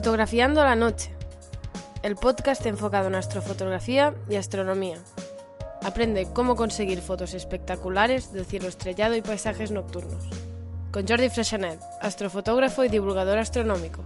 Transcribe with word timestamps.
Fotografiando 0.00 0.64
la 0.64 0.76
noche, 0.76 1.10
el 2.02 2.16
podcast 2.16 2.64
enfocado 2.64 3.08
en 3.08 3.16
astrofotografía 3.16 4.14
y 4.30 4.36
astronomía. 4.36 4.96
Aprende 5.82 6.26
cómo 6.32 6.56
conseguir 6.56 7.02
fotos 7.02 7.34
espectaculares 7.34 8.32
del 8.32 8.46
cielo 8.46 8.68
estrellado 8.68 9.14
y 9.14 9.20
paisajes 9.20 9.70
nocturnos. 9.70 10.24
Con 10.90 11.06
Jordi 11.06 11.28
Freshanet, 11.28 11.78
astrofotógrafo 12.00 12.82
y 12.82 12.88
divulgador 12.88 13.36
astronómico. 13.36 14.02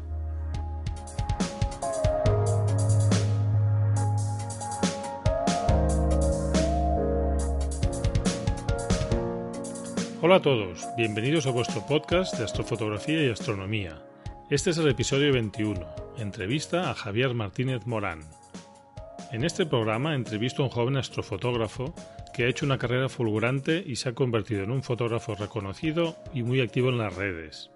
Hola 10.20 10.34
a 10.34 10.42
todos, 10.42 10.88
bienvenidos 10.96 11.46
a 11.46 11.50
vuestro 11.50 11.86
podcast 11.86 12.36
de 12.36 12.42
astrofotografía 12.42 13.22
y 13.22 13.30
astronomía. 13.30 14.02
Este 14.50 14.70
es 14.70 14.76
el 14.76 14.88
episodio 14.88 15.32
21, 15.32 15.80
entrevista 16.18 16.90
a 16.90 16.94
Javier 16.94 17.32
Martínez 17.32 17.86
Morán. 17.86 18.20
En 19.32 19.42
este 19.42 19.64
programa 19.64 20.14
entrevisto 20.14 20.62
a 20.62 20.66
un 20.66 20.70
joven 20.70 20.98
astrofotógrafo 20.98 21.94
que 22.34 22.44
ha 22.44 22.48
hecho 22.48 22.66
una 22.66 22.76
carrera 22.76 23.08
fulgurante 23.08 23.82
y 23.84 23.96
se 23.96 24.10
ha 24.10 24.14
convertido 24.14 24.62
en 24.62 24.70
un 24.70 24.82
fotógrafo 24.82 25.34
reconocido 25.34 26.18
y 26.34 26.42
muy 26.42 26.60
activo 26.60 26.90
en 26.90 26.98
las 26.98 27.16
redes. 27.16 27.70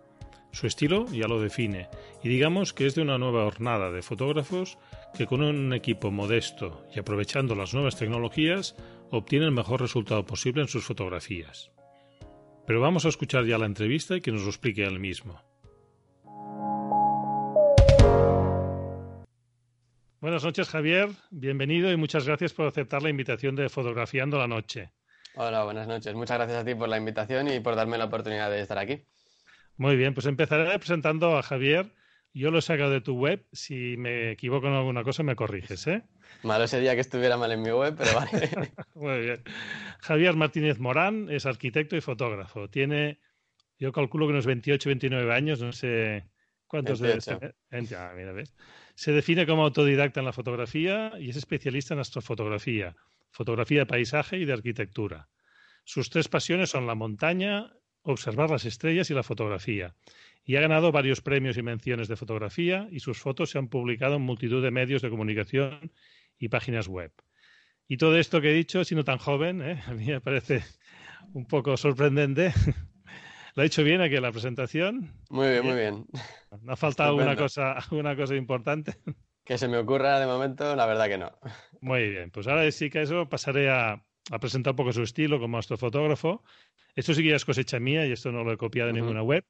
Su 0.53 0.67
estilo 0.67 1.07
ya 1.07 1.27
lo 1.27 1.41
define, 1.41 1.89
y 2.23 2.29
digamos 2.29 2.75
que 2.75 2.85
es 2.85 2.95
de 2.95 3.01
una 3.01 3.17
nueva 3.17 3.47
hornada 3.47 3.91
de 3.91 4.03
fotógrafos 4.03 4.77
que 5.17 5.27
con 5.27 5.43
un 5.43 5.73
equipo 5.73 6.11
modesto 6.11 6.85
y 6.95 6.99
aprovechando 6.99 7.55
las 7.55 7.73
nuevas 7.73 7.97
tecnologías 7.97 8.77
obtienen 9.11 9.49
el 9.49 9.55
mejor 9.55 9.81
resultado 9.81 10.27
posible 10.27 10.61
en 10.61 10.69
sus 10.69 10.85
fotografías. 10.85 11.71
Pero 12.67 12.83
vamos 12.83 13.07
a 13.07 13.09
escuchar 13.09 13.47
ya 13.47 13.57
la 13.57 13.65
entrevista 13.65 14.17
y 14.17 14.21
que 14.21 14.33
nos 14.33 14.43
lo 14.43 14.49
explique 14.49 14.85
él 14.85 15.01
mismo. 15.01 15.48
Buenas 20.29 20.45
noches, 20.45 20.69
Javier. 20.69 21.09
Bienvenido 21.31 21.91
y 21.91 21.97
muchas 21.97 22.27
gracias 22.27 22.53
por 22.53 22.67
aceptar 22.67 23.03
la 23.03 23.09
invitación 23.09 23.57
de 23.57 23.71
Fotografiando 23.71 24.37
la 24.37 24.47
Noche. 24.47 24.93
Hola, 25.37 25.65
buenas 25.65 25.89
noches. 25.89 26.15
Muchas 26.15 26.37
gracias 26.37 26.59
a 26.61 26.65
ti 26.67 26.75
por 26.75 26.87
la 26.91 26.99
invitación 26.99 27.49
y 27.49 27.61
por 27.61 27.77
darme 27.77 27.97
la 27.97 28.05
oportunidad 28.05 28.51
de 28.51 28.61
estar 28.61 28.77
aquí. 28.77 29.07
Muy 29.79 29.97
bien, 29.97 30.13
pues 30.13 30.27
empezaré 30.27 30.79
presentando 30.79 31.39
a 31.39 31.43
Javier. 31.43 31.95
Yo 32.35 32.51
lo 32.51 32.59
he 32.59 32.63
sacado 32.63 32.91
de 32.91 33.01
tu 33.01 33.15
web. 33.15 33.47
Si 33.55 33.97
me 33.97 34.33
equivoco 34.33 34.67
en 34.67 34.75
alguna 34.75 35.03
cosa, 35.03 35.23
me 35.23 35.35
corriges, 35.35 35.87
¿eh? 35.87 36.03
Malo 36.43 36.69
sería 36.69 36.95
que 36.95 37.01
estuviera 37.01 37.39
mal 37.39 37.51
en 37.53 37.63
mi 37.63 37.71
web, 37.71 37.95
pero 37.97 38.11
vale. 38.13 38.51
Muy 38.95 39.21
bien. 39.21 39.43
Javier 40.01 40.37
Martínez 40.37 40.79
Morán 40.79 41.29
es 41.31 41.47
arquitecto 41.47 41.97
y 41.97 42.03
fotógrafo. 42.03 42.69
Tiene, 42.69 43.19
yo 43.79 43.93
calculo 43.93 44.27
que 44.27 44.33
unos 44.33 44.45
28, 44.45 44.91
29 44.91 45.33
años, 45.33 45.63
no 45.63 45.73
sé 45.73 46.27
cuántos 46.67 47.01
debe 47.01 47.23
ser. 47.23 47.57
Ah, 47.73 48.13
mira, 48.15 48.33
¿ves? 48.33 48.55
Se 48.99 49.13
define 49.13 49.47
como 49.47 49.63
autodidacta 49.63 50.19
en 50.19 50.27
la 50.27 50.33
fotografía 50.33 51.13
y 51.21 51.31
es 51.31 51.37
especialista 51.37 51.95
en 51.95 52.01
astrofotografía, 52.01 52.97
fotografía 53.31 53.79
de 53.79 53.87
paisaje 53.87 54.39
y 54.39 54.45
de 54.45 54.53
arquitectura. 54.53 55.29
Sus 55.85 56.11
tres 56.11 56.27
pasiones 56.27 56.71
son 56.71 56.89
la 56.89 56.97
montaña, 56.97 57.73
observar 58.03 58.51
las 58.51 58.65
estrellas 58.65 59.09
y 59.09 59.15
la 59.15 59.23
fotografía. 59.23 59.95
Y 60.45 60.57
ha 60.57 60.61
ganado 60.61 60.91
varios 60.91 61.21
premios 61.21 61.57
y 61.57 61.63
menciones 61.63 62.09
de 62.09 62.17
fotografía 62.17 62.89
y 62.91 62.99
sus 62.99 63.19
fotos 63.19 63.51
se 63.51 63.59
han 63.59 63.69
publicado 63.69 64.17
en 64.17 64.23
multitud 64.23 64.65
de 64.65 64.73
medios 64.73 65.01
de 65.01 65.11
comunicación 65.11 65.93
y 66.37 66.49
páginas 66.49 66.89
web. 66.89 67.13
Y 67.87 67.99
todo 67.99 68.19
esto 68.19 68.41
que 68.41 68.51
he 68.51 68.55
dicho, 68.55 68.83
siendo 68.83 69.05
tan 69.05 69.19
joven, 69.19 69.63
¿eh? 69.63 69.81
a 69.87 69.95
mí 69.95 70.07
me 70.07 70.21
parece 70.21 70.65
un 71.35 71.47
poco 71.47 71.77
sorprendente. 71.77 72.53
¿Lo 73.55 73.63
he 73.63 73.67
hecho 73.67 73.85
bien 73.85 74.01
aquí 74.01 74.17
en 74.17 74.23
la 74.23 74.33
presentación? 74.33 75.13
Muy 75.31 75.49
bien, 75.49 75.65
muy 75.65 75.75
bien. 75.75 76.07
¿No 76.63 76.73
ha 76.73 76.77
faltado 76.77 77.17
una 77.17 77.37
cosa, 77.37 77.77
una 77.91 78.17
cosa 78.17 78.35
importante? 78.35 78.97
Que 79.45 79.59
se 79.59 79.69
me 79.69 79.79
ocurra 79.79 80.21
de 80.21 80.27
momento, 80.27 80.77
la 80.77 80.87
verdad 80.87 81.09
que 81.09 81.19
no. 81.19 81.33
Muy 81.81 82.11
bien, 82.11 82.31
pues 82.31 82.47
ahora 82.47 82.71
sí 82.71 82.91
que 82.91 83.03
eso 83.03 83.29
pasaré 83.29 83.71
a, 83.71 84.05
presentar 84.41 84.73
un 84.73 84.77
poco 84.77 84.93
su 84.93 85.03
estilo 85.03 85.41
como 85.41 85.59
astrofotógrafo. 85.59 86.45
Esto 86.95 87.15
sí 87.15 87.23
que 87.23 87.31
ya 87.31 87.37
es 87.37 87.45
cosecha 87.45 87.81
mía 87.81 88.07
y 88.07 88.13
esto 88.13 88.31
no 88.31 88.45
lo 88.45 88.53
he 88.53 88.57
copiado 88.57 88.89
de 88.89 89.01
ninguna 89.01 89.23
web. 89.23 89.45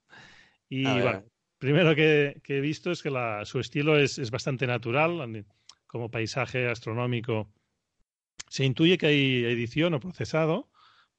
Y 0.69 0.84
bueno, 0.84 1.25
primero 1.58 1.94
que, 1.94 2.41
he 2.47 2.60
visto 2.60 2.92
es 2.92 3.03
que 3.03 3.10
su 3.44 3.58
estilo 3.58 3.98
es, 3.98 4.19
es, 4.19 4.31
bastante 4.31 4.66
natural, 4.66 5.44
como 5.87 6.10
paisaje 6.10 6.69
astronómico. 6.69 7.50
Se 8.48 8.64
intuye 8.64 8.98
que 8.98 9.06
hay 9.06 9.44
edición 9.47 9.94
o 9.94 10.00
procesado, 10.00 10.70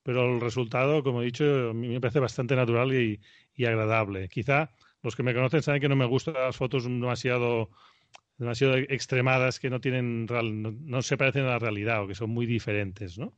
pero 0.03 0.33
el 0.33 0.41
resultado, 0.41 1.03
como 1.03 1.21
he 1.21 1.25
dicho, 1.25 1.71
me 1.73 1.99
parece 1.99 2.19
bastante 2.19 2.55
natural 2.55 2.93
y, 2.93 3.19
agradable. 3.65 4.29
Quizá 4.29 4.71
los 5.03 5.15
que 5.17 5.23
me 5.23 5.33
conocen 5.33 5.61
saben 5.61 5.81
que 5.81 5.89
no 5.89 5.97
me 5.97 6.05
gustan 6.05 6.35
las 6.35 6.55
fotos 6.55 6.85
demasiado 6.85 7.69
demasiado 8.37 8.77
extremadas 8.77 9.59
que 9.59 9.69
no 9.69 9.81
tienen 9.81 10.25
no, 10.25 11.01
se 11.01 11.17
parecen 11.17 11.43
a 11.43 11.49
la 11.49 11.59
realidad 11.59 12.03
o 12.03 12.07
que 12.07 12.15
son 12.15 12.29
muy 12.29 12.45
diferentes, 12.45 13.17
¿no? 13.17 13.37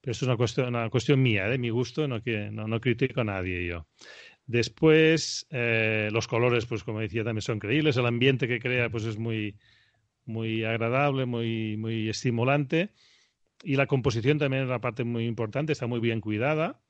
Pero 0.00 0.12
esto 0.12 0.24
es 0.24 0.28
una 0.28 0.36
cuestión, 0.36 0.68
una 0.68 0.90
cuestión 0.90 1.22
mía, 1.22 1.46
de 1.48 1.58
mi 1.58 1.70
gusto, 1.70 2.08
no, 2.08 2.20
que, 2.20 2.50
no, 2.50 2.80
critico 2.80 3.20
a 3.20 3.24
nadie 3.24 3.66
yo. 3.66 3.86
Después, 4.46 5.46
eh, 5.50 6.08
los 6.10 6.26
colores, 6.26 6.66
pues 6.66 6.82
como 6.82 7.00
decía, 7.00 7.22
también 7.22 7.42
son 7.42 7.60
creíbles. 7.60 7.96
El 7.96 8.06
ambiente 8.06 8.48
que 8.48 8.58
crea, 8.58 8.90
pues 8.90 9.04
es 9.04 9.18
muy, 9.18 9.56
muy 10.24 10.64
agradable, 10.64 11.26
muy, 11.26 11.76
muy 11.76 12.08
estimulante. 12.08 12.90
Y 13.62 13.76
la 13.76 13.86
composición 13.86 14.38
también 14.38 14.62
es 14.62 14.68
una 14.68 14.80
parte 14.80 15.04
muy 15.04 15.26
importante, 15.26 15.72
está 15.72 15.86
muy 15.86 16.00
bien 16.00 16.20
cuidada. 16.20 16.80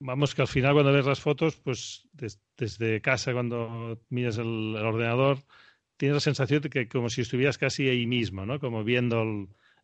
Vamos 0.00 0.34
que 0.34 0.42
al 0.42 0.48
final 0.48 0.74
cuando 0.74 0.92
ves 0.92 1.06
las 1.06 1.20
fotos, 1.20 1.56
pues 1.56 2.08
desde 2.56 3.00
casa 3.00 3.32
cuando 3.32 4.00
miras 4.08 4.38
el, 4.38 4.76
ordenador, 4.76 5.38
tienes 5.96 6.16
la 6.16 6.20
sensación 6.20 6.62
de 6.62 6.70
que 6.70 6.88
como 6.88 7.08
si 7.08 7.20
estuvieras 7.20 7.58
casi 7.58 7.88
ahí 7.88 8.06
mismo, 8.06 8.44
¿no? 8.44 8.58
Como 8.58 8.82
viendo 8.82 9.22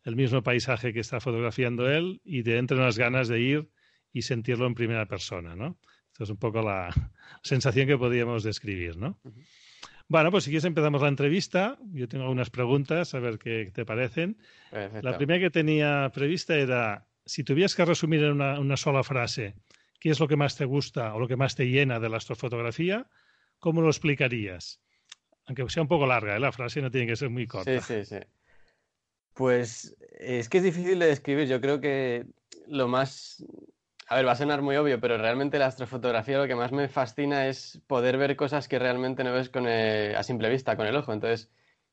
el, 0.03 0.15
mismo 0.15 0.43
paisaje 0.43 0.93
que 0.93 0.99
está 0.99 1.19
fotografiando 1.19 1.89
él 1.89 2.21
y 2.23 2.43
te 2.43 2.57
entran 2.57 2.81
unas 2.81 2.97
ganas 2.97 3.27
de 3.27 3.39
ir 3.39 3.69
y 4.11 4.23
sentirlo 4.23 4.67
en 4.67 4.75
primera 4.75 5.05
persona, 5.05 5.55
¿no? 5.55 5.79
Esta 6.11 6.25
es 6.25 6.29
un 6.29 6.37
poco 6.37 6.61
la 6.61 6.89
sensación 7.43 7.87
que 7.87 7.97
podríamos 7.97 8.43
describir, 8.43 8.97
¿no? 8.97 9.19
Bueno, 10.11 10.29
pues 10.29 10.43
si 10.43 10.49
quieres 10.49 10.65
empezamos 10.65 11.01
la 11.01 11.07
entrevista. 11.07 11.77
Yo 11.93 12.05
tengo 12.09 12.25
algunas 12.25 12.49
preguntas, 12.49 13.13
a 13.13 13.19
ver 13.19 13.39
qué 13.39 13.71
te 13.73 13.85
parecen. 13.85 14.37
La 15.01 15.15
primera 15.15 15.39
que 15.39 15.49
tenía 15.49 16.11
prevista 16.13 16.57
era, 16.57 17.07
si 17.25 17.45
tuvieras 17.45 17.75
que 17.75 17.85
resumir 17.85 18.21
en 18.25 18.41
una, 18.41 18.75
sola 18.75 19.03
frase, 19.03 19.55
¿qué 20.01 20.09
es 20.09 20.19
lo 20.19 20.27
que 20.27 20.35
más 20.35 20.57
te 20.57 20.65
gusta 20.65 21.13
o 21.13 21.19
lo 21.21 21.29
que 21.29 21.37
más 21.37 21.55
te 21.55 21.63
llena 21.63 22.01
de 22.01 22.09
la 22.09 22.17
astrofotografía? 22.17 23.07
¿Cómo 23.57 23.81
lo 23.81 23.87
explicarías? 23.87 24.81
Aunque 25.45 25.69
sea 25.69 25.83
un 25.83 25.87
poco 25.87 26.05
larga, 26.05 26.35
¿eh? 26.35 26.41
la 26.41 26.51
frase 26.51 26.81
no 26.81 26.91
tiene 26.91 27.07
que 27.07 27.15
ser 27.15 27.29
muy 27.29 27.47
corta. 27.47 27.79
Sí, 27.79 28.03
sí, 28.03 28.03
sí. 28.03 28.19
Pues 29.33 29.95
es 30.19 30.49
que 30.49 30.57
es 30.57 30.63
difícil 30.65 30.99
de 30.99 31.05
describir. 31.05 31.47
Yo 31.47 31.61
creo 31.61 31.79
que 31.79 32.25
lo 32.67 32.89
más 32.89 33.45
a 34.11 34.15
ver, 34.15 34.27
va 34.27 34.33
a 34.33 34.35
sonar 34.35 34.61
muy 34.61 34.75
obvio, 34.75 34.99
pero 34.99 35.17
realmente 35.17 35.57
la 35.57 35.67
astrofotografía 35.67 36.37
lo 36.37 36.45
que 36.45 36.55
más 36.55 36.73
me 36.73 36.89
fascina 36.89 37.47
es 37.47 37.81
poder 37.87 38.17
ver 38.17 38.35
cosas 38.35 38.67
que 38.67 38.77
realmente 38.77 39.23
no 39.23 39.31
ves 39.31 39.47
con 39.49 39.65
a 39.67 40.21
simple 40.23 40.49
vista, 40.49 40.75
con 40.75 40.85
el 40.85 40.97
ojo. 40.97 41.13
Entonces, 41.13 41.49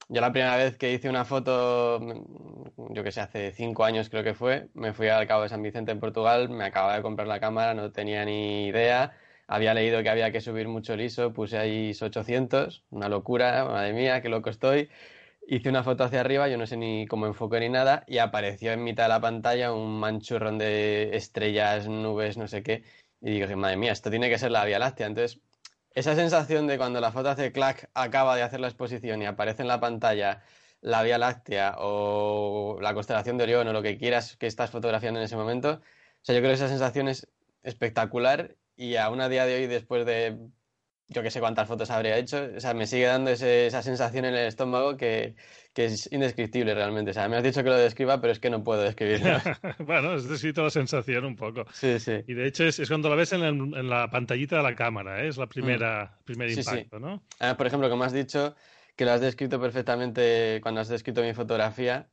yo 0.09 0.21
la 0.21 0.33
primera 0.33 0.57
vez 0.57 0.77
que 0.77 0.93
hice 0.93 1.09
una 1.09 1.25
foto, 1.25 2.01
mm, 2.03 2.93
yo 2.93 3.05
que 3.05 3.13
sé, 3.13 3.21
hace 3.21 3.53
cinco 3.53 3.85
años 3.85 4.09
creo 4.11 4.25
que 4.25 4.35
fue, 4.35 4.69
me 4.75 4.93
fui 4.95 5.07
al 5.07 5.29
Cabo 5.29 5.45
de 5.45 5.49
San 5.49 5.63
Vicente 5.63 5.93
en 5.93 6.01
Portugal, 6.01 6.49
me 6.49 6.65
acababa 6.65 6.97
de 6.97 7.03
comprar 7.03 7.29
la 7.29 7.39
cámara, 7.39 7.75
no 7.75 7.93
tenía 7.93 8.25
ni 8.25 8.67
idea, 8.67 9.13
había 9.47 9.73
leído 9.73 10.03
que 10.03 10.11
había 10.11 10.33
que 10.33 10.41
subir 10.41 10.67
mucho 10.67 10.95
el 10.95 11.03
ISO, 11.03 11.33
puse 11.33 11.57
ahí 11.57 11.93
800, 12.03 12.83
una 12.91 13.09
locura, 13.09 13.65
madre 13.65 13.93
mía, 13.93 14.23
qué 14.23 14.29
loco 14.29 14.51
estoy 14.51 14.89
hice 15.49 15.71
una 15.71 15.83
foto 15.83 16.05
hacia 16.05 16.21
arriba, 16.21 16.49
yo 16.49 16.59
no 16.59 16.67
sé 16.67 16.77
ni 16.77 17.07
cómo 17.07 17.27
enfoque 17.27 17.59
ni 17.61 17.71
nada, 17.71 18.05
y 18.07 18.19
apareció 18.19 18.73
en 18.73 18.85
mitad 18.85 19.05
de 19.05 19.09
la 19.09 19.21
pantalla 19.21 19.73
un 19.73 19.99
manchurrón 19.99 20.59
de 20.59 21.17
estrellas, 21.17 21.89
nubes, 21.89 22.37
no 22.37 22.47
sé 22.49 22.63
qué. 22.63 22.85
Y 23.23 23.31
digo, 23.33 23.57
madre 23.57 23.77
mía, 23.79 23.93
esto 23.93 24.11
tiene 24.11 24.29
que 24.29 24.39
ser 24.39 24.51
la 24.51 24.65
Vía 24.67 24.79
Láctea. 24.79 25.07
Entonces, 25.07 25.41
esa 25.95 26.15
sensación 26.15 26.67
de 26.67 26.77
cuando 26.79 27.01
la 27.01 27.13
foto 27.13 27.31
hace 27.31 27.51
clac, 27.51 27.91
acaba 27.95 28.37
de 28.37 28.43
hacer 28.43 28.61
la 28.61 28.69
exposición 28.69 29.23
y 29.23 29.27
aparece 29.27 29.63
en 29.63 29.69
la 29.69 29.81
pantalla 29.81 30.43
la 30.83 31.03
Vía 31.03 31.19
Láctea 31.19 31.77
o 31.79 32.79
la 32.83 32.95
constelación 32.95 33.39
de 33.39 33.45
Orión 33.45 33.69
o 33.69 33.73
lo 33.73 33.83
que 33.83 33.97
quieras 33.99 34.37
que 34.37 34.47
estás 34.47 34.71
fotografiando 34.71 35.19
en 35.19 35.25
ese 35.25 35.37
momento. 35.37 35.81
O 35.81 36.25
sea, 36.25 36.35
yo 36.35 36.41
creo 36.43 36.51
que 36.51 36.57
esa 36.57 36.69
sensación 36.69 37.09
es 37.09 37.27
espectacular 37.63 38.57
y 38.77 38.97
aún 38.97 39.21
a 39.21 39.29
día 39.29 39.47
de 39.47 39.57
hoy, 39.57 39.67
después 39.67 40.05
de 40.07 40.39
yo 41.09 41.23
que 41.23 41.31
sé 41.31 41.41
cuántas 41.41 41.67
fotos 41.67 41.91
habría 41.91 42.19
hecho, 42.19 42.51
o 42.57 42.61
sea, 42.61 42.75
me 42.75 42.87
sigue 42.87 43.07
dando 43.07 43.31
esa 43.31 43.83
sensación 43.83 44.27
en 44.27 44.35
el 44.35 44.47
estómago 44.47 44.97
que, 44.97 45.35
es 45.75 46.13
indescriptible 46.13 46.75
realmente. 46.75 47.13
O 47.13 47.15
sea, 47.15 47.29
me 47.29 47.37
has 47.37 47.45
dicho 47.45 47.63
que 47.63 47.71
lo 47.71 47.77
describa, 47.77 48.21
pero 48.21 48.33
es 48.33 48.41
que 48.41 48.51
no 48.51 48.65
puedo 48.65 48.83
describirlo. 48.83 49.39
bueno, 49.79 50.11
has 50.11 50.29
descrito 50.29 50.65
la 50.65 50.71
sensación 50.71 51.25
un 51.25 51.37
poco. 51.37 51.67
Sí, 51.73 52.01
sí. 52.01 52.25
Y 52.27 52.35
de 52.35 52.49
hecho 52.49 52.65
es, 52.65 52.83
cuando 52.89 53.09
la 53.09 53.15
ves 53.15 53.33
en, 53.33 53.89
la 53.89 54.11
pantallita 54.11 54.57
de 54.57 54.65
la 54.65 54.75
cámara, 54.75 55.23
¿eh? 55.23 55.29
es 55.29 55.37
la 55.37 55.47
primera, 55.47 56.17
mm. 56.21 56.25
primer 56.25 56.51
impacto, 56.51 56.99
¿no? 56.99 57.23
Ah, 57.39 57.57
por 57.57 57.69
ejemplo, 57.69 57.89
como 57.89 58.03
has 58.03 58.13
dicho, 58.13 58.57
que 58.97 59.05
lo 59.05 59.13
has 59.13 59.21
descrito 59.21 59.61
perfectamente 59.61 60.59
cuando 60.63 60.81
has 60.81 60.89
descrito 60.89 61.23
mi 61.23 61.33
fotografía. 61.33 62.09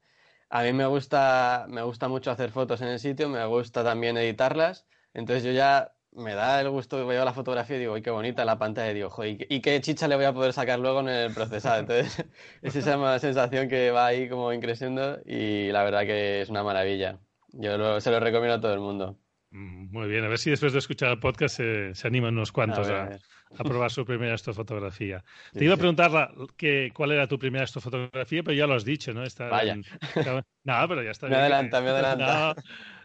A 0.52 0.62
mí 0.62 0.72
me 0.72 0.86
gusta, 0.86 1.66
me 1.68 1.82
gusta 1.82 2.08
mucho 2.08 2.30
hacer 2.30 2.52
fotos 2.52 2.82
en 2.82 2.90
el 2.90 3.00
sitio, 3.00 3.28
me 3.30 3.44
gusta 3.48 3.84
también 3.84 4.16
editarlas. 4.16 4.86
Entonces 5.16 5.44
yo 5.44 5.52
ya 5.52 5.95
me 6.16 6.34
da 6.34 6.62
el 6.62 6.70
gusto, 6.70 7.06
veo 7.06 7.26
la 7.26 7.34
fotografía 7.34 7.76
y 7.76 7.80
digo, 7.80 7.96
¡ay, 7.96 8.02
qué 8.02 8.10
bonita 8.10 8.46
la 8.46 8.58
pantalla! 8.58 8.92
Y 8.92 8.96
digo, 8.96 9.12
¿y 9.24 9.62
qué 9.62 9.82
chicha 9.82 10.08
le 10.08 10.16
voy 10.16 10.26
a 10.26 10.34
poder 10.34 10.54
sacar 10.54 10.80
luego 10.80 11.02
en 11.02 11.10
el 11.10 11.34
procesado? 11.34 11.80
Entonces, 11.80 12.26
es 12.62 12.76
esa 12.76 13.20
sensación 13.20 13.68
que 13.68 13.92
va 13.92 14.08
ahí 14.08 14.30
como 14.30 14.54
increciendo 14.54 15.20
y 15.26 15.72
la 15.72 15.84
verdad 15.84 16.02
que 16.02 16.42
es 16.42 16.50
una 16.50 16.64
maravilla. 16.64 17.20
Yo 17.52 18.02
se 18.02 18.12
lo 18.12 18.20
recomiendo 18.20 18.56
a 18.56 18.62
todo 18.62 18.74
el 18.74 18.80
mundo. 18.80 19.18
Mm, 19.52 19.92
muy 19.92 20.08
bien, 20.08 20.24
a 20.26 20.28
ver 20.28 20.38
si 20.38 20.50
después 20.50 20.74
de 20.74 20.80
escuchar 20.80 21.12
el 21.12 21.20
podcast 21.20 21.58
se, 21.58 22.08
animan 22.08 22.34
unos 22.34 22.52
cuantos 22.52 22.90
a, 22.90 23.18
probar 23.64 23.92
su 23.92 24.06
primera 24.06 24.34
astrofotografía. 24.34 25.24
Te 25.54 25.64
iba 25.64 25.76
a 25.76 25.78
preguntar 25.78 26.30
que, 26.58 26.92
cuál 26.94 27.12
era 27.12 27.28
tu 27.28 27.40
primera 27.40 27.64
astrofotografía, 27.64 28.44
pero 28.44 28.56
ya 28.56 28.68
lo 28.68 28.74
has 28.74 28.84
dicho, 28.84 29.14
¿no? 29.14 29.24
Está 29.24 29.48
Vaya. 29.48 29.76
No, 29.76 30.88
pero 30.88 31.04
ya 31.04 31.12
está. 31.12 31.28
me 31.30 31.36
adelanta, 31.36 31.82
me 31.82 31.90
adelanta. 31.90 32.56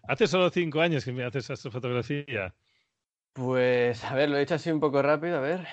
hace 0.08 0.26
solo 0.26 0.50
cinco 0.50 0.80
años 0.80 1.04
que 1.04 1.12
me 1.12 1.24
haces 1.24 1.50
astrofotografía. 1.50 2.52
Pues, 3.32 4.04
a 4.04 4.14
ver, 4.14 4.28
lo 4.28 4.36
he 4.36 4.42
hecho 4.42 4.56
así 4.56 4.70
un 4.70 4.80
poco 4.80 5.00
rápido, 5.02 5.36
a 5.36 5.40
ver, 5.40 5.66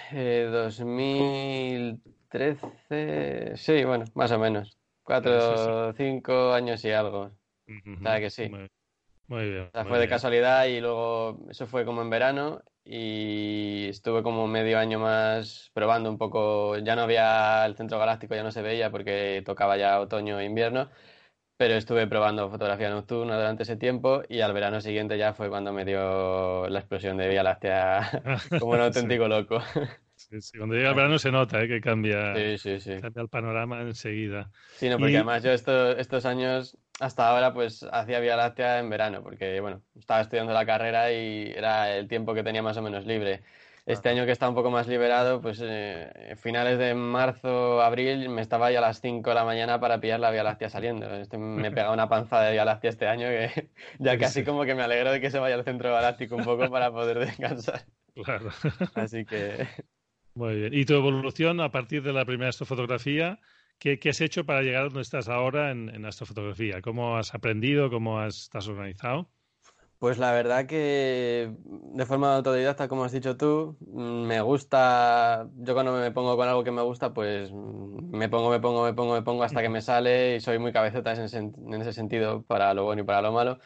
2013, 0.52 2.68
eh, 2.92 3.54
sí, 3.56 3.84
bueno, 3.84 4.06
más 4.14 4.32
o 4.32 4.38
menos, 4.38 4.78
cuatro 5.04 5.90
o 5.90 5.94
cinco 5.94 6.54
años 6.54 6.86
y 6.86 6.92
algo, 6.92 7.32
o 7.68 8.02
sea 8.02 8.20
que 8.20 8.30
sí. 8.30 8.50
Muy, 9.28 9.50
bien. 9.50 9.64
O 9.64 9.72
sea, 9.72 9.86
fue 9.86 10.00
de 10.00 10.08
casualidad 10.08 10.66
y 10.66 10.80
luego 10.80 11.40
eso 11.50 11.68
fue 11.68 11.84
como 11.84 12.02
en 12.02 12.10
verano 12.10 12.62
y 12.86 13.88
estuve 13.90 14.24
como 14.24 14.48
medio 14.48 14.80
año 14.80 15.00
más 15.00 15.70
probando 15.74 16.10
un 16.10 16.18
poco, 16.18 16.78
ya 16.78 16.96
no 16.96 17.02
había 17.02 17.66
el 17.66 17.76
centro 17.76 18.00
galáctico, 18.00 18.36
ya 18.36 18.44
no 18.44 18.52
se 18.52 18.62
veía 18.62 18.92
porque 18.92 19.44
tocaba 19.46 19.78
ya 19.78 20.00
otoño 20.00 20.40
e 20.40 20.46
invierno 20.46 20.90
pero 21.58 21.74
estuve 21.74 22.08
probando 22.08 22.50
fotografía 22.50 22.90
nocturna 22.90 23.36
durante 23.36 23.64
ese 23.64 23.76
tiempo 23.76 24.22
y 24.30 24.42
al 24.42 24.54
verano 24.54 24.80
siguiente 24.80 25.18
ya 25.18 25.34
fue 25.34 25.50
cuando 25.50 25.74
me 25.74 25.86
dio 25.86 26.70
la 26.70 26.80
explosión 26.80 27.18
de 27.18 27.28
Vía 27.28 27.44
Láctea 27.44 28.24
como 28.60 28.74
un 28.74 28.80
auténtico 28.82 29.28
loco. 29.28 29.60
Sí, 30.16 30.42
sí, 30.42 30.58
cuando 30.58 30.76
llega 30.76 30.90
el 30.90 30.96
verano 30.96 31.20
se 31.20 31.32
nota 31.32 31.62
¿eh? 31.62 31.68
que 31.68 31.82
cambia, 31.82 32.34
sí, 32.58 32.80
sí, 32.80 33.00
cambia 33.02 33.22
el 33.22 33.30
panorama 33.30 33.82
enseguida. 33.82 34.52
Sí, 34.76 34.90
no, 34.90 34.98
porque 34.98 35.16
además 35.16 35.44
yo 35.44 35.52
estos 35.52 36.26
años 36.26 36.78
hasta 37.00 37.30
ahora 37.30 37.54
pues 37.54 37.84
hacía 37.92 38.20
Vía 38.20 38.36
Láctea 38.36 38.80
en 38.80 38.90
verano, 38.90 39.22
porque 39.24 39.60
bueno, 39.60 39.84
estaba 39.96 40.22
estudiando 40.22 40.54
la 40.54 40.66
carrera 40.66 41.12
y 41.12 41.52
era 41.56 41.96
el 41.96 42.08
tiempo 42.08 42.34
que 42.34 42.44
tenía 42.44 42.64
más 42.64 42.78
o 42.78 42.82
menos 42.82 43.06
libre. 43.06 43.44
Este 43.88 44.10
año 44.10 44.26
que 44.26 44.34
está 44.34 44.50
un 44.50 44.54
poco 44.54 44.70
más 44.70 44.86
liberado, 44.90 45.40
pues 45.40 45.62
eh, 45.64 46.36
finales 46.36 46.78
de 46.78 46.94
marzo, 46.94 47.82
abril, 47.82 48.28
me 48.28 48.42
estaba 48.42 48.70
ya 48.70 48.80
a 48.80 48.82
las 48.82 49.00
5 49.00 49.30
de 49.30 49.34
la 49.34 49.46
mañana 49.46 49.80
para 49.80 50.02
pillar 50.02 50.20
la 50.20 50.30
Vía 50.30 50.44
Láctea 50.44 50.70
saliendo. 50.70 51.10
Este, 51.16 51.38
me 51.38 51.72
pega 51.72 51.94
una 51.94 52.10
panza 52.10 52.42
de 52.42 52.52
Vía 52.52 52.66
Láctea 52.66 52.90
este 52.90 53.08
año 53.08 53.30
que 53.30 53.70
ya 54.00 54.18
casi 54.18 54.44
como 54.44 54.66
que 54.66 54.76
me 54.76 54.84
alegro 54.84 55.14
de 55.14 55.22
que 55.22 55.32
se 55.32 55.40
vaya 55.40 55.56
al 55.56 55.64
centro 55.64 55.94
galáctico 55.94 56.36
un 56.36 56.44
poco 56.44 56.70
para 56.70 56.92
poder 56.92 57.20
descansar. 57.26 57.86
Claro. 58.26 58.50
Así 58.96 59.24
que... 59.24 59.66
Muy 60.34 60.56
bien. 60.56 60.74
¿Y 60.74 60.84
tu 60.84 60.96
evolución 60.96 61.62
a 61.62 61.72
partir 61.72 62.04
de 62.04 62.12
la 62.12 62.26
primera 62.26 62.50
astrofotografía? 62.50 63.40
¿Qué, 63.80 64.00
qué 64.00 64.10
has 64.10 64.20
hecho 64.20 64.46
para 64.46 64.64
llegar 64.64 64.82
a 64.82 64.86
donde 64.86 65.02
estás 65.02 65.30
ahora 65.30 65.72
en, 65.72 65.88
en 65.96 66.06
astrofotografía? 66.06 66.82
¿Cómo 66.82 67.16
has 67.16 67.34
aprendido? 67.34 67.90
¿Cómo 67.90 68.20
has, 68.20 68.38
estás 68.38 68.68
organizado? 68.68 69.32
Pues 70.00 70.20
la 70.20 70.32
verdad 70.32 70.68
que 70.68 71.52
de 71.66 72.06
forma 72.06 72.36
autodidacta, 72.36 72.88
como 72.88 73.04
has 73.04 73.12
dicho 73.12 73.36
tú, 73.36 73.78
mm, 73.80 74.28
me 74.28 74.42
gusta, 74.42 75.50
yo 75.56 75.74
cuando 75.74 75.94
me 75.94 76.12
pongo 76.12 76.38
con 76.38 76.48
algo 76.48 76.64
que 76.64 76.70
me 76.72 76.84
gusta, 76.84 77.14
pues 77.14 77.52
mm, 77.52 78.16
me 78.16 78.30
pongo, 78.30 78.52
me 78.52 78.60
pongo, 78.60 78.84
me 78.84 78.94
pongo, 78.94 79.16
me 79.16 79.24
pongo 79.24 79.44
hasta 79.44 79.62
que 79.64 79.70
me 79.70 79.82
sale 79.82 80.36
y 80.36 80.40
soy 80.40 80.60
muy 80.60 80.72
cabezota 80.72 81.14
en 81.14 81.82
ese, 81.82 81.94
sentido, 81.94 82.44
para 82.44 82.76
lo 82.76 82.84
bueno 82.86 83.02
y 83.02 83.06
para 83.06 83.24
lo 83.24 83.32
malo. 83.32 83.58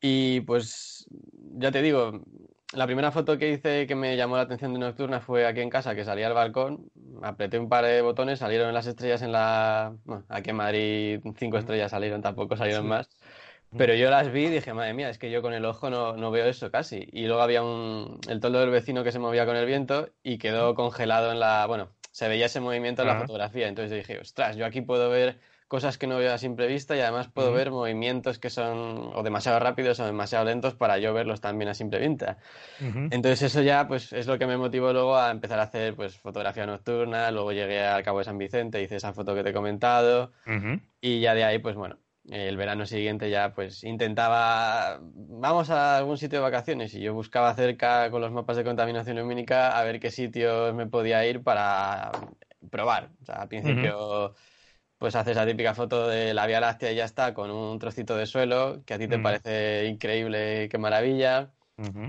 Y 0.00 0.40
pues 0.42 1.06
ya 1.56 1.70
te 1.72 1.82
digo, 1.82 2.22
la 2.72 2.86
primera 2.86 3.12
foto 3.12 3.38
que 3.38 3.50
hice 3.52 3.86
que 3.86 3.94
me 3.94 4.16
llamó 4.16 4.36
la 4.36 4.42
atención 4.42 4.72
de 4.72 4.78
nocturna 4.80 5.20
fue 5.20 5.46
aquí 5.46 5.60
en 5.60 5.70
casa, 5.70 5.94
que 5.94 6.04
salía 6.04 6.28
al 6.28 6.34
balcón, 6.34 6.90
apreté 7.22 7.58
un 7.58 7.68
par 7.68 7.84
de 7.84 8.00
botones, 8.02 8.38
salieron 8.38 8.72
las 8.74 8.86
estrellas 8.86 9.22
en 9.22 9.32
la... 9.32 9.94
Bueno, 10.04 10.24
aquí 10.28 10.50
en 10.50 10.56
Madrid 10.56 11.20
cinco 11.36 11.58
estrellas 11.58 11.90
salieron, 11.90 12.22
tampoco 12.22 12.56
salieron 12.56 12.86
más. 12.86 13.08
Pero 13.76 13.94
yo 13.94 14.08
las 14.10 14.32
vi 14.32 14.46
y 14.46 14.50
dije, 14.50 14.72
madre 14.72 14.94
mía, 14.94 15.10
es 15.10 15.18
que 15.18 15.30
yo 15.30 15.42
con 15.42 15.52
el 15.52 15.64
ojo 15.64 15.90
no, 15.90 16.16
no 16.16 16.30
veo 16.30 16.46
eso 16.46 16.70
casi. 16.70 17.08
Y 17.12 17.26
luego 17.26 17.42
había 17.42 17.62
un, 17.62 18.18
el 18.28 18.40
toldo 18.40 18.60
del 18.60 18.70
vecino 18.70 19.04
que 19.04 19.12
se 19.12 19.18
movía 19.18 19.44
con 19.44 19.56
el 19.56 19.66
viento 19.66 20.08
y 20.22 20.38
quedó 20.38 20.74
congelado 20.74 21.32
en 21.32 21.40
la. 21.40 21.66
Bueno, 21.66 21.90
se 22.10 22.28
veía 22.28 22.46
ese 22.46 22.60
movimiento 22.60 23.02
en 23.02 23.08
la 23.08 23.20
fotografía. 23.20 23.68
Entonces 23.68 23.96
dije, 23.96 24.18
ostras, 24.20 24.56
yo 24.56 24.64
aquí 24.64 24.80
puedo 24.80 25.10
ver 25.10 25.38
cosas 25.68 25.98
que 25.98 26.06
no 26.06 26.16
veo 26.16 26.32
a 26.32 26.38
simple 26.38 26.66
vista 26.66 26.96
y 26.96 27.00
además 27.00 27.28
puedo 27.28 27.52
ver 27.52 27.70
movimientos 27.70 28.38
que 28.38 28.48
son 28.48 29.10
o 29.14 29.22
demasiado 29.22 29.58
rápidos 29.58 30.00
o 30.00 30.06
demasiado 30.06 30.46
lentos 30.46 30.74
para 30.74 30.96
yo 30.96 31.12
verlos 31.12 31.42
también 31.42 31.68
a 31.68 31.74
simple 31.74 31.98
vista. 31.98 32.38
Entonces 32.80 33.42
eso 33.42 33.60
ya 33.60 33.86
pues 33.86 34.14
es 34.14 34.26
lo 34.26 34.38
que 34.38 34.46
me 34.46 34.56
motivó 34.56 34.94
luego 34.94 35.18
a 35.18 35.30
empezar 35.30 35.60
a 35.60 35.64
hacer 35.64 35.94
pues 35.94 36.16
fotografía 36.16 36.64
nocturna, 36.64 37.30
luego 37.30 37.52
llegué 37.52 37.84
al 37.84 38.02
Cabo 38.02 38.20
de 38.20 38.24
San 38.24 38.38
Vicente, 38.38 38.82
hice 38.82 38.96
esa 38.96 39.12
foto 39.12 39.34
que 39.34 39.42
te 39.42 39.50
he 39.50 39.52
comentado 39.52 40.32
y 41.02 41.20
ya 41.20 41.34
de 41.34 41.44
ahí 41.44 41.58
pues 41.58 41.76
bueno, 41.76 41.98
el 42.30 42.56
verano 42.56 42.86
siguiente 42.86 43.30
ya 43.30 43.54
pues 43.54 43.84
intentaba, 43.84 45.00
vamos 45.02 45.70
a 45.70 45.96
algún 45.96 46.18
sitio 46.18 46.38
de 46.38 46.42
vacaciones 46.42 46.94
y 46.94 47.00
yo 47.00 47.14
buscaba 47.14 47.54
cerca 47.54 48.10
con 48.10 48.20
los 48.20 48.32
mapas 48.32 48.56
de 48.56 48.64
contaminación 48.64 49.16
lumínica 49.16 49.78
a 49.78 49.84
ver 49.84 49.98
qué 49.98 50.10
sitios 50.10 50.74
me 50.74 50.86
podía 50.86 51.26
ir 51.26 51.42
para 51.42 52.12
probar. 52.70 53.10
O 53.22 53.24
sea, 53.24 53.36
al 53.36 53.48
principio 53.48 54.34
pues 54.98 55.14
haces 55.14 55.36
la 55.36 55.46
típica 55.46 55.74
foto 55.74 56.08
de 56.08 56.34
la 56.34 56.46
Vía 56.46 56.60
Láctea 56.60 56.92
y 56.92 56.96
ya 56.96 57.04
está, 57.04 57.32
con 57.32 57.50
un 57.50 57.78
trocito 57.78 58.16
de 58.16 58.26
suelo 58.26 58.82
que 58.84 58.94
a 58.94 58.98
ti 58.98 59.06
te 59.06 59.18
parece 59.18 59.86
increíble, 59.86 60.68
qué 60.68 60.76
maravilla. 60.76 61.52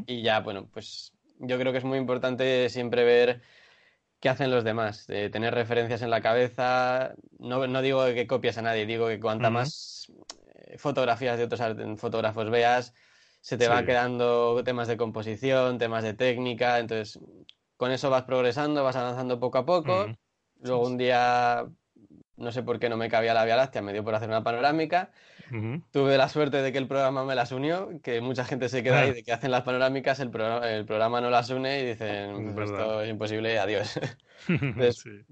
Y 0.08 0.24
ya, 0.24 0.40
bueno, 0.40 0.68
pues 0.74 1.14
yo 1.38 1.60
creo 1.60 1.72
que 1.72 1.78
es 1.78 1.84
muy 1.84 2.00
importante 2.00 2.68
siempre 2.70 3.04
ver 3.04 3.42
qué 4.20 4.30
hacen 4.30 4.52
los 4.52 4.64
demás, 4.64 5.06
tener 5.08 5.54
referencias 5.54 6.02
en 6.02 6.10
la 6.10 6.22
cabeza. 6.22 7.14
No, 7.38 7.66
no, 7.68 7.82
digo 7.82 8.06
que 8.06 8.28
copies 8.28 8.58
a 8.58 8.62
nadie, 8.62 8.86
digo 8.86 9.08
que 9.08 9.20
cuanta 9.20 9.50
más 9.50 10.12
eh, 10.56 10.78
fotografías 10.78 11.38
de 11.38 11.46
otros 11.46 11.62
fotógrafos 11.98 12.50
veas, 12.50 12.94
se 13.42 13.58
te 13.58 13.68
va 13.68 13.86
quedando 13.86 14.62
temas 14.64 14.88
de 14.88 14.98
composición, 14.98 15.78
temas 15.78 16.04
de 16.04 16.14
técnica, 16.14 16.80
entonces 16.80 17.20
con 17.78 17.92
eso 17.92 18.10
vas 18.10 18.24
progresando, 18.24 18.84
vas 18.84 18.98
avanzando 18.98 19.40
poco 19.40 19.58
a 19.60 19.66
poco. 19.66 20.08
Luego 20.62 20.86
un 20.86 20.98
día, 20.98 21.66
no 22.36 22.52
sé 22.52 22.64
por 22.64 22.80
qué 22.80 22.90
no 22.90 22.98
me 22.98 23.10
cabía 23.10 23.34
la 23.34 23.46
Vía 23.46 23.56
Láctea, 23.56 23.82
me 23.82 23.94
dio 23.94 24.04
por 24.04 24.14
hacer 24.16 24.28
una 24.28 24.44
panorámica 24.44 25.12
Tuve 25.92 26.18
la 26.18 26.30
suerte 26.30 26.62
de 26.62 26.72
que 26.72 26.78
el 26.78 26.88
programa 26.88 27.24
me 27.24 27.36
las 27.36 27.52
unió, 27.52 27.90
que 28.02 28.22
mucha 28.22 28.46
gente 28.46 28.70
se 28.70 28.84
queda 28.84 29.02
ahí 29.02 29.14
de 29.14 29.24
que 29.24 29.32
hacen 29.32 29.52
las 29.52 29.64
panorámicas, 29.64 30.20
el, 30.20 30.30
programa, 30.30 31.22
no 31.22 31.30
las 31.30 31.50
une 31.50 31.80
y 31.80 31.86
dicen, 31.86 32.58
esto 32.60 33.02
es 33.02 33.10
imposible, 33.10 33.60
adiós. 33.60 34.00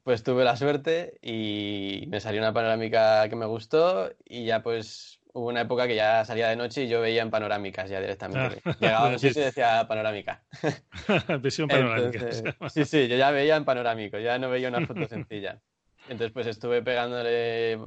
Pues 0.03 0.21
tuve 0.21 0.43
la 0.43 0.57
suerte 0.57 1.17
y 1.21 2.03
me 2.09 2.19
salió 2.19 2.41
una 2.41 2.53
panorámica 2.53 3.27
que 3.29 3.37
me 3.37 3.45
gustó 3.45 4.11
y 4.25 4.45
ya 4.45 4.61
pues 4.61 5.21
hubo 5.33 5.47
una 5.47 5.61
época 5.61 5.87
que 5.87 5.95
ya 5.95 6.25
salía 6.25 6.49
de 6.49 6.55
noche 6.55 6.83
y 6.83 6.87
yo 6.87 6.99
veía 6.99 7.21
en 7.21 7.29
panorámicas 7.29 7.89
ya 7.89 8.01
directamente. 8.01 8.61
Ah. 8.65 8.75
Llegaba 8.79 9.17
sitio 9.17 9.41
y 9.41 9.45
decía 9.45 9.87
panorámica. 9.87 10.43
Visión 11.41 11.67
panorámica. 11.67 12.29
sí, 12.69 12.85
sí, 12.85 13.07
yo 13.07 13.15
ya 13.15 13.31
veía 13.31 13.55
en 13.55 13.65
panorámico, 13.65 14.19
ya 14.19 14.37
no 14.39 14.49
veía 14.49 14.67
una 14.69 14.85
foto 14.85 15.07
sencilla. 15.07 15.61
Entonces 16.09 16.31
pues 16.31 16.47
estuve 16.47 16.81
pegándole 16.81 17.77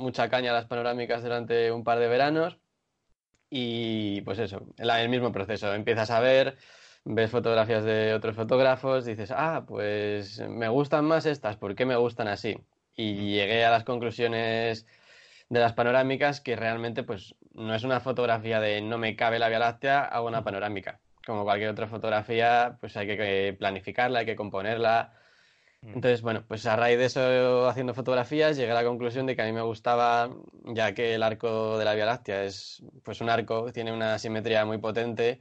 mucha 0.00 0.28
caña 0.28 0.50
a 0.50 0.54
las 0.54 0.66
panorámicas 0.66 1.22
durante 1.22 1.70
un 1.72 1.84
par 1.84 1.98
de 1.98 2.08
veranos 2.08 2.58
y 3.50 4.20
pues 4.22 4.38
eso, 4.38 4.62
el 4.78 5.08
mismo 5.08 5.32
proceso. 5.32 5.74
Empiezas 5.74 6.10
a 6.10 6.20
ver, 6.20 6.56
ves 7.04 7.30
fotografías 7.30 7.84
de 7.84 8.14
otros 8.14 8.36
fotógrafos, 8.36 9.04
dices, 9.04 9.32
ah, 9.36 9.64
pues 9.66 10.40
me 10.48 10.68
gustan 10.68 11.04
más 11.04 11.26
estas, 11.26 11.56
¿por 11.56 11.74
qué 11.74 11.84
me 11.86 11.96
gustan 11.96 12.28
así? 12.28 12.56
Y 12.96 13.34
llegué 13.34 13.64
a 13.64 13.70
las 13.70 13.84
conclusiones 13.84 14.86
de 15.48 15.60
las 15.60 15.72
panorámicas 15.72 16.40
que 16.40 16.56
realmente 16.56 17.02
pues 17.02 17.34
no 17.52 17.74
es 17.74 17.82
una 17.82 18.00
fotografía 18.00 18.60
de 18.60 18.80
no 18.82 18.98
me 18.98 19.16
cabe 19.16 19.38
la 19.38 19.48
Vía 19.48 19.58
Láctea, 19.58 20.04
hago 20.04 20.28
una 20.28 20.44
panorámica. 20.44 21.00
Como 21.26 21.44
cualquier 21.44 21.70
otra 21.70 21.88
fotografía, 21.88 22.78
pues 22.80 22.96
hay 22.96 23.06
que 23.06 23.56
planificarla, 23.58 24.20
hay 24.20 24.26
que 24.26 24.36
componerla. 24.36 25.12
Entonces, 25.82 26.20
bueno, 26.20 26.44
pues 26.46 26.66
a 26.66 26.76
raíz 26.76 26.98
de 26.98 27.06
eso, 27.06 27.68
haciendo 27.68 27.94
fotografías, 27.94 28.56
llegué 28.56 28.70
a 28.70 28.74
la 28.74 28.84
conclusión 28.84 29.26
de 29.26 29.34
que 29.34 29.42
a 29.42 29.46
mí 29.46 29.52
me 29.52 29.62
gustaba, 29.62 30.30
ya 30.64 30.92
que 30.92 31.14
el 31.14 31.22
arco 31.22 31.78
de 31.78 31.84
la 31.86 31.94
Vía 31.94 32.04
Láctea 32.04 32.44
es 32.44 32.82
pues 33.02 33.20
un 33.22 33.30
arco, 33.30 33.72
tiene 33.72 33.92
una 33.92 34.18
simetría 34.18 34.66
muy 34.66 34.78
potente, 34.78 35.40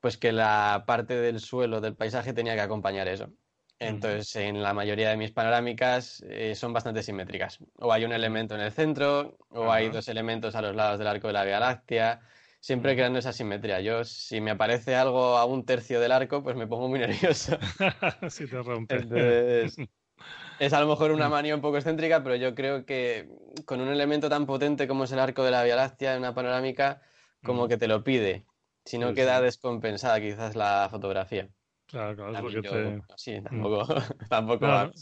pues 0.00 0.16
que 0.18 0.32
la 0.32 0.84
parte 0.86 1.14
del 1.14 1.40
suelo 1.40 1.80
del 1.80 1.94
paisaje 1.94 2.32
tenía 2.32 2.54
que 2.54 2.62
acompañar 2.62 3.06
eso. 3.06 3.30
Entonces, 3.78 4.36
en 4.36 4.62
la 4.62 4.74
mayoría 4.74 5.08
de 5.08 5.16
mis 5.16 5.30
panorámicas 5.30 6.22
eh, 6.28 6.54
son 6.54 6.72
bastante 6.72 7.02
simétricas. 7.02 7.60
O 7.76 7.92
hay 7.92 8.04
un 8.04 8.12
elemento 8.12 8.54
en 8.54 8.60
el 8.60 8.72
centro, 8.72 9.38
o 9.48 9.72
hay 9.72 9.88
dos 9.88 10.08
elementos 10.08 10.54
a 10.54 10.62
los 10.62 10.76
lados 10.76 10.98
del 10.98 11.08
arco 11.08 11.28
de 11.28 11.32
la 11.32 11.44
Vía 11.44 11.60
Láctea, 11.60 12.20
siempre 12.60 12.94
creando 12.94 13.18
esa 13.18 13.32
simetría. 13.32 13.80
Yo, 13.80 14.04
si 14.04 14.40
me 14.40 14.52
aparece 14.52 14.94
algo 14.94 15.38
a 15.38 15.44
un 15.44 15.64
tercio 15.64 16.00
del 16.00 16.12
arco, 16.12 16.42
pues 16.42 16.56
me 16.56 16.66
pongo 16.66 16.88
muy 16.88 16.98
nervioso. 16.98 17.58
si 18.28 18.46
te 18.46 18.62
rompe. 18.62 18.96
Entonces, 18.96 19.76
es 20.60 20.72
a 20.72 20.80
lo 20.80 20.86
mejor 20.86 21.10
una 21.10 21.28
manía 21.28 21.54
un 21.54 21.60
poco 21.60 21.78
excéntrica, 21.78 22.22
pero 22.22 22.36
yo 22.36 22.54
creo 22.54 22.84
que 22.84 23.28
con 23.64 23.80
un 23.80 23.88
elemento 23.88 24.28
tan 24.28 24.46
potente 24.46 24.86
como 24.86 25.04
es 25.04 25.12
el 25.12 25.18
arco 25.18 25.42
de 25.42 25.50
la 25.50 25.64
Vía 25.64 25.76
Láctea 25.76 26.12
en 26.12 26.20
una 26.20 26.34
panorámica, 26.34 27.02
como 27.42 27.66
que 27.66 27.78
te 27.78 27.88
lo 27.88 28.04
pide. 28.04 28.44
Si 28.84 28.98
no 28.98 29.14
queda 29.14 29.40
descompensada 29.40 30.20
quizás 30.20 30.54
la 30.54 30.88
fotografía. 30.90 31.48
Claro, 31.86 32.14
claro, 32.14 32.32
es 32.32 32.40
porque 32.40 32.62
te... 32.62 33.02
Sí, 33.16 33.40
tampoco, 33.42 33.86
tampoco 34.28 34.66
va 34.66 34.92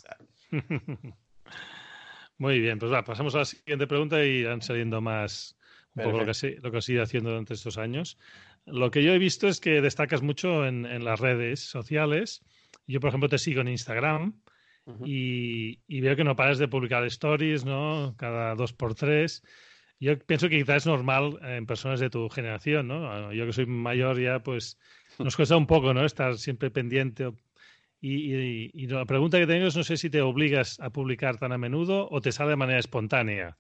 Muy 2.39 2.61
bien, 2.61 2.79
pues 2.79 2.91
va, 2.91 3.05
pasamos 3.05 3.35
a 3.35 3.39
la 3.39 3.45
siguiente 3.45 3.87
pregunta 3.87 4.25
y 4.25 4.29
irán 4.29 4.63
saliendo 4.63 5.01
más, 5.01 5.58
un 5.95 6.05
poco 6.05 6.19
lo 6.19 6.27
que, 6.27 6.59
lo 6.63 6.71
que 6.71 6.79
has 6.79 6.89
ido 6.89 7.03
haciendo 7.03 7.31
durante 7.31 7.55
estos 7.55 7.79
años. 7.79 8.19
Lo 8.67 8.91
que 8.91 9.03
yo 9.03 9.13
he 9.13 9.19
visto 9.19 9.49
es 9.49 9.61
que 9.61 9.81
destacas 9.81 10.23
mucho 10.23 10.67
en, 10.67 10.87
en 10.87 11.05
las 11.05 11.21
redes 11.21 11.61
sociales. 11.61 12.43
Yo, 12.87 13.01
por 13.01 13.09
ejemplo, 13.09 13.29
te 13.29 13.39
sigo 13.39 13.61
en 13.61 13.69
Instagram 13.69 14.35
y, 15.05 15.81
y, 15.87 16.01
veo 16.01 16.17
que 16.17 16.25
no 16.25 16.35
paras 16.35 16.59
de 16.59 16.69
publicar 16.69 17.05
stories, 17.05 17.65
¿no? 17.65 18.15
Cada 18.17 18.55
dos 18.55 18.73
por 18.73 18.95
tres. 18.95 19.43
Yo 20.01 20.19
pienso 20.19 20.49
que 20.49 20.59
quizás 20.59 20.79
es 20.79 20.87
normal 20.87 21.39
en 21.43 21.67
personas 21.67 22.01
de 22.01 22.09
tu 22.09 22.29
generación, 22.29 22.89
¿no? 22.89 23.33
Yo 23.33 23.45
que 23.47 23.53
soy 23.53 23.67
mayor 23.67 24.19
ya, 24.21 24.43
pues 24.43 24.79
nos 25.19 25.37
cuesta 25.37 25.57
un 25.57 25.67
poco, 25.67 25.93
¿no? 25.93 26.05
Estar 26.05 26.39
siempre 26.39 26.71
pendiente. 26.71 27.31
Y, 28.01 28.71
y, 28.73 28.87
la 28.87 29.05
pregunta 29.05 29.39
que 29.39 29.47
tengo 29.47 29.67
es, 29.67 29.77
no 29.77 29.83
sé 29.83 29.97
si 29.97 30.09
te 30.09 30.23
obligas 30.23 30.79
a 30.81 30.91
publicar 30.91 31.37
tan 31.37 31.53
a 31.53 31.59
menudo 31.59 32.09
o 32.11 32.21
te 32.21 32.33
sale 32.33 32.51
de 32.51 32.57
manera 32.57 32.79
espontánea. 32.79 33.59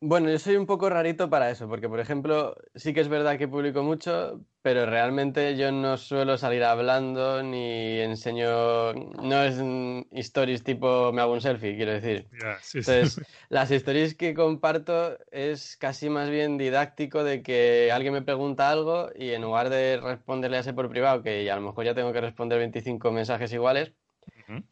Bueno, 0.00 0.30
yo 0.30 0.38
soy 0.38 0.54
un 0.54 0.66
poco 0.66 0.88
rarito 0.88 1.28
para 1.28 1.50
eso, 1.50 1.68
porque 1.68 1.88
por 1.88 1.98
ejemplo, 1.98 2.54
sí 2.76 2.94
que 2.94 3.00
es 3.00 3.08
verdad 3.08 3.36
que 3.36 3.48
publico 3.48 3.82
mucho, 3.82 4.44
pero 4.62 4.86
realmente 4.86 5.56
yo 5.56 5.72
no 5.72 5.96
suelo 5.96 6.38
salir 6.38 6.62
hablando 6.62 7.42
ni 7.42 7.98
enseño, 7.98 8.92
no 8.94 9.42
es 9.42 9.58
stories 10.12 10.62
tipo 10.62 11.12
me 11.12 11.20
hago 11.20 11.32
un 11.32 11.40
selfie, 11.40 11.74
quiero 11.74 11.92
decir. 11.92 12.30
Entonces, 12.78 13.20
las 13.48 13.72
stories 13.72 14.14
que 14.14 14.34
comparto 14.34 15.18
es 15.32 15.76
casi 15.76 16.08
más 16.10 16.30
bien 16.30 16.58
didáctico 16.58 17.24
de 17.24 17.42
que 17.42 17.90
alguien 17.90 18.12
me 18.12 18.22
pregunta 18.22 18.70
algo 18.70 19.10
y 19.16 19.30
en 19.30 19.42
lugar 19.42 19.68
de 19.68 20.00
responderle 20.00 20.58
a 20.58 20.60
ese 20.60 20.74
por 20.74 20.88
privado, 20.88 21.24
que 21.24 21.50
a 21.50 21.56
lo 21.56 21.62
mejor 21.62 21.84
ya 21.84 21.94
tengo 21.96 22.12
que 22.12 22.20
responder 22.20 22.58
25 22.58 23.10
mensajes 23.10 23.52
iguales, 23.52 23.94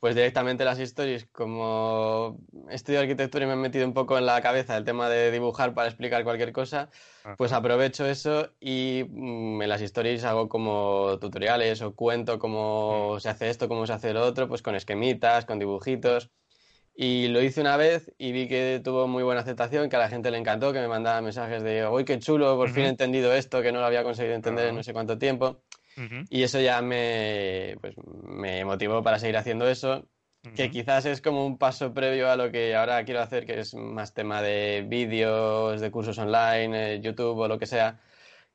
pues 0.01 0.15
directamente 0.15 0.65
las 0.65 0.79
stories, 0.79 1.27
como 1.33 2.39
estudio 2.71 3.01
arquitectura 3.01 3.45
y 3.45 3.49
me 3.49 3.55
he 3.55 3.57
metido 3.57 3.87
un 3.87 3.95
poco 3.95 4.17
en 4.17 4.27
la 4.27 4.41
cabeza 4.41 4.77
el 4.77 4.85
tema 4.85 5.09
de 5.09 5.31
dibujar 5.31 5.75
para 5.75 5.89
explicar 5.89 6.25
cualquier 6.25 6.53
cosa, 6.53 6.89
pues 7.37 7.53
aprovecho 7.53 8.07
eso 8.07 8.51
y 8.61 9.05
mm, 9.09 9.63
en 9.63 9.69
las 9.69 9.81
stories 9.83 10.25
hago 10.25 10.49
como 10.49 11.19
tutoriales 11.21 11.83
o 11.83 11.95
cuento 11.95 12.39
cómo 12.39 13.19
se 13.21 13.29
hace 13.29 13.51
esto, 13.51 13.69
cómo 13.69 13.87
se 13.87 13.93
hace 13.93 14.13
lo 14.13 14.25
otro, 14.25 14.49
pues 14.49 14.63
con 14.63 14.75
esquemitas, 14.75 15.45
con 15.45 15.59
dibujitos. 15.59 16.31
Y 16.99 17.29
lo 17.29 17.43
hice 17.43 17.61
una 17.61 17.77
vez 17.77 18.11
y 18.17 18.33
vi 18.33 18.49
que 18.49 18.81
tuvo 18.83 19.07
muy 19.07 19.23
buena 19.23 19.43
aceptación, 19.43 19.91
que 19.91 19.97
a 19.97 19.99
la 19.99 20.09
gente 20.09 20.31
le 20.31 20.39
encantó, 20.39 20.73
que 20.73 20.81
me 20.81 20.89
mandaba 20.89 21.21
mensajes 21.21 21.63
de, 21.63 21.87
uy, 21.87 22.07
qué 22.07 22.19
chulo, 22.19 22.57
por 22.57 22.71
fin 22.71 22.85
he 22.85 22.89
entendido 22.89 23.35
esto, 23.35 23.61
que 23.61 23.71
no 23.71 23.81
lo 23.81 23.85
había 23.85 24.03
conseguido 24.03 24.35
entender 24.35 24.69
en 24.69 24.77
no 24.77 24.83
sé 24.83 24.95
cuánto 24.95 25.19
tiempo. 25.19 25.61
Y 26.29 26.43
eso 26.43 26.61
ya 26.61 26.83
me, 26.83 27.77
pues, 27.81 27.95
me 28.05 28.65
motivó 28.65 29.03
para 29.03 29.19
seguir 29.19 29.37
haciendo 29.37 29.69
eso, 29.69 30.09
que 30.55 30.71
quizás 30.71 31.07
es 31.07 31.21
como 31.21 31.47
un 31.47 31.59
paso 31.59 31.93
previo 31.95 32.31
a 32.31 32.37
lo 32.37 32.51
que 32.51 32.75
ahora 32.75 33.05
quiero 33.05 33.21
hacer, 33.21 33.47
que 33.47 33.61
es 33.61 33.75
más 33.75 34.15
tema 34.15 34.43
de 34.43 34.85
vídeos, 34.89 35.81
de 35.81 35.91
cursos 35.91 36.19
online, 36.19 36.95
eh, 36.97 37.01
YouTube 37.01 37.39
o 37.39 37.49
lo 37.49 37.59
que 37.59 37.67
sea, 37.67 38.01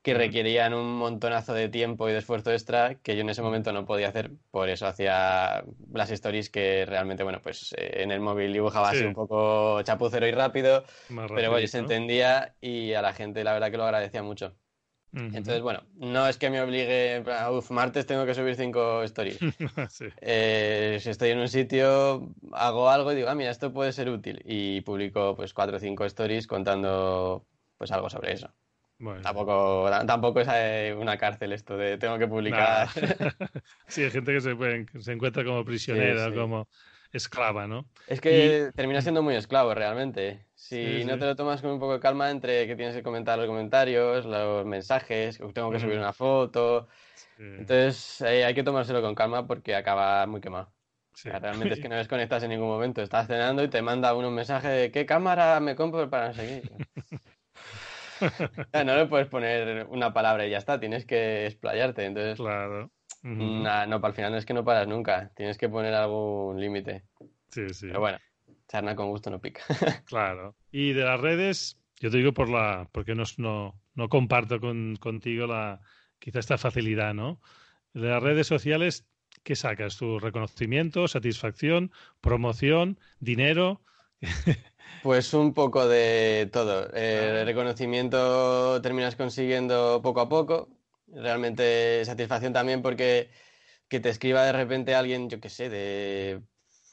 que 0.01 0.13
requerían 0.15 0.73
un 0.73 0.97
montonazo 0.97 1.53
de 1.53 1.69
tiempo 1.69 2.09
y 2.09 2.13
de 2.13 2.19
esfuerzo 2.19 2.51
extra 2.51 2.95
que 2.95 3.15
yo 3.15 3.21
en 3.21 3.29
ese 3.29 3.41
momento 3.43 3.71
no 3.71 3.85
podía 3.85 4.09
hacer, 4.09 4.31
por 4.51 4.69
eso 4.69 4.87
hacía 4.87 5.63
las 5.93 6.11
stories 6.11 6.49
que 6.49 6.85
realmente, 6.85 7.23
bueno, 7.23 7.41
pues 7.41 7.73
eh, 7.77 8.01
en 8.03 8.11
el 8.11 8.19
móvil 8.19 8.51
dibujaba 8.53 8.89
así 8.89 9.05
un 9.05 9.13
poco 9.13 9.81
chapucero 9.83 10.27
y 10.27 10.31
rápido, 10.31 10.85
pero 11.33 11.51
bueno, 11.51 11.67
se 11.67 11.77
entendía 11.79 12.55
y 12.61 12.93
a 12.93 13.01
la 13.01 13.13
gente 13.13 13.43
la 13.43 13.53
verdad 13.53 13.71
que 13.71 13.77
lo 13.77 13.83
agradecía 13.85 14.23
mucho. 14.23 14.60
Entonces, 15.13 15.61
bueno, 15.61 15.83
no 15.95 16.27
es 16.27 16.37
que 16.37 16.49
me 16.49 16.61
obligue, 16.61 17.21
uff, 17.51 17.69
martes 17.71 18.05
tengo 18.05 18.25
que 18.25 18.33
subir 18.33 18.55
cinco 18.55 19.03
stories. 19.03 19.39
Eh, 20.21 20.97
si 21.01 21.09
estoy 21.09 21.31
en 21.31 21.39
un 21.39 21.49
sitio, 21.49 22.29
hago 22.53 22.89
algo 22.89 23.11
y 23.11 23.15
digo, 23.15 23.27
ah, 23.29 23.35
mira, 23.35 23.51
esto 23.51 23.73
puede 23.73 23.91
ser 23.91 24.09
útil. 24.09 24.41
Y 24.45 24.81
publico 24.81 25.35
pues 25.35 25.53
cuatro 25.53 25.77
o 25.77 25.79
cinco 25.79 26.05
stories 26.05 26.47
contando 26.47 27.45
pues 27.77 27.91
algo 27.91 28.09
sobre 28.09 28.33
eso. 28.33 28.53
Tampoco, 29.23 29.89
tampoco 30.05 30.41
es 30.41 30.47
eh, 30.51 30.95
una 30.97 31.17
cárcel 31.17 31.53
esto 31.53 31.75
de 31.75 31.97
tengo 31.97 32.19
que 32.19 32.27
publicar. 32.27 32.87
sí, 33.87 34.03
hay 34.03 34.11
gente 34.11 34.31
que 34.31 34.41
se, 34.41 34.55
se 35.01 35.11
encuentra 35.11 35.43
como 35.43 35.65
prisionera, 35.65 36.31
como 36.33 36.67
esclava, 37.17 37.67
¿no? 37.67 37.85
Es 38.07 38.21
que 38.21 38.71
termina 38.75 39.01
siendo 39.01 39.21
muy 39.21 39.35
esclavo 39.35 39.73
realmente. 39.73 40.45
Si 40.55 41.03
no 41.05 41.17
te 41.17 41.25
lo 41.25 41.35
tomas 41.35 41.61
con 41.61 41.71
un 41.71 41.79
poco 41.79 41.93
de 41.93 41.99
calma 41.99 42.29
entre 42.29 42.67
que 42.67 42.75
tienes 42.75 42.95
que 42.95 43.03
comentar 43.03 43.37
los 43.37 43.47
comentarios, 43.47 44.25
los 44.25 44.65
mensajes, 44.65 45.39
tengo 45.53 45.71
que 45.71 45.79
subir 45.79 45.97
una 45.97 46.13
foto. 46.13 46.87
Entonces 47.37 48.21
eh, 48.21 48.45
hay 48.45 48.53
que 48.53 48.63
tomárselo 48.63 49.01
con 49.01 49.15
calma 49.15 49.45
porque 49.45 49.75
acaba 49.75 50.25
muy 50.27 50.41
quemado. 50.41 50.71
realmente 51.23 51.75
es 51.75 51.79
que 51.79 51.89
no 51.89 51.95
desconectas 51.95 52.43
en 52.43 52.49
ningún 52.49 52.67
momento. 52.67 53.01
Estás 53.01 53.27
cenando 53.27 53.63
y 53.63 53.69
te 53.69 53.81
manda 53.81 54.13
uno 54.13 54.29
un 54.29 54.35
mensaje 54.35 54.67
de 54.67 54.91
qué 54.91 55.05
cámara 55.05 55.59
me 55.59 55.75
compro 55.75 56.09
para 56.09 56.33
seguir. 56.33 56.63
no 58.85 58.95
le 58.95 59.05
puedes 59.07 59.27
poner 59.27 59.85
una 59.87 60.13
palabra 60.13 60.45
y 60.45 60.51
ya 60.51 60.57
está, 60.57 60.79
tienes 60.79 61.05
que 61.05 61.47
explayarte. 61.47 62.05
Entonces, 62.05 62.37
claro. 62.37 62.91
No, 63.23 64.01
para 64.01 64.09
el 64.09 64.15
final 64.15 64.35
es 64.35 64.45
que 64.45 64.53
no 64.53 64.63
paras 64.63 64.87
nunca. 64.87 65.31
Tienes 65.35 65.57
que 65.57 65.69
poner 65.69 65.93
algún 65.93 66.59
límite. 66.59 67.03
Sí, 67.49 67.69
sí. 67.73 67.87
Pero 67.87 67.99
bueno, 67.99 68.17
charna 68.67 68.95
con 68.95 69.09
gusto 69.09 69.29
no 69.29 69.39
pica. 69.39 69.61
claro. 70.05 70.55
Y 70.71 70.93
de 70.93 71.03
las 71.03 71.19
redes, 71.19 71.77
yo 71.99 72.09
te 72.09 72.17
digo 72.17 72.33
por 72.33 72.49
la, 72.49 72.87
porque 72.91 73.15
no, 73.15 73.23
no, 73.37 73.79
no 73.95 74.09
comparto 74.09 74.59
con, 74.59 74.95
contigo 74.97 75.47
la, 75.47 75.81
quizá 76.19 76.39
esta 76.39 76.57
facilidad, 76.57 77.13
¿no? 77.13 77.41
De 77.93 78.07
las 78.07 78.23
redes 78.23 78.47
sociales, 78.47 79.05
¿qué 79.43 79.55
sacas? 79.55 79.97
¿Tu 79.97 80.19
reconocimiento, 80.19 81.07
satisfacción, 81.07 81.91
promoción, 82.21 82.99
dinero? 83.19 83.81
Pues 85.03 85.33
un 85.33 85.53
poco 85.55 85.87
de 85.87 86.47
todo. 86.53 86.91
El 86.93 87.45
reconocimiento 87.45 88.79
terminas 88.81 89.15
consiguiendo 89.15 89.99
poco 90.03 90.21
a 90.21 90.29
poco. 90.29 90.69
Realmente 91.13 92.03
satisfacción 92.05 92.53
también 92.53 92.81
porque 92.81 93.29
que 93.87 93.99
te 93.99 94.09
escriba 94.09 94.45
de 94.45 94.53
repente 94.53 94.95
alguien, 94.95 95.29
yo 95.29 95.39
qué 95.39 95.49
sé, 95.49 95.69
de 95.69 96.41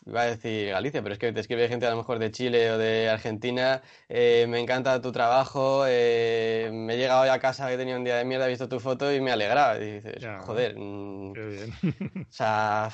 iba 0.09 0.23
a 0.23 0.27
decir 0.27 0.71
Galicia, 0.71 1.03
pero 1.03 1.13
es 1.13 1.19
que 1.19 1.33
te 1.33 1.41
escribe 1.41 1.69
gente 1.69 1.87
a 1.87 1.91
lo 1.91 1.97
mejor 1.97 2.19
de 2.19 2.31
Chile 2.31 2.71
o 2.73 2.79
de 2.79 3.09
Argentina, 3.09 3.83
eh, 4.09 4.47
me 4.49 4.59
encanta 4.59 5.01
tu 5.01 5.13
trabajo, 5.13 5.85
eh, 5.87 6.71
me 6.73 6.95
he 6.95 6.97
llegado 6.97 7.23
hoy 7.23 7.29
a 7.29 7.39
casa 7.39 7.69
que 7.69 7.77
tenía 7.77 7.97
un 7.97 8.05
día 8.05 8.17
de 8.17 8.25
mierda, 8.25 8.47
he 8.47 8.51
visto 8.51 8.69
tu 8.69 8.81
foto 8.81 9.13
y 9.13 9.21
me 9.21 9.31
alegraba. 9.31 9.79
Y 9.79 10.01
dices, 10.01 10.27
joder, 10.41 10.75
mm, 10.77 11.33
qué 11.35 11.47
bien. 11.47 11.75
o 12.29 12.33
sea, 12.33 12.91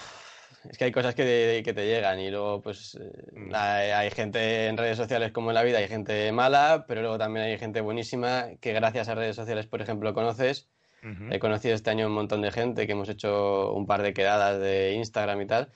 es 0.69 0.79
que 0.79 0.85
hay 0.85 0.93
cosas 0.93 1.15
que, 1.15 1.63
que 1.65 1.73
te 1.73 1.87
llegan 1.87 2.19
y 2.21 2.31
luego 2.31 2.63
pues 2.63 2.99
mm. 3.33 3.53
hay, 3.55 4.11
gente 4.11 4.67
en 4.67 4.77
redes 4.77 4.97
sociales 4.97 5.33
como 5.33 5.51
en 5.51 5.55
la 5.55 5.63
vida, 5.63 5.79
hay 5.79 5.89
gente 5.89 6.33
mala, 6.33 6.85
pero 6.89 7.01
luego 7.01 7.19
también 7.19 7.47
hay 7.47 7.59
gente 7.59 7.81
buenísima 7.81 8.49
que 8.61 8.73
gracias 8.73 9.09
a 9.09 9.15
redes 9.15 9.37
sociales, 9.37 9.67
por 9.67 9.81
ejemplo, 9.83 10.15
conoces. 10.15 10.69
He 11.31 11.39
conocido 11.39 11.75
este 11.75 11.91
año 11.91 12.07
un 12.07 12.15
montón 12.15 12.41
de 12.41 12.51
gente 12.51 12.87
que 12.87 12.93
hemos 12.93 13.09
hecho 13.09 13.73
un 13.73 13.87
par 13.87 14.03
de 14.03 14.15
quedadas 14.15 14.59
de 14.61 14.95
Instagram 14.95 15.43
y 15.43 15.47
tal. 15.47 15.73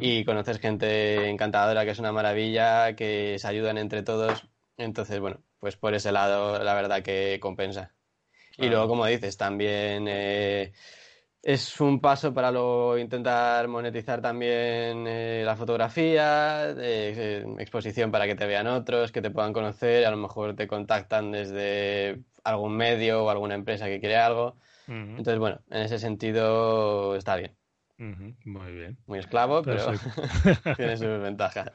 Y 0.00 0.24
conoces 0.24 0.58
gente 0.58 1.28
encantadora 1.28 1.84
que 1.84 1.90
es 1.90 1.98
una 1.98 2.12
maravilla, 2.12 2.94
que 2.94 3.36
se 3.38 3.48
ayudan 3.48 3.78
entre 3.78 4.02
todos. 4.02 4.48
Entonces, 4.76 5.20
bueno, 5.20 5.40
pues 5.58 5.76
por 5.76 5.94
ese 5.94 6.12
lado 6.12 6.62
la 6.62 6.74
verdad 6.74 7.02
que 7.02 7.38
compensa. 7.40 7.92
Y 8.56 8.68
luego, 8.68 8.86
como 8.88 9.06
dices, 9.06 9.36
también 9.36 10.06
eh, 10.08 10.72
es 11.42 11.80
un 11.80 12.00
paso 12.00 12.32
para 12.32 12.50
luego 12.50 12.96
intentar 12.98 13.66
monetizar 13.68 14.22
también 14.22 15.06
eh, 15.06 15.42
la 15.44 15.56
fotografía, 15.56 16.72
eh, 16.78 17.44
exposición 17.58 18.10
para 18.10 18.26
que 18.26 18.34
te 18.34 18.46
vean 18.46 18.66
otros, 18.66 19.10
que 19.10 19.20
te 19.20 19.30
puedan 19.30 19.52
conocer, 19.52 20.06
a 20.06 20.10
lo 20.10 20.16
mejor 20.16 20.54
te 20.54 20.66
contactan 20.66 21.32
desde 21.32 22.20
algún 22.44 22.76
medio 22.76 23.24
o 23.24 23.30
alguna 23.30 23.54
empresa 23.54 23.86
que 23.86 24.00
quiere 24.00 24.16
algo. 24.16 24.56
Entonces, 24.86 25.38
bueno, 25.38 25.60
en 25.70 25.82
ese 25.82 25.98
sentido 25.98 27.16
está 27.16 27.36
bien. 27.36 27.56
Muy 27.96 28.72
bien. 28.72 28.98
Muy 29.06 29.18
esclavo, 29.18 29.62
pero 29.62 29.92
tiene 30.76 30.96
sus 30.96 31.20
ventajas. 31.20 31.72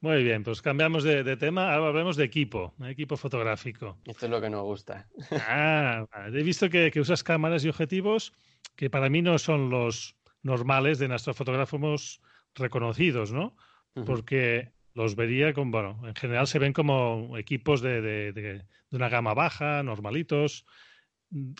Muy 0.00 0.22
bien, 0.22 0.42
pues 0.42 0.60
cambiamos 0.60 1.02
de, 1.02 1.36
tema. 1.36 1.72
Ahora 1.72 1.88
hablemos 1.88 2.16
de 2.16 2.24
equipo, 2.24 2.74
equipo 2.86 3.16
fotográfico. 3.16 3.98
Esto 4.04 4.26
es 4.26 4.30
lo 4.30 4.40
que 4.40 4.50
nos 4.50 4.62
gusta. 4.62 5.08
Ah, 5.30 6.06
he 6.26 6.42
visto 6.42 6.68
que, 6.68 6.92
usas 7.00 7.22
cámaras 7.22 7.64
y 7.64 7.70
objetivos 7.70 8.34
que 8.76 8.90
para 8.90 9.08
mí 9.08 9.22
no 9.22 9.38
son 9.38 9.70
los 9.70 10.14
normales 10.42 10.98
de 10.98 11.08
nuestros 11.08 11.36
fotógrafos 11.36 12.20
reconocidos, 12.54 13.32
¿no? 13.32 13.56
Porque 14.04 14.73
los 14.94 15.16
vería 15.16 15.52
como, 15.52 15.72
bueno, 15.72 16.00
en 16.06 16.14
general 16.14 16.46
se 16.46 16.58
ven 16.58 16.72
como 16.72 17.36
equipos 17.36 17.80
de, 17.80 18.00
de, 18.00 18.62
una 18.90 19.08
gama 19.08 19.34
baja, 19.34 19.82
normalitos, 19.82 20.64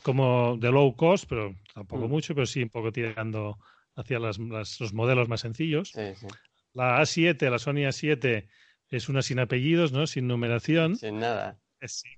como 0.02 0.56
de 0.56 0.70
low 0.70 0.94
cost, 0.94 1.26
pero 1.28 1.56
tampoco 1.74 2.06
mm. 2.06 2.10
mucho, 2.10 2.34
pero 2.34 2.46
sí 2.46 2.62
un 2.62 2.70
poco 2.70 2.92
tirando 2.92 3.58
hacia 3.96 4.18
las, 4.20 4.38
los 4.38 4.92
modelos 4.92 5.28
más 5.28 5.40
sencillos. 5.40 5.90
Sí, 5.90 6.14
sí. 6.14 6.26
La 6.72 7.00
A7, 7.00 7.50
la 7.50 7.58
Sony 7.58 7.86
A7, 7.86 8.48
es 8.88 9.08
una 9.08 9.22
sin 9.22 9.40
apellidos, 9.40 9.92
¿no? 9.92 10.06
Sin 10.06 10.28
numeración. 10.28 10.96
Sin 10.96 11.18
nada. 11.18 11.58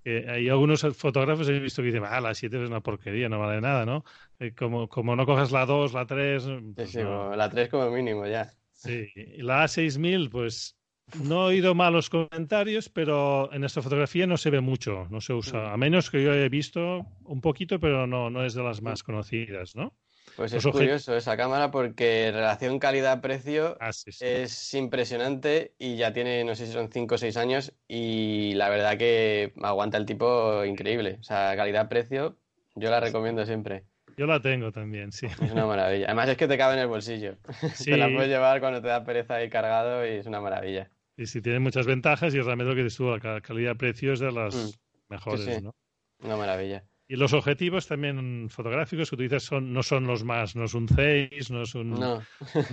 que 0.05 0.27
hay 0.29 0.49
algunos 0.49 0.83
fotógrafos 0.97 1.49
he 1.49 1.59
visto 1.59 1.83
que 1.83 1.87
dicen, 1.87 2.05
ah, 2.07 2.21
la 2.21 2.35
7 2.35 2.63
es 2.63 2.69
una 2.69 2.81
porquería, 2.81 3.29
no 3.29 3.39
vale 3.39 3.61
nada, 3.61 3.87
¿no? 3.87 4.05
Eh, 4.39 4.53
como, 4.55 4.89
como 4.89 5.17
no 5.17 5.25
cojas 5.25 5.51
la 5.51 5.65
2, 5.67 5.95
la 5.95 6.07
3. 6.07 6.45
Pues 6.75 6.91
sí, 6.91 7.01
la 7.01 7.49
3 7.51 7.69
como 7.69 7.91
mínimo 7.91 8.27
ya. 8.27 8.53
Sí, 8.73 9.09
la 9.39 9.65
A6000, 9.65 10.31
pues 10.31 10.76
no 11.15 11.45
he 11.45 11.55
oído 11.55 11.75
malos 11.75 12.11
comentarios, 12.11 12.89
pero 12.89 13.53
en 13.53 13.65
esta 13.65 13.83
fotografía 13.83 14.27
no 14.27 14.37
se 14.37 14.51
ve 14.51 14.61
mucho, 14.61 15.07
no 15.11 15.21
se 15.21 15.33
usa. 15.33 15.61
Mm. 15.61 15.73
A 15.73 15.77
menos 15.77 16.11
que 16.11 16.23
yo 16.23 16.35
he 16.35 16.49
visto 16.49 17.07
un 17.25 17.41
poquito, 17.41 17.79
pero 17.79 18.07
no, 18.07 18.31
no 18.31 18.45
es 18.45 18.55
de 18.55 18.63
las 18.63 18.83
más 18.83 19.03
conocidas, 19.03 19.77
¿no? 19.77 19.95
Pues 20.35 20.53
es 20.53 20.67
curioso 20.67 21.17
esa 21.17 21.37
cámara 21.37 21.71
porque 21.71 22.31
relación 22.33 22.79
calidad-precio 22.79 23.79
ah, 23.81 23.91
es 24.21 24.75
impresionante 24.75 25.75
y 25.79 25.97
ya 25.97 26.13
tiene, 26.13 26.45
no 26.45 26.55
sé 26.55 26.67
si 26.67 26.73
son 26.73 26.91
5 26.91 27.15
o 27.15 27.19
6 27.19 27.37
años 27.37 27.73
y 27.89 28.53
la 28.55 28.69
verdad 28.69 28.99
que 28.99 29.55
aguanta 29.63 29.97
el 29.97 30.05
tipo 30.05 30.65
increíble. 30.65 31.19
O 31.21 31.23
sea, 31.23 31.55
calidad-precio 31.57 32.37
yo 32.75 32.91
la 32.91 33.01
recomiendo 33.01 33.47
siempre. 33.47 33.85
Yo 34.19 34.27
la 34.27 34.41
tengo 34.41 34.73
también, 34.73 35.13
sí. 35.13 35.27
Es 35.27 35.53
una 35.53 35.67
maravilla. 35.67 36.07
Además 36.07 36.31
es 36.31 36.37
que 36.37 36.49
te 36.49 36.59
cabe 36.59 36.75
en 36.75 36.81
el 36.81 36.87
bolsillo. 36.89 37.37
te 37.85 37.97
la 37.97 38.09
puedes 38.09 38.29
llevar 38.29 38.61
cuando 38.61 38.83
te 38.83 38.89
da 38.89 39.05
pereza 39.05 39.37
ahí 39.37 39.49
cargado 39.49 40.07
y 40.07 40.11
es 40.11 40.27
una 40.27 40.41
maravilla. 40.41 40.91
Y 41.17 41.27
sí, 41.27 41.41
tiene 41.41 41.61
muchas 41.61 41.87
ventajas 41.87 42.35
y 42.35 42.41
realmente 42.41 42.71
lo 42.71 42.77
que 42.77 42.85
dices 42.85 42.99
tú, 42.99 43.09
la 43.09 43.41
calidad-precio 43.41 44.13
es 44.13 44.21
de 44.21 44.33
las 44.33 44.55
mm. 44.55 45.13
mejores, 45.13 45.63
¿no? 45.63 45.75
Una 46.21 46.37
maravilla. 46.37 46.85
Y 47.09 47.17
los 47.17 47.33
objetivos 47.33 47.87
también 47.87 48.49
fotográficos 48.51 49.09
que 49.09 49.15
utilizas 49.15 49.45
son, 49.45 49.73
no 49.73 49.83
son 49.83 50.07
los 50.07 50.25
más, 50.25 50.57
no 50.57 50.65
es 50.65 50.75
un 50.75 50.89
6, 50.89 51.51
no 51.51 51.63
es 51.63 51.75
un, 51.75 51.95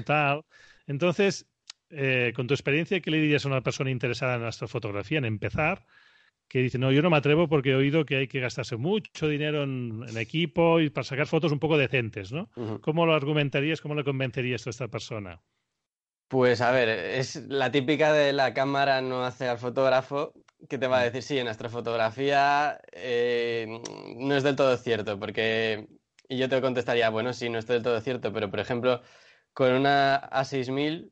tal. 0.05 0.43
Entonces, 0.87 1.47
eh, 1.89 2.33
con 2.35 2.47
tu 2.47 2.53
experiencia, 2.53 2.99
¿qué 2.99 3.11
le 3.11 3.21
dirías 3.21 3.45
a 3.45 3.49
una 3.49 3.61
persona 3.61 3.91
interesada 3.91 4.35
en 4.35 4.41
la 4.41 4.47
astrofotografía, 4.47 5.19
en 5.19 5.25
empezar? 5.25 5.85
Que 6.47 6.59
dice, 6.59 6.79
no, 6.79 6.91
yo 6.91 7.01
no 7.01 7.11
me 7.11 7.17
atrevo 7.17 7.47
porque 7.47 7.71
he 7.71 7.75
oído 7.75 8.05
que 8.05 8.15
hay 8.17 8.27
que 8.27 8.39
gastarse 8.39 8.75
mucho 8.75 9.27
dinero 9.27 9.63
en, 9.63 10.05
equipo 10.17 10.81
y 10.81 10.89
para 10.89 11.03
sacar 11.03 11.27
fotos 11.27 11.51
un 11.51 11.59
poco 11.59 11.77
decentes, 11.77 12.31
¿no? 12.31 12.49
¿Cómo 12.81 13.05
lo 13.05 13.13
argumentarías, 13.13 13.81
cómo 13.81 13.95
le 13.95 14.03
convencerías 14.03 14.65
a 14.67 14.71
esta 14.71 14.87
persona? 14.87 15.41
Pues 16.33 16.61
a 16.61 16.71
ver, 16.71 16.89
es 16.89 17.35
la 17.47 17.71
típica 17.71 18.11
de 18.11 18.33
la 18.33 18.55
cámara 18.55 19.01
no 19.01 19.23
hace 19.23 19.47
al 19.47 19.59
fotógrafo, 19.59 20.33
que 20.67 20.79
te 20.79 20.87
va 20.87 20.97
a 20.97 21.01
mm. 21.01 21.03
decir, 21.03 21.21
sí, 21.21 21.37
en 21.37 21.47
astrofotografía 21.47 22.81
eh, 22.91 23.67
no 24.17 24.35
es 24.35 24.41
del 24.41 24.55
todo 24.55 24.75
cierto, 24.77 25.19
porque, 25.19 25.87
y 26.27 26.39
yo 26.39 26.49
te 26.49 26.59
contestaría, 26.59 27.11
bueno, 27.11 27.33
sí, 27.33 27.49
no 27.49 27.59
es 27.59 27.67
del 27.67 27.83
todo 27.83 28.01
cierto, 28.01 28.33
pero 28.33 28.49
por 28.49 28.59
ejemplo, 28.59 29.01
con 29.53 29.73
una 29.73 30.27
A6000 30.31 31.11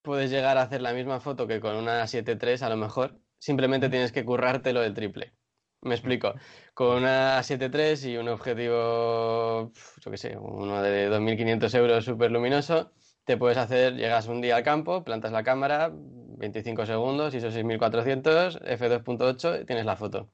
puedes 0.00 0.30
llegar 0.30 0.56
a 0.56 0.62
hacer 0.62 0.80
la 0.80 0.94
misma 0.94 1.20
foto 1.20 1.46
que 1.46 1.60
con 1.60 1.76
una 1.76 2.02
A73 2.02 2.62
a 2.62 2.70
lo 2.70 2.78
mejor, 2.78 3.20
simplemente 3.38 3.90
tienes 3.90 4.10
que 4.10 4.24
currártelo 4.24 4.80
del 4.80 4.94
triple. 4.94 5.34
Me 5.82 5.94
explico. 5.96 6.34
Con 6.74 6.98
una 6.98 7.38
A73 7.40 8.10
y 8.10 8.16
un 8.16 8.28
objetivo, 8.28 9.70
yo 10.00 10.10
qué 10.10 10.16
sé, 10.16 10.38
uno 10.38 10.80
de 10.80 11.10
2.500 11.10 11.74
euros 11.74 12.04
súper 12.06 12.30
luminoso, 12.30 12.92
te 13.24 13.36
puedes 13.36 13.58
hacer, 13.58 13.94
llegas 13.94 14.26
un 14.26 14.40
día 14.40 14.56
al 14.56 14.62
campo, 14.62 15.04
plantas 15.04 15.32
la 15.32 15.44
cámara, 15.44 15.90
25 15.92 16.86
segundos, 16.86 17.34
ISO 17.34 17.50
6400, 17.50 18.60
f2.8 18.62 19.62
y 19.62 19.64
tienes 19.64 19.86
la 19.86 19.96
foto. 19.96 20.30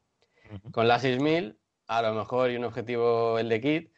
Con 0.72 0.88
la 0.88 0.98
6000, 0.98 1.58
a 1.86 2.02
lo 2.02 2.14
mejor, 2.14 2.50
y 2.50 2.56
un 2.56 2.64
objetivo 2.64 3.38
el 3.38 3.48
de 3.48 3.60
kit, 3.60 3.92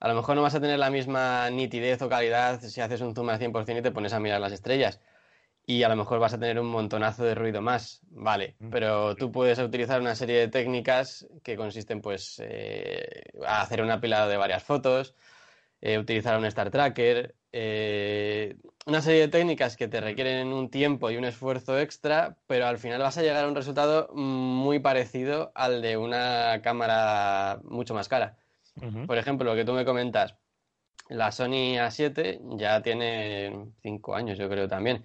a 0.00 0.08
lo 0.08 0.14
mejor 0.14 0.36
no 0.36 0.42
vas 0.42 0.54
a 0.54 0.60
tener 0.60 0.78
la 0.78 0.90
misma 0.90 1.48
nitidez 1.48 2.02
o 2.02 2.08
calidad 2.10 2.60
si 2.60 2.80
haces 2.82 3.00
un 3.00 3.14
zoom 3.14 3.30
al 3.30 3.38
100% 3.38 3.78
y 3.78 3.82
te 3.82 3.90
pones 3.90 4.12
a 4.12 4.20
mirar 4.20 4.40
las 4.40 4.52
estrellas. 4.52 5.00
Y 5.66 5.82
a 5.82 5.88
lo 5.88 5.96
mejor 5.96 6.18
vas 6.18 6.34
a 6.34 6.38
tener 6.38 6.60
un 6.60 6.66
montonazo 6.66 7.24
de 7.24 7.34
ruido 7.34 7.62
más, 7.62 8.02
vale, 8.10 8.54
pero 8.70 9.16
tú 9.16 9.32
puedes 9.32 9.58
utilizar 9.58 10.02
una 10.02 10.14
serie 10.14 10.38
de 10.38 10.48
técnicas 10.48 11.26
que 11.42 11.56
consisten 11.56 12.02
pues 12.02 12.38
eh, 12.44 13.22
a 13.46 13.62
hacer 13.62 13.80
un 13.80 13.90
apilado 13.90 14.28
de 14.28 14.36
varias 14.36 14.62
fotos, 14.62 15.14
eh, 15.80 15.96
utilizar 15.98 16.36
un 16.36 16.44
Star 16.44 16.70
Tracker, 16.70 17.34
eh, 17.56 18.56
una 18.84 19.00
serie 19.00 19.20
de 19.20 19.28
técnicas 19.28 19.76
que 19.76 19.86
te 19.86 20.00
requieren 20.00 20.52
un 20.52 20.70
tiempo 20.70 21.08
y 21.12 21.16
un 21.16 21.24
esfuerzo 21.24 21.78
extra, 21.78 22.36
pero 22.48 22.66
al 22.66 22.78
final 22.78 23.00
vas 23.00 23.16
a 23.16 23.22
llegar 23.22 23.44
a 23.44 23.48
un 23.48 23.54
resultado 23.54 24.08
muy 24.12 24.80
parecido 24.80 25.52
al 25.54 25.80
de 25.80 25.96
una 25.96 26.60
cámara 26.62 27.60
mucho 27.62 27.94
más 27.94 28.08
cara. 28.08 28.36
Por 29.06 29.18
ejemplo, 29.18 29.48
lo 29.48 29.54
que 29.54 29.64
tú 29.64 29.72
me 29.72 29.84
comentas, 29.84 30.34
la 31.08 31.30
Sony 31.30 31.78
A7 31.78 32.58
ya 32.58 32.82
tiene 32.82 33.68
cinco 33.82 34.16
años, 34.16 34.36
yo 34.36 34.48
creo 34.48 34.66
también. 34.66 35.04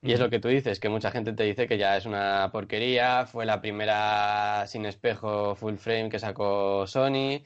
Y 0.00 0.12
es 0.12 0.20
lo 0.20 0.30
que 0.30 0.40
tú 0.40 0.48
dices, 0.48 0.80
que 0.80 0.88
mucha 0.88 1.10
gente 1.10 1.34
te 1.34 1.42
dice 1.42 1.68
que 1.68 1.76
ya 1.76 1.98
es 1.98 2.06
una 2.06 2.48
porquería, 2.50 3.26
fue 3.26 3.44
la 3.44 3.60
primera 3.60 4.66
sin 4.66 4.86
espejo 4.86 5.54
full 5.54 5.74
frame 5.74 6.08
que 6.08 6.18
sacó 6.18 6.86
Sony, 6.86 7.42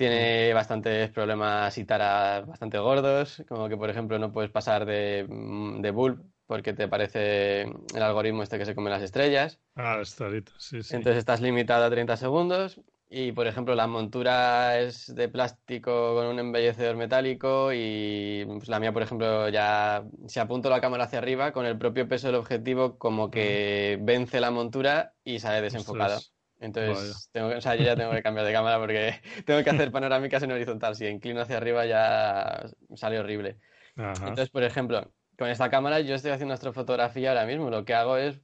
tiene 0.00 0.54
bastantes 0.54 1.10
problemas 1.10 1.76
y 1.76 1.84
taras 1.84 2.46
bastante 2.46 2.78
gordos, 2.78 3.44
como 3.46 3.68
que 3.68 3.76
por 3.76 3.90
ejemplo 3.90 4.18
no 4.18 4.32
puedes 4.32 4.50
pasar 4.50 4.86
de, 4.86 5.26
mm, 5.28 5.82
de 5.82 5.90
bulb 5.90 6.24
porque 6.46 6.72
te 6.72 6.88
parece 6.88 7.62
el 7.64 8.02
algoritmo 8.02 8.42
este 8.42 8.56
que 8.56 8.64
se 8.64 8.74
come 8.74 8.88
las 8.88 9.02
estrellas. 9.02 9.60
Ah, 9.76 9.98
está 10.00 10.30
sí, 10.56 10.82
sí. 10.82 10.96
Entonces 10.96 11.18
estás 11.18 11.42
limitado 11.42 11.84
a 11.84 11.90
30 11.90 12.16
segundos 12.16 12.80
y 13.10 13.32
por 13.32 13.46
ejemplo 13.46 13.74
la 13.74 13.86
montura 13.86 14.80
es 14.80 15.14
de 15.14 15.28
plástico 15.28 16.14
con 16.14 16.28
un 16.28 16.38
embellecedor 16.38 16.96
metálico 16.96 17.70
y 17.74 18.46
pues, 18.46 18.68
la 18.68 18.80
mía 18.80 18.94
por 18.94 19.02
ejemplo 19.02 19.50
ya 19.50 20.02
si 20.28 20.40
apunto 20.40 20.70
la 20.70 20.80
cámara 20.80 21.04
hacia 21.04 21.18
arriba 21.18 21.52
con 21.52 21.66
el 21.66 21.76
propio 21.76 22.08
peso 22.08 22.28
del 22.28 22.36
objetivo 22.36 22.96
como 22.96 23.30
que 23.30 23.98
vence 24.00 24.40
la 24.40 24.50
montura 24.50 25.12
y 25.24 25.40
sale 25.40 25.60
desenfocado. 25.60 26.20
Entonces, 26.60 27.30
tengo, 27.32 27.48
o 27.48 27.60
sea, 27.60 27.74
yo 27.74 27.84
ya 27.84 27.96
tengo 27.96 28.12
que 28.12 28.22
cambiar 28.22 28.46
de 28.46 28.52
cámara 28.52 28.78
porque 28.78 29.14
tengo 29.46 29.64
que 29.64 29.70
hacer 29.70 29.90
panorámicas 29.90 30.42
en 30.42 30.52
horizontal. 30.52 30.94
Si 30.94 31.06
inclino 31.06 31.40
hacia 31.40 31.56
arriba 31.56 31.86
ya 31.86 32.66
sale 32.94 33.18
horrible. 33.18 33.56
Entonces, 33.96 34.50
por 34.50 34.62
ejemplo, 34.62 35.10
con 35.38 35.48
esta 35.48 35.70
cámara 35.70 36.00
yo 36.00 36.14
estoy 36.14 36.30
haciendo 36.32 36.54
astrofotografía 36.54 37.30
ahora 37.30 37.46
mismo. 37.46 37.70
Lo 37.70 37.84
que 37.84 37.94
hago 37.94 38.18
es 38.18 38.40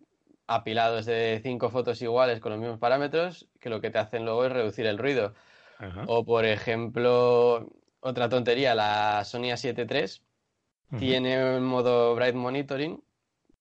apilados 0.46 1.04
de 1.04 1.40
cinco 1.42 1.70
fotos 1.70 2.00
iguales 2.00 2.40
con 2.40 2.52
los 2.52 2.60
mismos 2.60 2.78
parámetros, 2.78 3.48
que 3.60 3.68
lo 3.68 3.80
que 3.80 3.90
te 3.90 3.98
hacen 3.98 4.24
luego 4.24 4.46
es 4.46 4.52
reducir 4.52 4.86
el 4.86 4.98
ruido. 4.98 5.34
O, 6.06 6.24
por 6.24 6.46
ejemplo, 6.46 7.68
otra 8.00 8.30
tontería, 8.30 8.74
la 8.74 9.24
Sony 9.24 9.50
A7 9.52 10.20
III 10.90 10.98
tiene 10.98 11.56
un 11.56 11.64
modo 11.64 12.14
Bright 12.14 12.34
Monitoring 12.34 13.02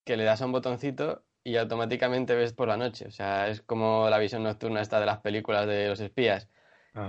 que 0.05 0.15
le 0.15 0.23
das 0.23 0.41
a 0.41 0.45
un 0.45 0.53
botoncito 0.53 1.24
y 1.45 1.57
automáticamente 1.57 2.33
ves 2.33 2.53
por 2.53 2.67
la 2.67 2.75
noche. 2.75 3.05
O 3.07 3.11
sea, 3.11 3.47
es 3.47 3.61
como 3.61 4.09
la 4.09 4.17
visión 4.17 4.43
nocturna 4.43 4.81
esta 4.81 4.99
de 4.99 5.05
las 5.05 5.19
películas 5.19 5.67
de 5.67 5.87
los 5.87 5.99
espías. 6.01 6.49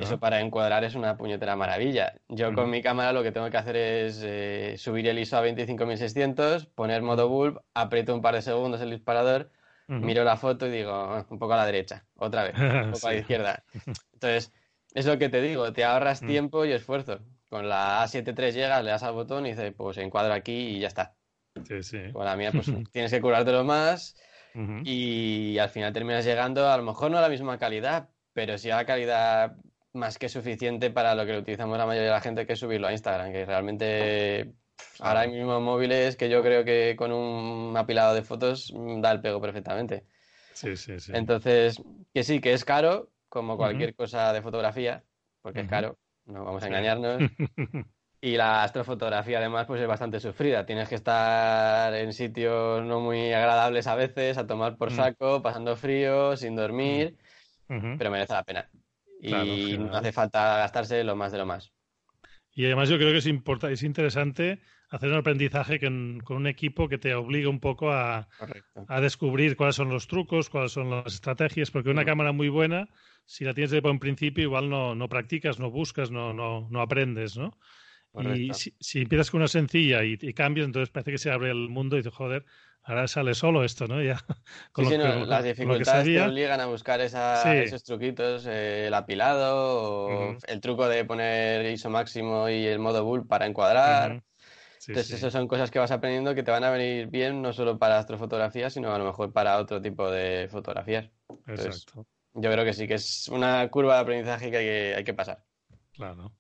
Eso 0.01 0.19
para 0.19 0.41
encuadrar 0.41 0.83
es 0.83 0.97
una 0.97 1.17
puñetera 1.17 1.55
maravilla. 1.55 2.15
Yo 2.29 2.53
con 2.55 2.69
mi 2.69 2.83
cámara 2.83 3.13
lo 3.13 3.23
que 3.23 3.31
tengo 3.31 3.49
que 3.51 3.57
hacer 3.57 3.77
es 3.77 4.21
eh, 4.25 4.75
subir 4.79 5.07
el 5.07 5.17
ISO 5.17 5.37
a 5.37 5.43
25600, 5.43 6.67
poner 6.67 7.03
modo 7.03 7.29
bulb, 7.29 7.63
aprieto 7.73 8.13
un 8.13 8.21
par 8.21 8.35
de 8.35 8.43
segundos 8.43 8.81
el 8.81 8.91
disparador, 8.91 9.53
miro 9.87 10.25
la 10.25 10.37
foto 10.37 10.67
y 10.67 10.73
digo, 10.73 10.91
ah, 10.91 11.25
un 11.31 11.39
poco 11.39 11.53
a 11.53 11.59
la 11.59 11.67
derecha, 11.67 12.05
otra 12.17 12.43
vez, 12.43 12.55
un 12.59 12.91
poco 12.93 13.07
a 13.07 13.13
la 13.13 13.19
izquierda. 13.19 13.65
Entonces, 14.13 14.53
es 14.93 15.07
lo 15.07 15.19
que 15.19 15.29
te 15.29 15.41
digo, 15.41 15.73
te 15.73 15.85
ahorras 15.85 16.21
mm. 16.21 16.27
tiempo 16.27 16.65
y 16.65 16.73
esfuerzo. 16.73 17.21
Con 17.49 17.69
la 17.69 18.05
A7 18.05 18.37
III 18.37 18.51
llegas, 18.51 18.83
le 18.83 18.91
das 18.91 19.05
al 19.05 19.15
botón 19.15 19.47
y 19.47 19.51
dices, 19.51 19.73
pues 19.77 19.99
encuadro 19.99 20.35
aquí 20.35 20.77
y 20.77 20.81
ya 20.81 20.89
está. 20.89 21.15
Sí, 21.65 21.85
sí. 21.85 21.99
Con 22.13 22.25
la 22.25 22.35
mía, 22.35 22.51
pues 22.51 22.67
tienes 22.91 23.13
que 23.13 23.21
curártelo 23.21 23.63
más 23.63 24.17
y 24.85 25.59
al 25.59 25.69
final 25.69 25.93
terminas 25.93 26.25
llegando 26.25 26.69
a 26.69 26.77
lo 26.77 26.83
mejor 26.83 27.11
no 27.11 27.19
a 27.19 27.23
la 27.23 27.29
misma 27.29 27.59
calidad, 27.59 28.09
pero 28.33 28.57
sí 28.59 28.71
a 28.71 28.77
la 28.77 28.87
calidad 28.87 29.57
más 29.93 30.19
que 30.19 30.29
suficiente 30.29 30.91
para 30.91 31.15
lo 31.15 31.27
que 31.27 31.37
utilizamos 31.37 31.77
la 31.79 31.87
mayoría 31.87 32.09
de 32.09 32.15
la 32.15 32.21
gente, 32.21 32.47
que 32.47 32.53
es 32.53 32.59
subirlo 32.59 32.87
a 32.87 32.93
Instagram, 32.93 33.33
que 33.33 33.45
realmente 33.45 34.55
ahora 35.01 35.21
hay 35.21 35.31
mismo 35.31 35.61
móviles 35.61 36.17
que 36.17 36.29
yo 36.29 36.43
creo 36.43 36.65
que 36.65 36.95
con 36.97 37.13
un 37.13 37.77
apilado 37.77 38.15
de 38.15 38.23
fotos 38.23 38.73
mm, 38.75 39.01
da 39.01 39.13
el 39.13 39.21
pego 39.21 39.41
perfectamente. 39.41 40.05
Sí, 40.53 40.77
sí, 40.77 40.99
sí. 41.01 41.13
Entonces, 41.15 41.83
que 42.15 42.23
sí, 42.25 42.41
que 42.41 42.53
es 42.53 42.65
caro, 42.65 43.11
como 43.29 43.57
cualquier 43.57 43.95
cosa 43.95 44.33
de 44.33 44.43
fotografía, 44.43 45.05
porque 45.43 45.61
es 45.61 45.69
caro, 45.69 45.99
no 46.25 46.45
vamos 46.45 46.63
a 46.63 46.69
engañarnos. 46.69 47.23
Y 48.27 48.37
la 48.37 48.65
astrofotografía 48.65 49.39
además 49.39 49.67
pues 49.69 49.81
es 49.81 49.87
bastante 49.87 50.19
sufrida. 50.19 50.67
Tienes 50.67 50.89
que 50.89 50.97
estar 50.97 51.95
en 51.95 52.13
sitios 52.13 52.85
no 52.85 52.99
muy 52.99 53.33
agradables 53.33 53.87
a 53.87 53.95
veces, 53.95 54.37
a 54.37 54.49
tomar 54.49 54.77
por 54.77 54.91
mm. 54.91 54.97
saco, 54.97 55.43
pasando 55.43 55.77
frío, 55.77 56.37
sin 56.37 56.57
dormir, 56.57 57.17
mm. 57.69 57.97
pero 57.97 58.11
merece 58.11 58.33
la 58.33 58.43
pena. 58.43 58.69
Y 59.21 59.79
no 59.79 59.97
hace 59.97 60.11
falta 60.11 60.59
gastarse 60.59 61.05
lo 61.05 61.15
más 61.15 61.31
de 61.31 61.39
lo 61.39 61.47
más. 61.47 61.73
Y 62.53 62.65
además 62.65 62.89
yo 62.89 62.97
creo 62.97 63.13
que 63.13 63.19
es, 63.19 63.27
es 63.27 63.83
interesante 63.85 64.59
hacer 64.91 65.09
un 65.09 65.19
aprendizaje 65.19 65.79
con, 65.79 66.21
un 66.29 66.47
equipo 66.49 66.89
que 66.89 66.99
te 66.99 67.15
obliga 67.15 67.49
un 67.49 67.61
poco 67.61 67.93
a, 67.93 68.27
a, 68.89 69.01
descubrir 69.01 69.55
cuáles 69.55 69.77
son 69.77 69.89
los 69.89 70.09
trucos, 70.09 70.51
cuáles 70.51 70.73
son 70.73 70.91
las 70.91 71.15
estrategias, 71.15 71.71
porque 71.71 71.91
una 71.91 72.05
cámara 72.05 72.33
muy 72.33 72.49
buena, 72.49 72.89
si 73.25 73.45
la 73.45 73.55
tienes 73.55 73.71
de 73.71 73.81
buen 73.81 74.01
principio, 74.01 74.43
igual 74.43 74.69
no, 74.69 74.97
no 74.97 75.09
practicas, 75.09 75.61
no 75.61 75.71
buscas, 75.71 76.11
no, 76.11 76.33
no, 76.33 76.67
no 76.71 76.81
aprendes, 76.81 77.37
¿no? 77.37 77.57
Y 78.23 78.51
si, 78.55 79.01
empiezas 79.01 79.31
con 79.31 79.41
una 79.41 79.49
sencilla 79.49 80.03
y, 80.05 80.17
cambias, 80.33 80.67
entonces 80.67 80.91
parece 80.91 81.13
que 81.13 81.19
se 81.19 81.31
abre 81.31 81.51
el 81.51 81.69
mundo 81.69 81.97
y 81.97 82.01
dices, 82.01 82.15
joder, 82.15 82.45
ahora 82.83 83.09
sale 83.09 83.35
solo 83.35 83.65
esto, 83.65 83.87
¿no? 83.87 84.03
Ya, 84.03 84.19
sí, 84.77 84.85
sí, 84.85 84.97
las 84.99 85.45
dificultades 85.45 86.05
te 86.05 86.23
obligan 86.23 86.61
a 86.61 86.67
buscar 86.67 87.01
esos 87.01 87.83
truquitos, 87.83 88.47
eh, 88.47 88.87
el 88.87 88.95
apilado 88.95 90.07
o 90.07 90.37
el 90.47 90.61
truco 90.61 90.89
de 90.89 91.05
poner 91.05 91.71
ISO 91.71 91.91
máximo 91.91 92.49
y 92.49 92.67
el 92.67 92.79
modo 92.79 93.05
bull 93.05 93.27
para 93.27 93.47
encuadrar. 93.47 94.23
Entonces, 94.89 95.15
esas 95.15 95.33
son 95.33 95.49
cosas 95.49 95.71
que 95.71 95.81
vas 95.81 95.91
aprendiendo 95.91 96.35
que 96.35 96.45
te 96.45 96.53
van 96.53 96.63
a 96.63 96.71
venir 96.71 97.09
bien 97.09 97.43
no 97.43 97.53
solo 97.53 97.77
para 97.79 97.99
astrofotografía, 97.99 98.71
sino 98.71 98.95
a 98.95 98.99
lo 98.99 99.05
mejor 99.05 99.33
para 99.33 99.59
otro 99.59 99.83
tipo 99.83 100.09
de 100.11 100.49
fotografías. 100.49 101.11
Exacto. 101.49 102.07
Yo 102.35 102.53
creo 102.53 102.65
que 102.65 102.75
sí, 102.75 102.87
que 102.87 102.95
es 102.95 103.29
una 103.29 103.69
curva 103.69 103.95
de 103.95 104.01
aprendizaje 104.01 104.51
que 104.51 104.95
hay 104.95 105.05
que, 105.05 105.15
pasar. 105.15 105.43
Claro. 105.93 106.33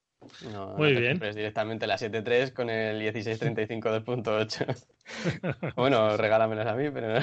No, 0.52 0.76
Muy 0.76 0.94
bien. 0.94 1.18
directamente 1.18 1.86
la 1.86 1.96
7.3 1.96 2.52
con 2.52 2.70
el 2.70 2.98
1635 2.98 3.88
2.8. 4.04 4.86
bueno, 5.76 6.16
regálamelas 6.16 6.66
a 6.66 6.74
mí, 6.74 6.90
pero... 6.90 7.20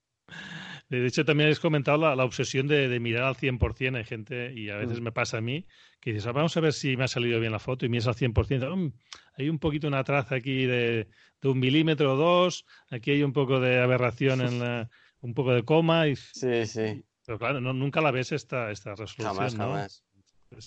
De 0.89 1.07
hecho, 1.07 1.25
también 1.25 1.49
has 1.49 1.59
comentado 1.59 1.97
la, 1.97 2.23
obsesión 2.23 2.67
de, 2.67 2.99
mirar 2.99 3.23
al 3.23 3.35
100%. 3.35 3.97
Hay 3.97 4.03
gente, 4.03 4.53
y 4.53 4.69
a 4.69 4.77
veces 4.77 4.99
mm. 4.99 5.03
me 5.03 5.11
pasa 5.11 5.37
a 5.37 5.41
mí, 5.41 5.65
que 5.99 6.13
dices, 6.13 6.27
ah, 6.27 6.33
vamos 6.33 6.55
a 6.55 6.59
ver 6.59 6.73
si 6.73 6.95
me 6.97 7.05
ha 7.05 7.07
salido 7.07 7.39
bien 7.39 7.51
la 7.51 7.59
foto 7.59 7.85
y 7.85 7.89
miras 7.89 8.07
al 8.07 8.15
100%. 8.15 8.75
Mm, 8.75 8.93
hay 9.37 9.49
un 9.49 9.59
poquito 9.59 9.87
una 9.87 10.03
traza 10.03 10.35
aquí 10.35 10.65
de, 10.65 11.07
un 11.43 11.59
milímetro 11.59 12.13
o 12.13 12.15
dos. 12.15 12.65
Aquí 12.89 13.11
hay 13.11 13.23
un 13.23 13.33
poco 13.33 13.59
de 13.59 13.79
aberración 13.79 14.41
en 14.41 14.59
la, 14.59 14.89
un 15.21 15.33
poco 15.33 15.53
de 15.53 15.63
coma. 15.63 16.07
Y, 16.07 16.15
sí, 16.33 16.65
sí. 16.67 17.03
Pero 17.25 17.39
claro, 17.39 17.61
nunca 17.61 18.01
la 18.01 18.11
ves 18.11 18.31
esta, 18.31 18.69
esta 18.69 18.91
resolución. 18.91 19.27
Jamás, 19.27 19.55
¿no? 19.55 19.63
jamás. 19.63 20.05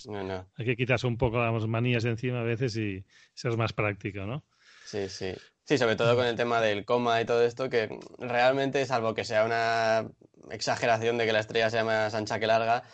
No, 0.07 0.23
no. 0.23 0.49
Hay 0.57 0.65
que 0.65 0.77
quitarse 0.77 1.07
un 1.07 1.17
poco 1.17 1.39
las 1.39 1.67
manías 1.67 2.03
de 2.03 2.11
encima 2.11 2.41
a 2.41 2.45
veces 2.45 2.77
y 2.77 3.05
ser 3.35 3.57
más 3.57 3.73
práctico, 3.73 4.21
¿no? 4.21 4.45
Sí, 4.85 5.09
sí. 5.09 5.35
Sí, 5.65 5.79
sobre 5.79 5.97
todo 5.97 6.15
con 6.15 6.27
el 6.27 6.37
tema 6.37 6.61
del 6.61 6.85
coma 6.85 7.21
y 7.21 7.25
todo 7.25 7.43
esto, 7.43 7.69
que 7.69 7.99
realmente, 8.19 8.87
salvo 8.87 9.15
que 9.15 9.25
sea 9.25 9.45
una 9.45 10.09
exageración 10.51 11.19
de 11.19 11.27
que 11.27 11.33
la 11.33 11.41
estrella 11.41 11.71
sea 11.71 11.83
más 11.83 12.15
ancha 12.15 12.39
que 12.39 12.47
larga, 12.47 12.85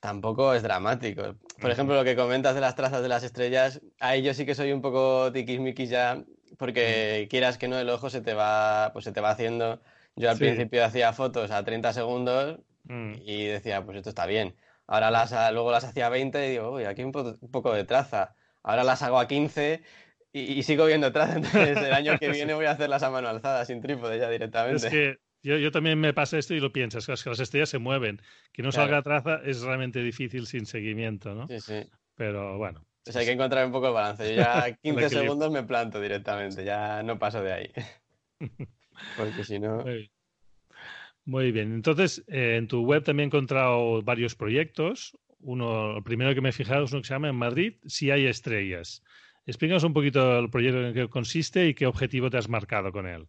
tampoco 0.00 0.54
es 0.54 0.62
dramático. 0.62 1.34
Por 1.60 1.72
ejemplo, 1.72 1.96
lo 1.96 2.04
que 2.04 2.14
comentas 2.14 2.54
de 2.54 2.60
las 2.60 2.76
trazas 2.76 3.02
de 3.02 3.08
las 3.08 3.24
estrellas, 3.24 3.80
ahí 3.98 4.22
yo 4.22 4.34
sí 4.34 4.46
que 4.46 4.54
soy 4.54 4.70
un 4.70 4.82
poco 4.82 5.32
tiquismiquis 5.32 5.90
ya, 5.90 6.22
porque 6.58 7.26
quieras 7.28 7.58
que 7.58 7.66
no, 7.66 7.76
el 7.78 7.90
ojo 7.90 8.08
se 8.08 8.20
te 8.20 8.34
va, 8.34 8.90
pues 8.92 9.04
se 9.04 9.10
te 9.10 9.20
va 9.20 9.30
haciendo. 9.30 9.82
Yo 10.14 10.30
al 10.30 10.38
principio 10.38 10.84
hacía 10.84 11.12
fotos 11.12 11.50
a 11.50 11.64
30 11.64 11.92
segundos 11.92 12.60
mm. 12.84 13.14
y 13.24 13.46
decía, 13.46 13.84
pues 13.84 13.96
esto 13.96 14.10
está 14.10 14.26
bien. 14.26 14.54
Ahora 14.86 15.10
las, 15.10 15.32
luego 15.52 15.70
las 15.70 15.84
hacía 15.84 16.06
a 16.06 16.10
20 16.10 16.46
y 16.46 16.50
digo, 16.50 16.72
uy, 16.72 16.84
aquí 16.84 17.02
un, 17.02 17.12
un 17.14 17.50
poco 17.50 17.72
de 17.72 17.84
traza. 17.84 18.34
Ahora 18.62 18.84
las 18.84 19.02
hago 19.02 19.18
a 19.18 19.26
15 19.26 19.82
y, 20.32 20.62
sigo 20.64 20.86
viendo 20.86 21.06
atrás, 21.06 21.30
entonces 21.36 21.78
el 21.78 21.92
año 21.92 22.18
que 22.18 22.28
viene 22.30 22.54
voy 22.54 22.66
a 22.66 22.72
hacerlas 22.72 23.02
a 23.02 23.10
mano 23.10 23.28
alzada, 23.28 23.64
sin 23.64 23.80
trípode 23.80 24.18
ya 24.18 24.28
directamente. 24.28 24.86
Es 24.86 24.92
que 24.92 25.18
yo, 25.44 25.58
yo 25.58 25.70
también 25.70 26.00
me 26.00 26.12
pasa 26.12 26.38
esto 26.38 26.54
y 26.54 26.60
lo 26.60 26.72
piensas, 26.72 27.06
que 27.06 27.30
las 27.30 27.40
estrellas 27.40 27.68
se 27.68 27.78
mueven. 27.78 28.20
Que 28.52 28.62
no 28.62 28.72
salga 28.72 29.02
traza 29.02 29.40
es 29.44 29.60
realmente 29.62 30.00
difícil 30.00 30.46
sin 30.46 30.66
seguimiento, 30.66 31.34
¿no? 31.34 31.46
Sí, 31.48 31.60
sí. 31.60 31.88
Pero 32.16 32.58
bueno. 32.58 32.84
Pues 33.04 33.14
hay 33.16 33.26
que 33.26 33.32
encontrar 33.32 33.66
un 33.66 33.72
poco 33.72 33.88
el 33.88 33.92
balance. 33.92 34.28
Yo 34.34 34.42
ya 34.42 34.72
15 34.82 35.08
segundos 35.10 35.52
me 35.52 35.62
planto 35.62 36.00
directamente, 36.00 36.64
ya 36.64 37.02
no 37.02 37.18
paso 37.18 37.42
de 37.42 37.52
ahí. 37.52 37.72
Porque 39.16 39.44
si 39.44 39.58
no... 39.58 39.84
Muy 41.26 41.52
bien. 41.52 41.72
Entonces, 41.72 42.22
eh, 42.28 42.56
en 42.56 42.68
tu 42.68 42.84
web 42.84 43.02
también 43.02 43.26
he 43.26 43.28
encontrado 43.28 44.02
varios 44.02 44.34
proyectos. 44.34 45.16
Uno, 45.40 45.96
el 45.96 46.02
primero 46.02 46.34
que 46.34 46.40
me 46.40 46.50
he 46.50 46.52
fijado 46.52 46.84
es 46.84 46.92
uno 46.92 47.00
que 47.02 47.08
se 47.08 47.14
llama 47.14 47.28
En 47.28 47.36
Madrid, 47.36 47.76
si 47.86 48.10
hay 48.10 48.26
estrellas. 48.26 49.02
Explícanos 49.46 49.84
un 49.84 49.92
poquito 49.92 50.38
el 50.38 50.50
proyecto 50.50 50.80
en 50.86 50.94
qué 50.94 51.08
consiste 51.08 51.66
y 51.66 51.74
qué 51.74 51.86
objetivo 51.86 52.30
te 52.30 52.38
has 52.38 52.48
marcado 52.48 52.92
con 52.92 53.06
él. 53.06 53.28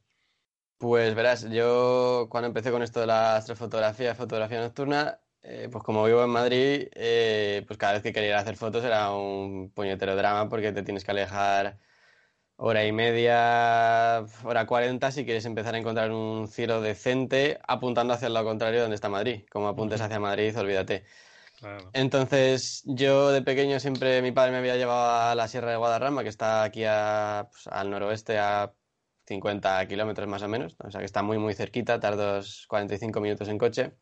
Pues 0.78 1.16
verás, 1.16 1.50
yo 1.50 2.28
cuando 2.30 2.48
empecé 2.48 2.72
con 2.72 2.84
esto 2.84 3.00
de 3.00 3.08
la 3.08 3.38
astrofotografía, 3.38 4.14
fotografía 4.14 4.60
nocturna, 4.62 5.20
eh, 5.42 5.70
pues 5.72 5.84
como 5.84 6.04
vivo 6.06 6.24
en 6.24 6.30
Madrid, 6.30 6.88
eh, 6.94 7.64
pues 7.68 7.78
cada 7.78 7.94
vez 7.94 8.04
que 8.04 8.12
quería 8.12 8.38
hacer 8.40 8.58
fotos 8.58 8.84
era 8.84 9.14
un 9.14 9.72
puñetero 9.72 10.16
drama 10.16 10.50
porque 10.50 10.72
te 10.74 10.84
tienes 10.84 11.04
que 11.06 11.12
alejar 11.12 11.80
hora 12.58 12.86
y 12.86 12.92
media, 12.92 14.26
hora 14.44 14.66
cuarenta 14.66 15.12
si 15.12 15.26
quieres 15.26 15.46
empezar 15.46 15.76
a 15.76 15.78
encontrar 15.78 16.12
un 16.12 16.48
cielo 16.48 16.82
decente 16.82 17.60
apuntando 17.68 18.14
hacia 18.14 18.28
el 18.28 18.34
lado 18.34 18.46
contrario 18.46 18.82
donde 18.82 18.96
está 18.96 19.10
Madrid. 19.10 19.44
Como 19.52 19.68
apuntes 19.68 20.02
hacia 20.02 20.20
Madrid, 20.20 20.58
olvídate. 20.58 21.04
Entonces, 21.94 22.84
yo 22.86 23.32
de 23.32 23.42
pequeño 23.42 23.80
siempre 23.80 24.22
mi 24.22 24.32
padre 24.32 24.52
me 24.52 24.58
había 24.58 24.76
llevado 24.76 25.32
a 25.32 25.36
la 25.36 25.48
Sierra 25.48 25.72
de 25.72 25.78
Guadarrama, 25.78 26.24
que 26.24 26.30
está 26.30 26.64
aquí 26.64 26.82
pues, 26.82 27.68
al 27.68 27.90
noroeste 27.90 28.38
a 28.38 28.74
50 29.26 29.88
kilómetros 29.88 30.28
más 30.28 30.44
o 30.44 30.48
menos, 30.48 30.76
o 30.84 30.92
sea 30.92 31.00
que 31.00 31.06
está 31.06 31.24
muy 31.24 31.40
muy 31.40 31.56
cerquita, 31.56 32.00
tardos 32.00 32.66
45 32.68 33.20
minutos 33.22 33.48
en 33.48 33.58
coche. 33.58 33.94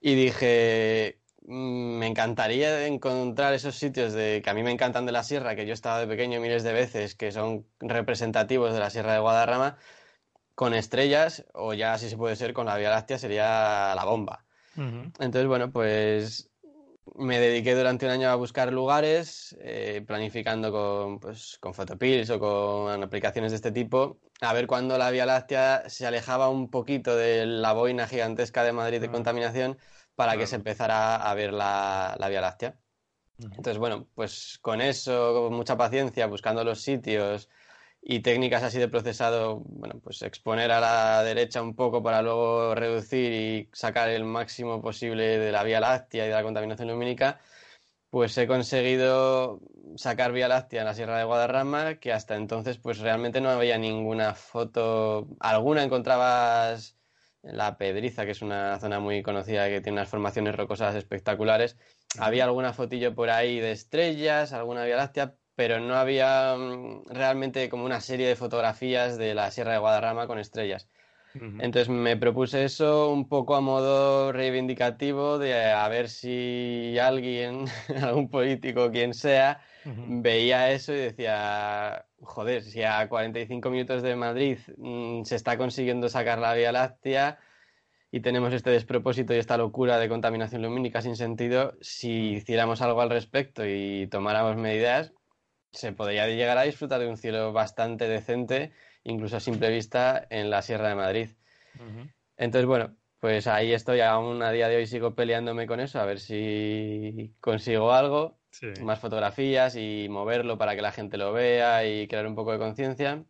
Y 0.00 0.14
dije, 0.14 1.20
me 1.46 2.06
encantaría 2.06 2.86
encontrar 2.86 3.54
esos 3.54 3.76
sitios 3.76 4.12
de 4.12 4.42
que 4.42 4.50
a 4.50 4.54
mí 4.54 4.62
me 4.62 4.72
encantan 4.72 5.06
de 5.06 5.12
la 5.12 5.22
sierra, 5.22 5.54
que 5.54 5.64
yo 5.64 5.70
he 5.70 5.74
estado 5.74 6.00
de 6.00 6.06
pequeño 6.06 6.40
miles 6.40 6.64
de 6.64 6.72
veces, 6.72 7.14
que 7.14 7.30
son 7.30 7.66
representativos 7.78 8.72
de 8.72 8.80
la 8.80 8.90
Sierra 8.90 9.12
de 9.12 9.20
Guadarrama, 9.20 9.78
con 10.54 10.74
estrellas, 10.74 11.44
o 11.54 11.74
ya 11.74 11.98
si 11.98 12.08
se 12.08 12.16
puede 12.16 12.34
ser 12.34 12.52
con 12.52 12.66
la 12.66 12.76
Vía 12.76 12.90
Láctea, 12.90 13.18
sería 13.18 13.94
la 13.94 14.04
bomba. 14.04 14.44
Entonces, 14.76 15.46
bueno, 15.46 15.70
pues 15.70 16.50
me 17.14 17.38
dediqué 17.38 17.74
durante 17.74 18.04
un 18.06 18.12
año 18.12 18.28
a 18.28 18.34
buscar 18.34 18.72
lugares, 18.72 19.56
eh, 19.60 20.02
planificando 20.06 20.72
con, 20.72 21.20
pues, 21.20 21.58
con 21.60 21.72
Photopills 21.72 22.28
o 22.30 22.40
con 22.40 23.02
aplicaciones 23.02 23.52
de 23.52 23.56
este 23.56 23.72
tipo, 23.72 24.18
a 24.40 24.52
ver 24.52 24.66
cuándo 24.66 24.98
la 24.98 25.10
Vía 25.10 25.24
Láctea 25.24 25.84
se 25.88 26.06
alejaba 26.06 26.48
un 26.48 26.68
poquito 26.70 27.16
de 27.16 27.46
la 27.46 27.72
boina 27.72 28.06
gigantesca 28.06 28.64
de 28.64 28.72
Madrid 28.72 29.00
de 29.00 29.10
contaminación 29.10 29.78
para 30.16 30.36
que 30.36 30.46
se 30.46 30.56
empezara 30.56 31.16
a 31.16 31.34
ver 31.34 31.52
la, 31.52 32.16
la 32.18 32.28
Vía 32.28 32.40
Láctea. 32.40 32.76
Entonces, 33.38 33.78
bueno, 33.78 34.08
pues 34.14 34.58
con 34.62 34.80
eso, 34.80 35.34
con 35.34 35.54
mucha 35.54 35.76
paciencia, 35.76 36.26
buscando 36.26 36.64
los 36.64 36.80
sitios, 36.80 37.48
y 38.08 38.20
técnicas 38.20 38.62
así 38.62 38.78
de 38.78 38.88
procesado, 38.88 39.62
bueno, 39.66 39.98
pues 40.00 40.22
exponer 40.22 40.70
a 40.70 40.78
la 40.78 41.24
derecha 41.24 41.60
un 41.60 41.74
poco 41.74 42.04
para 42.04 42.22
luego 42.22 42.72
reducir 42.76 43.32
y 43.32 43.68
sacar 43.72 44.08
el 44.10 44.24
máximo 44.24 44.80
posible 44.80 45.38
de 45.38 45.50
la 45.50 45.64
Vía 45.64 45.80
Láctea 45.80 46.24
y 46.24 46.28
de 46.28 46.34
la 46.34 46.44
contaminación 46.44 46.86
lumínica, 46.88 47.40
pues 48.10 48.38
he 48.38 48.46
conseguido 48.46 49.60
sacar 49.96 50.32
Vía 50.32 50.46
Láctea 50.46 50.82
en 50.82 50.86
la 50.86 50.94
Sierra 50.94 51.18
de 51.18 51.24
Guadarrama, 51.24 51.96
que 51.96 52.12
hasta 52.12 52.36
entonces 52.36 52.78
pues 52.78 53.00
realmente 53.00 53.40
no 53.40 53.50
había 53.50 53.76
ninguna 53.76 54.34
foto, 54.34 55.26
alguna 55.40 55.82
encontrabas 55.82 56.95
en 56.95 56.95
la 57.46 57.78
Pedriza, 57.78 58.24
que 58.24 58.32
es 58.32 58.42
una 58.42 58.78
zona 58.78 59.00
muy 59.00 59.22
conocida 59.22 59.68
que 59.68 59.80
tiene 59.80 59.98
unas 59.98 60.08
formaciones 60.08 60.54
rocosas 60.54 60.94
espectaculares, 60.94 61.76
había 62.18 62.44
alguna 62.44 62.72
fotillo 62.72 63.14
por 63.14 63.30
ahí 63.30 63.60
de 63.60 63.72
estrellas, 63.72 64.52
alguna 64.52 64.84
Vía 64.84 64.96
Láctea, 64.96 65.34
pero 65.54 65.80
no 65.80 65.96
había 65.96 66.54
mm, 66.56 67.06
realmente 67.08 67.68
como 67.68 67.84
una 67.84 68.00
serie 68.00 68.28
de 68.28 68.36
fotografías 68.36 69.16
de 69.18 69.34
la 69.34 69.50
Sierra 69.50 69.72
de 69.72 69.78
Guadarrama 69.78 70.26
con 70.26 70.38
estrellas. 70.38 70.88
Entonces 71.58 71.90
me 71.90 72.16
propuse 72.16 72.64
eso 72.64 73.12
un 73.12 73.28
poco 73.28 73.56
a 73.56 73.60
modo 73.60 74.32
reivindicativo 74.32 75.38
de 75.38 75.70
a 75.70 75.86
ver 75.88 76.08
si 76.08 76.98
alguien, 76.98 77.66
algún 78.02 78.30
político, 78.30 78.90
quien 78.90 79.12
sea, 79.12 79.60
veía 79.86 80.70
eso 80.72 80.92
y 80.92 80.96
decía, 80.96 82.06
joder, 82.20 82.62
si 82.62 82.82
a 82.82 83.08
45 83.08 83.70
minutos 83.70 84.02
de 84.02 84.16
Madrid 84.16 84.58
mm, 84.76 85.22
se 85.22 85.36
está 85.36 85.56
consiguiendo 85.56 86.08
sacar 86.08 86.38
la 86.38 86.54
Vía 86.54 86.72
Láctea 86.72 87.38
y 88.10 88.20
tenemos 88.20 88.52
este 88.52 88.70
despropósito 88.70 89.34
y 89.34 89.38
esta 89.38 89.56
locura 89.56 89.98
de 89.98 90.08
contaminación 90.08 90.62
lumínica 90.62 91.02
sin 91.02 91.16
sentido, 91.16 91.76
si 91.80 92.32
hiciéramos 92.32 92.82
algo 92.82 93.00
al 93.00 93.10
respecto 93.10 93.66
y 93.66 94.06
tomáramos 94.08 94.56
medidas, 94.56 95.12
se 95.72 95.92
podría 95.92 96.26
llegar 96.28 96.58
a 96.58 96.62
disfrutar 96.62 97.00
de 97.00 97.08
un 97.08 97.16
cielo 97.16 97.52
bastante 97.52 98.08
decente, 98.08 98.72
incluso 99.04 99.36
a 99.36 99.40
simple 99.40 99.70
vista, 99.70 100.26
en 100.30 100.50
la 100.50 100.62
Sierra 100.62 100.88
de 100.88 100.94
Madrid. 100.94 101.28
Entonces, 102.36 102.66
bueno, 102.66 102.96
pues 103.20 103.46
ahí 103.46 103.72
estoy, 103.72 104.00
aún 104.00 104.42
a 104.42 104.50
día 104.50 104.68
de 104.68 104.76
hoy 104.76 104.86
sigo 104.86 105.14
peleándome 105.14 105.66
con 105.66 105.80
eso, 105.80 106.00
a 106.00 106.06
ver 106.06 106.20
si 106.20 107.34
consigo 107.40 107.92
algo, 107.92 108.38
más 108.82 108.98
fotografías 108.98 109.76
y 109.76 110.08
moverlo 110.08 110.58
para 110.58 110.74
que 110.76 110.82
la 110.82 110.92
gente 110.92 111.16
lo 111.16 111.32
vea 111.32 111.86
y 111.86 112.06
crear 112.08 112.26
un 112.26 112.34
poco 112.34 112.52
de 112.52 112.58
conciencia. 112.58 113.24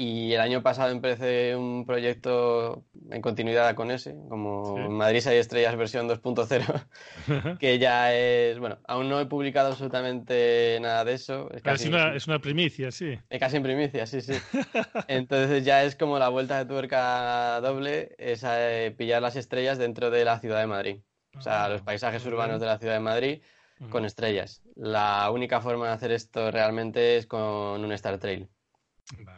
Y 0.00 0.32
el 0.32 0.40
año 0.40 0.62
pasado 0.62 0.92
empecé 0.92 1.56
un 1.56 1.84
proyecto 1.84 2.84
en 3.10 3.20
continuidad 3.20 3.74
con 3.74 3.90
ese, 3.90 4.14
como 4.28 4.88
Madrid 4.88 5.26
hay 5.26 5.38
estrellas 5.38 5.74
versión 5.74 6.08
2.0, 6.08 7.58
que 7.58 7.80
ya 7.80 8.14
es, 8.14 8.60
bueno, 8.60 8.78
aún 8.86 9.08
no 9.08 9.18
he 9.18 9.26
publicado 9.26 9.70
absolutamente 9.70 10.78
nada 10.80 11.04
de 11.04 11.14
eso. 11.14 11.50
Es, 11.52 11.62
casi, 11.62 11.88
una, 11.88 12.14
es 12.14 12.28
una 12.28 12.38
primicia, 12.38 12.92
sí. 12.92 13.18
Es 13.28 13.40
casi 13.40 13.56
en 13.56 13.64
primicia, 13.64 14.06
sí, 14.06 14.20
sí. 14.20 14.34
Entonces 15.08 15.64
ya 15.64 15.82
es 15.82 15.96
como 15.96 16.20
la 16.20 16.28
vuelta 16.28 16.58
de 16.58 16.66
tuerca 16.66 17.60
doble, 17.60 18.14
es 18.18 18.44
eh, 18.46 18.94
pillar 18.96 19.20
las 19.20 19.34
estrellas 19.34 19.78
dentro 19.78 20.12
de 20.12 20.24
la 20.24 20.38
ciudad 20.38 20.60
de 20.60 20.68
Madrid. 20.68 20.98
O 21.36 21.40
sea, 21.40 21.64
ah, 21.64 21.68
los 21.68 21.82
paisajes 21.82 22.24
urbanos 22.24 22.60
de 22.60 22.66
la 22.66 22.78
ciudad 22.78 22.94
de 22.94 23.00
Madrid 23.00 23.42
con 23.90 24.04
estrellas. 24.04 24.62
La 24.74 25.30
única 25.30 25.60
forma 25.60 25.88
de 25.88 25.92
hacer 25.92 26.12
esto 26.12 26.50
realmente 26.50 27.16
es 27.16 27.26
con 27.26 27.84
un 27.84 27.92
Star 27.92 28.18
Trail. 28.18 28.48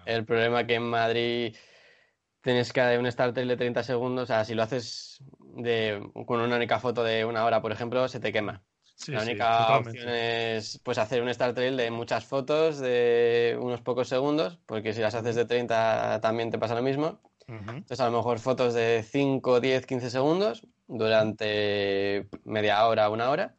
El 0.06 0.24
problema 0.24 0.66
que 0.66 0.74
en 0.74 0.82
Madrid 0.82 1.54
tienes 2.40 2.72
que 2.72 2.98
un 2.98 3.10
start 3.10 3.34
trail 3.34 3.48
de 3.48 3.56
30 3.56 3.82
segundos, 3.82 4.24
o 4.24 4.26
sea, 4.26 4.44
si 4.44 4.54
lo 4.54 4.62
haces 4.62 5.22
de, 5.56 6.02
con 6.26 6.40
una 6.40 6.56
única 6.56 6.80
foto 6.80 7.04
de 7.04 7.24
una 7.24 7.44
hora, 7.44 7.60
por 7.60 7.72
ejemplo, 7.72 8.08
se 8.08 8.20
te 8.20 8.32
quema. 8.32 8.62
la 9.08 9.22
única 9.22 9.78
opción 9.78 10.08
es 10.08 10.80
pues, 10.82 10.98
hacer 10.98 11.22
un 11.22 11.32
start 11.32 11.54
trail 11.54 11.76
de 11.76 11.90
muchas 11.90 12.24
fotos 12.24 12.78
de 12.78 13.58
unos 13.60 13.82
pocos 13.82 14.08
segundos, 14.08 14.58
porque 14.66 14.92
si 14.92 15.00
las 15.00 15.14
haces 15.14 15.36
de 15.36 15.44
30 15.44 16.20
también 16.20 16.50
te 16.50 16.58
pasa 16.58 16.74
lo 16.74 16.82
mismo. 16.82 17.20
Entonces, 17.48 17.98
a 17.98 18.08
lo 18.08 18.16
mejor 18.16 18.38
fotos 18.38 18.74
de 18.74 19.02
5, 19.02 19.58
10, 19.58 19.84
15 19.84 20.08
segundos 20.08 20.68
durante 20.86 22.28
media 22.44 22.86
hora, 22.86 23.10
una 23.10 23.28
hora. 23.28 23.56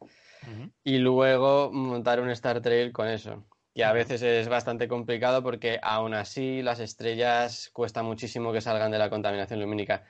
Y 0.84 0.98
luego 0.98 1.70
montar 1.72 2.20
un 2.20 2.34
start 2.34 2.62
trail 2.62 2.92
con 2.92 3.08
eso 3.08 3.44
y 3.74 3.82
a 3.82 3.92
veces 3.92 4.22
es 4.22 4.48
bastante 4.48 4.86
complicado 4.86 5.42
porque 5.42 5.78
aún 5.82 6.14
así 6.14 6.62
las 6.62 6.78
estrellas 6.80 7.70
cuesta 7.72 8.02
muchísimo 8.02 8.52
que 8.52 8.60
salgan 8.60 8.90
de 8.90 8.98
la 8.98 9.08
contaminación 9.08 9.60
lumínica. 9.60 10.04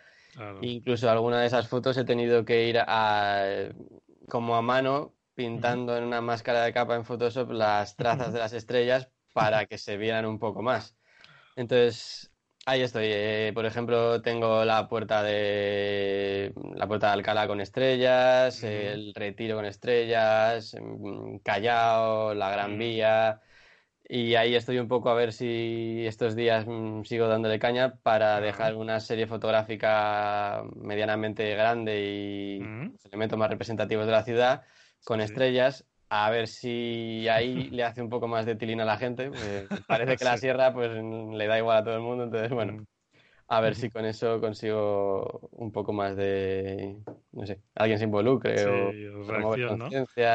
Incluso 0.63 1.11
alguna 1.11 1.41
de 1.41 1.47
esas 1.47 1.69
fotos 1.69 1.97
he 1.97 2.05
tenido 2.05 2.45
que 2.45 2.69
ir 2.69 2.79
a, 2.79 3.45
como 4.29 4.57
a 4.57 4.63
mano 4.63 5.15
pintando 5.35 5.97
en 5.97 6.05
una 6.05 6.21
máscara 6.21 6.65
de 6.65 6.73
capa 6.73 6.97
en 6.97 7.05
Photoshop 7.05 7.53
las 7.53 7.97
trazas 7.97 8.33
de 8.33 8.41
las 8.41 8.53
estrellas 8.53 9.11
para 9.33 9.67
que 9.67 9.79
se 9.79 9.97
vieran 9.97 10.27
un 10.27 10.39
poco 10.39 10.63
más. 10.63 10.97
Entonces, 11.55 12.32
ahí 12.67 12.83
estoy. 12.83 13.07
Eh, 13.07 13.53
por 13.55 13.67
ejemplo, 13.67 14.23
tengo 14.23 14.65
la 14.65 14.89
puerta 14.89 15.23
de 15.23 16.53
la 16.75 16.87
puerta 16.87 17.09
de 17.09 17.13
Alcalá 17.15 17.47
con 17.47 17.61
estrellas, 17.61 18.63
el 18.63 19.15
Retiro 19.15 19.57
con 19.57 19.65
estrellas, 19.65 20.77
mm, 20.81 21.39
Callao, 21.39 22.35
la 22.35 22.51
Gran 22.51 22.79
Vía. 22.79 23.41
Y 24.09 24.35
ahí 24.35 24.55
estoy 24.55 24.79
un 24.79 24.89
poco 24.89 25.09
a 25.11 25.15
ver 25.15 25.33
si 25.33 26.05
estos 26.07 26.37
días 26.37 26.67
mm, 26.67 27.05
sigo 27.05 27.29
dándole 27.29 27.59
caña 27.59 27.97
para 28.03 28.41
dejar 28.41 28.75
una 28.77 29.01
serie 29.01 29.27
fotográfica 29.27 30.65
medianamente 30.77 31.55
grande 31.55 32.03
y 32.03 32.59
elementos 33.05 33.39
más 33.39 33.51
representativos 33.51 34.07
de 34.07 34.13
la 34.13 34.25
ciudad 34.25 34.65
con 35.05 35.21
estrellas. 35.21 35.87
A 36.15 36.29
ver 36.29 36.47
si 36.47 37.27
ahí 37.29 37.71
le 37.71 37.85
hace 37.85 38.03
un 38.03 38.11
poco 38.11 38.29
más 38.29 38.45
de 38.45 38.55
tilín 38.55 38.83
a 38.83 38.85
la 38.85 38.99
gente. 38.99 39.31
parece 39.89 40.19
que 40.19 40.25
la 40.27 40.37
sierra 40.37 40.71
pues 40.75 40.91
le 40.93 41.47
da 41.47 41.57
igual 41.57 41.79
a 41.79 41.85
todo 41.85 41.95
el 41.95 42.03
mundo. 42.03 42.25
Entonces, 42.25 42.51
bueno, 42.51 42.85
a 43.49 43.61
ver 43.63 43.75
si 43.75 43.89
con 43.91 44.05
eso 44.05 44.39
consigo 44.39 45.49
un 45.53 45.73
poco 45.73 45.95
más 45.95 46.15
de, 46.15 46.99
no 47.33 47.47
sé, 47.47 47.63
alguien 47.75 47.99
se 47.99 48.05
involucre 48.05 48.67
o 48.67 48.93
reacción, 49.27 49.79
¿no? 49.79 49.89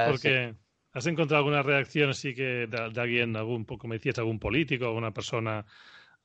Porque 0.08 0.56
¿Has 0.94 1.06
encontrado 1.06 1.44
alguna 1.44 1.62
reacción 1.62 2.10
así 2.10 2.34
que 2.34 2.66
de, 2.66 3.00
alguien, 3.00 3.36
algún, 3.36 3.66
como 3.66 3.94
decías, 3.94 4.18
algún 4.18 4.40
político, 4.40 4.86
alguna 4.86 5.14
persona 5.14 5.64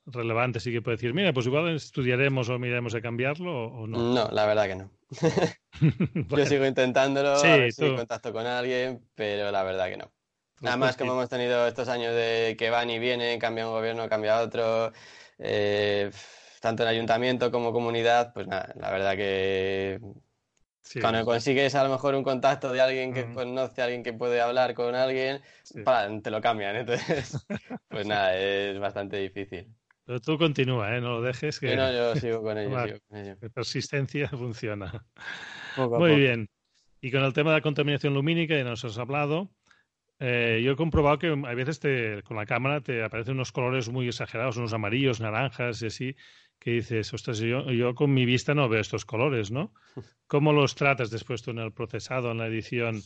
relevante 0.06 0.60
sí 0.60 0.72
que 0.72 0.82
puede 0.82 0.96
decir, 0.96 1.14
mira, 1.14 1.32
pues 1.32 1.46
igual 1.46 1.74
estudiaremos 1.74 2.48
o 2.48 2.58
miraremos 2.58 2.92
de 2.92 3.02
cambiarlo 3.02 3.66
o 3.66 3.86
no? 3.86 3.98
No, 4.14 4.28
la 4.30 4.46
verdad 4.46 4.66
que 4.66 4.76
no. 4.76 4.90
Yo 6.28 6.46
sigo 6.46 6.66
intentándolo, 6.66 7.36
sí, 7.36 7.48
a 7.48 7.56
ver 7.56 7.72
si 7.72 7.90
contacto 7.90 8.32
con 8.32 8.46
alguien, 8.46 9.02
pero 9.14 9.50
la 9.50 9.62
verdad 9.62 9.88
que 9.88 9.96
no. 9.96 10.12
Nada 10.60 10.76
más 10.76 10.96
como 10.96 11.12
hemos 11.12 11.28
tenido 11.28 11.66
estos 11.66 11.88
años 11.88 12.14
de 12.14 12.54
que 12.58 12.70
van 12.70 12.88
y 12.90 12.98
vienen, 12.98 13.40
cambia 13.40 13.66
un 13.66 13.72
gobierno, 13.72 14.08
cambia 14.08 14.40
otro, 14.40 14.92
eh, 15.38 16.10
tanto 16.60 16.84
en 16.84 16.88
ayuntamiento 16.88 17.50
como 17.50 17.72
comunidad, 17.72 18.32
pues 18.32 18.46
nada, 18.46 18.72
la 18.76 18.90
verdad 18.92 19.16
que 19.16 19.98
cuando 21.00 21.24
consigues 21.24 21.74
a 21.74 21.84
lo 21.84 21.90
mejor 21.90 22.14
un 22.14 22.22
contacto 22.22 22.72
de 22.72 22.80
alguien 22.80 23.14
que 23.14 23.24
conoce 23.32 23.80
a 23.80 23.84
alguien 23.84 24.02
que 24.02 24.12
puede 24.12 24.40
hablar 24.40 24.74
con 24.74 24.94
alguien, 24.94 25.40
te 26.22 26.30
lo 26.30 26.40
cambian. 26.40 26.76
Entonces, 26.76 27.46
pues 27.88 28.06
nada, 28.06 28.36
es 28.36 28.78
bastante 28.78 29.16
difícil. 29.16 29.68
Pero 30.04 30.20
tú 30.20 30.36
continúa, 30.36 30.96
¿eh? 30.96 31.00
no 31.00 31.12
lo 31.14 31.22
dejes. 31.22 31.60
Que... 31.60 31.76
no, 31.76 31.92
yo 31.92 32.16
sigo 32.16 32.42
con 32.42 32.58
ello. 32.58 32.98
La 33.10 33.48
persistencia 33.54 34.28
funciona. 34.28 35.04
Muy 35.76 36.16
bien. 36.16 36.48
Y 37.00 37.10
con 37.10 37.22
el 37.24 37.32
tema 37.32 37.50
de 37.50 37.58
la 37.58 37.62
contaminación 37.62 38.14
lumínica, 38.14 38.56
ya 38.56 38.64
nos 38.64 38.84
has 38.84 38.98
hablado. 38.98 39.50
Eh, 40.18 40.62
yo 40.64 40.72
he 40.72 40.76
comprobado 40.76 41.18
que 41.18 41.28
a 41.28 41.54
veces 41.54 41.80
te, 41.80 42.22
con 42.22 42.36
la 42.36 42.46
cámara 42.46 42.80
te 42.80 43.02
aparecen 43.02 43.34
unos 43.34 43.50
colores 43.50 43.88
muy 43.88 44.06
exagerados, 44.06 44.56
unos 44.56 44.72
amarillos, 44.72 45.20
naranjas 45.20 45.82
y 45.82 45.86
así, 45.86 46.16
que 46.60 46.72
dices, 46.72 47.12
ostras, 47.12 47.38
yo, 47.38 47.68
yo 47.72 47.96
con 47.96 48.14
mi 48.14 48.24
vista 48.24 48.54
no 48.54 48.68
veo 48.68 48.80
estos 48.80 49.04
colores, 49.04 49.50
¿no? 49.50 49.74
¿Cómo 50.28 50.52
los 50.52 50.76
tratas 50.76 51.10
después 51.10 51.42
tú 51.42 51.50
en 51.50 51.58
el 51.58 51.72
procesado, 51.72 52.30
en 52.30 52.38
la 52.38 52.46
edición? 52.46 53.02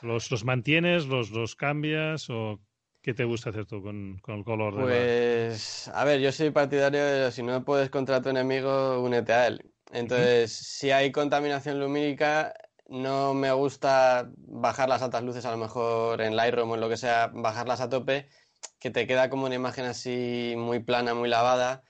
¿Los, 0.00 0.30
los 0.30 0.44
mantienes, 0.44 1.06
los, 1.06 1.30
los 1.32 1.54
cambias 1.54 2.30
o 2.30 2.62
qué 3.08 3.14
te 3.14 3.24
gusta 3.24 3.48
hacer 3.48 3.64
tú 3.64 3.82
con, 3.82 4.20
el 4.26 4.44
color? 4.44 4.74
Pues, 4.74 5.88
a 5.94 6.04
ver, 6.04 6.20
yo 6.20 6.30
soy 6.30 6.50
partidario 6.50 7.02
de 7.02 7.32
si 7.32 7.42
no 7.42 7.64
puedes 7.64 7.88
contra 7.88 8.20
tu 8.20 8.28
enemigo, 8.28 9.00
únete 9.00 9.32
a 9.32 9.46
él. 9.46 9.62
Entonces, 9.94 10.52
si 10.52 10.90
hay 10.90 11.10
contaminación 11.10 11.80
lumínica, 11.80 12.52
no 12.86 13.32
me 13.32 13.50
gusta 13.52 14.30
bajar 14.36 14.90
las 14.90 15.00
altas 15.00 15.22
luces, 15.22 15.46
a 15.46 15.50
lo 15.52 15.56
mejor 15.56 16.20
en 16.20 16.36
Lightroom 16.36 16.70
o 16.70 16.74
en 16.74 16.82
lo 16.82 16.90
que 16.90 16.98
sea, 16.98 17.30
bajarlas 17.32 17.80
a 17.80 17.88
tope, 17.88 18.28
que 18.78 18.90
te 18.90 19.06
queda 19.06 19.30
como 19.30 19.46
una 19.46 19.54
imagen 19.54 19.86
así 19.86 20.52
muy 20.58 20.80
plana, 20.80 21.14
muy 21.14 21.30
lavada 21.30 21.82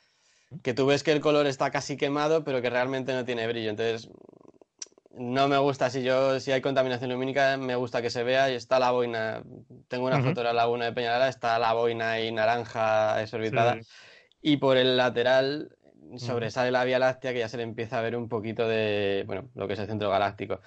que 0.63 0.73
tú 0.73 0.87
ves 0.87 1.03
que 1.03 1.13
el 1.13 1.21
color 1.21 1.47
está 1.47 1.71
casi 1.73 1.97
quemado, 1.97 2.45
pero 2.45 2.63
que 2.63 2.71
realmente 2.71 3.13
no 3.13 3.25
tiene 3.25 3.47
brillo. 3.49 3.71
Entonces, 3.71 4.09
no 5.11 5.49
me 5.49 5.59
gusta, 5.59 5.91
si 5.91 6.03
yo, 6.03 6.39
si 6.41 6.53
hay 6.53 6.61
contaminación 6.61 7.11
lumínica, 7.11 7.57
me 7.57 7.75
gusta 7.75 8.01
que 8.03 8.09
se 8.09 8.23
vea 8.23 8.51
y 8.51 8.55
está 8.55 8.79
la 8.79 8.93
boina. 8.93 9.43
Tengo 9.89 10.07
una 10.07 10.23
foto 10.23 10.41
de 10.41 10.45
la 10.45 10.53
laguna 10.53 10.85
de 10.85 10.93
Peñalara, 10.93 11.29
está 11.29 11.59
la 11.59 11.73
boina 11.73 12.13
ahí 12.13 12.31
naranja 12.31 13.17
desorbitada. 13.17 13.79
Y 14.41 14.59
por 14.59 14.77
el 14.77 14.97
lateral 14.97 15.77
sobresale 16.17 16.71
la 16.71 16.85
Vía 16.85 16.99
Láctea 16.99 17.33
que 17.33 17.41
ya 17.41 17.49
se 17.49 17.57
le 17.57 17.63
empieza 17.63 17.99
a 17.99 18.03
ver 18.03 18.17
un 18.17 18.29
poquito 18.29 18.67
de, 18.67 19.25
bueno, 19.27 19.51
lo 19.55 19.67
que 19.67 19.75
es 19.75 19.79
el 19.79 19.87
centro 19.87 20.11
galáctico. 20.11 20.61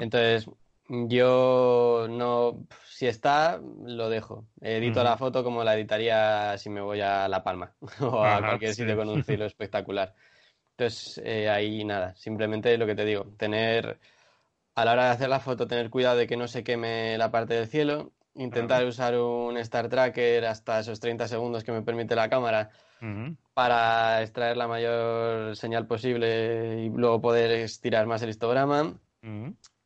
Entonces, 0.00 0.48
yo 0.88 2.06
no, 2.08 2.66
si 2.86 3.06
está, 3.06 3.60
lo 3.84 4.08
dejo. 4.08 4.46
Edito 4.60 5.02
la 5.04 5.16
foto 5.16 5.44
como 5.44 5.62
la 5.62 5.74
editaría 5.74 6.56
si 6.56 6.70
me 6.70 6.80
voy 6.80 7.00
a 7.00 7.28
La 7.28 7.42
Palma 7.42 7.74
o 8.00 8.24
a 8.24 8.38
cualquier 8.40 8.74
sitio 8.74 8.96
con 8.96 9.08
un 9.08 9.22
cielo 9.22 9.44
espectacular. 9.44 10.14
Entonces, 10.70 11.20
eh, 11.24 11.48
ahí 11.48 11.84
nada, 11.84 12.14
simplemente 12.16 12.76
lo 12.78 12.86
que 12.86 12.94
te 12.94 13.04
digo, 13.04 13.26
tener, 13.36 13.98
a 14.74 14.84
la 14.84 14.92
hora 14.92 15.04
de 15.06 15.10
hacer 15.10 15.28
la 15.28 15.40
foto, 15.40 15.66
tener 15.66 15.90
cuidado 15.90 16.16
de 16.16 16.26
que 16.26 16.36
no 16.36 16.46
se 16.46 16.62
queme 16.62 17.18
la 17.18 17.30
parte 17.30 17.54
del 17.54 17.66
cielo, 17.66 18.12
intentar 18.38 18.84
usar 18.86 19.16
un 19.16 19.56
Star 19.58 19.88
Tracker 19.88 20.44
hasta 20.46 20.80
esos 20.80 21.00
30 21.00 21.28
segundos 21.28 21.64
que 21.64 21.72
me 21.72 21.82
permite 21.82 22.14
la 22.14 22.28
cámara 22.28 22.70
para 23.54 24.22
extraer 24.22 24.56
la 24.56 24.66
mayor 24.66 25.56
señal 25.56 25.86
posible 25.86 26.84
y 26.84 26.88
luego 26.88 27.20
poder 27.20 27.50
estirar 27.50 28.06
más 28.06 28.22
el 28.22 28.30
histograma. 28.30 28.94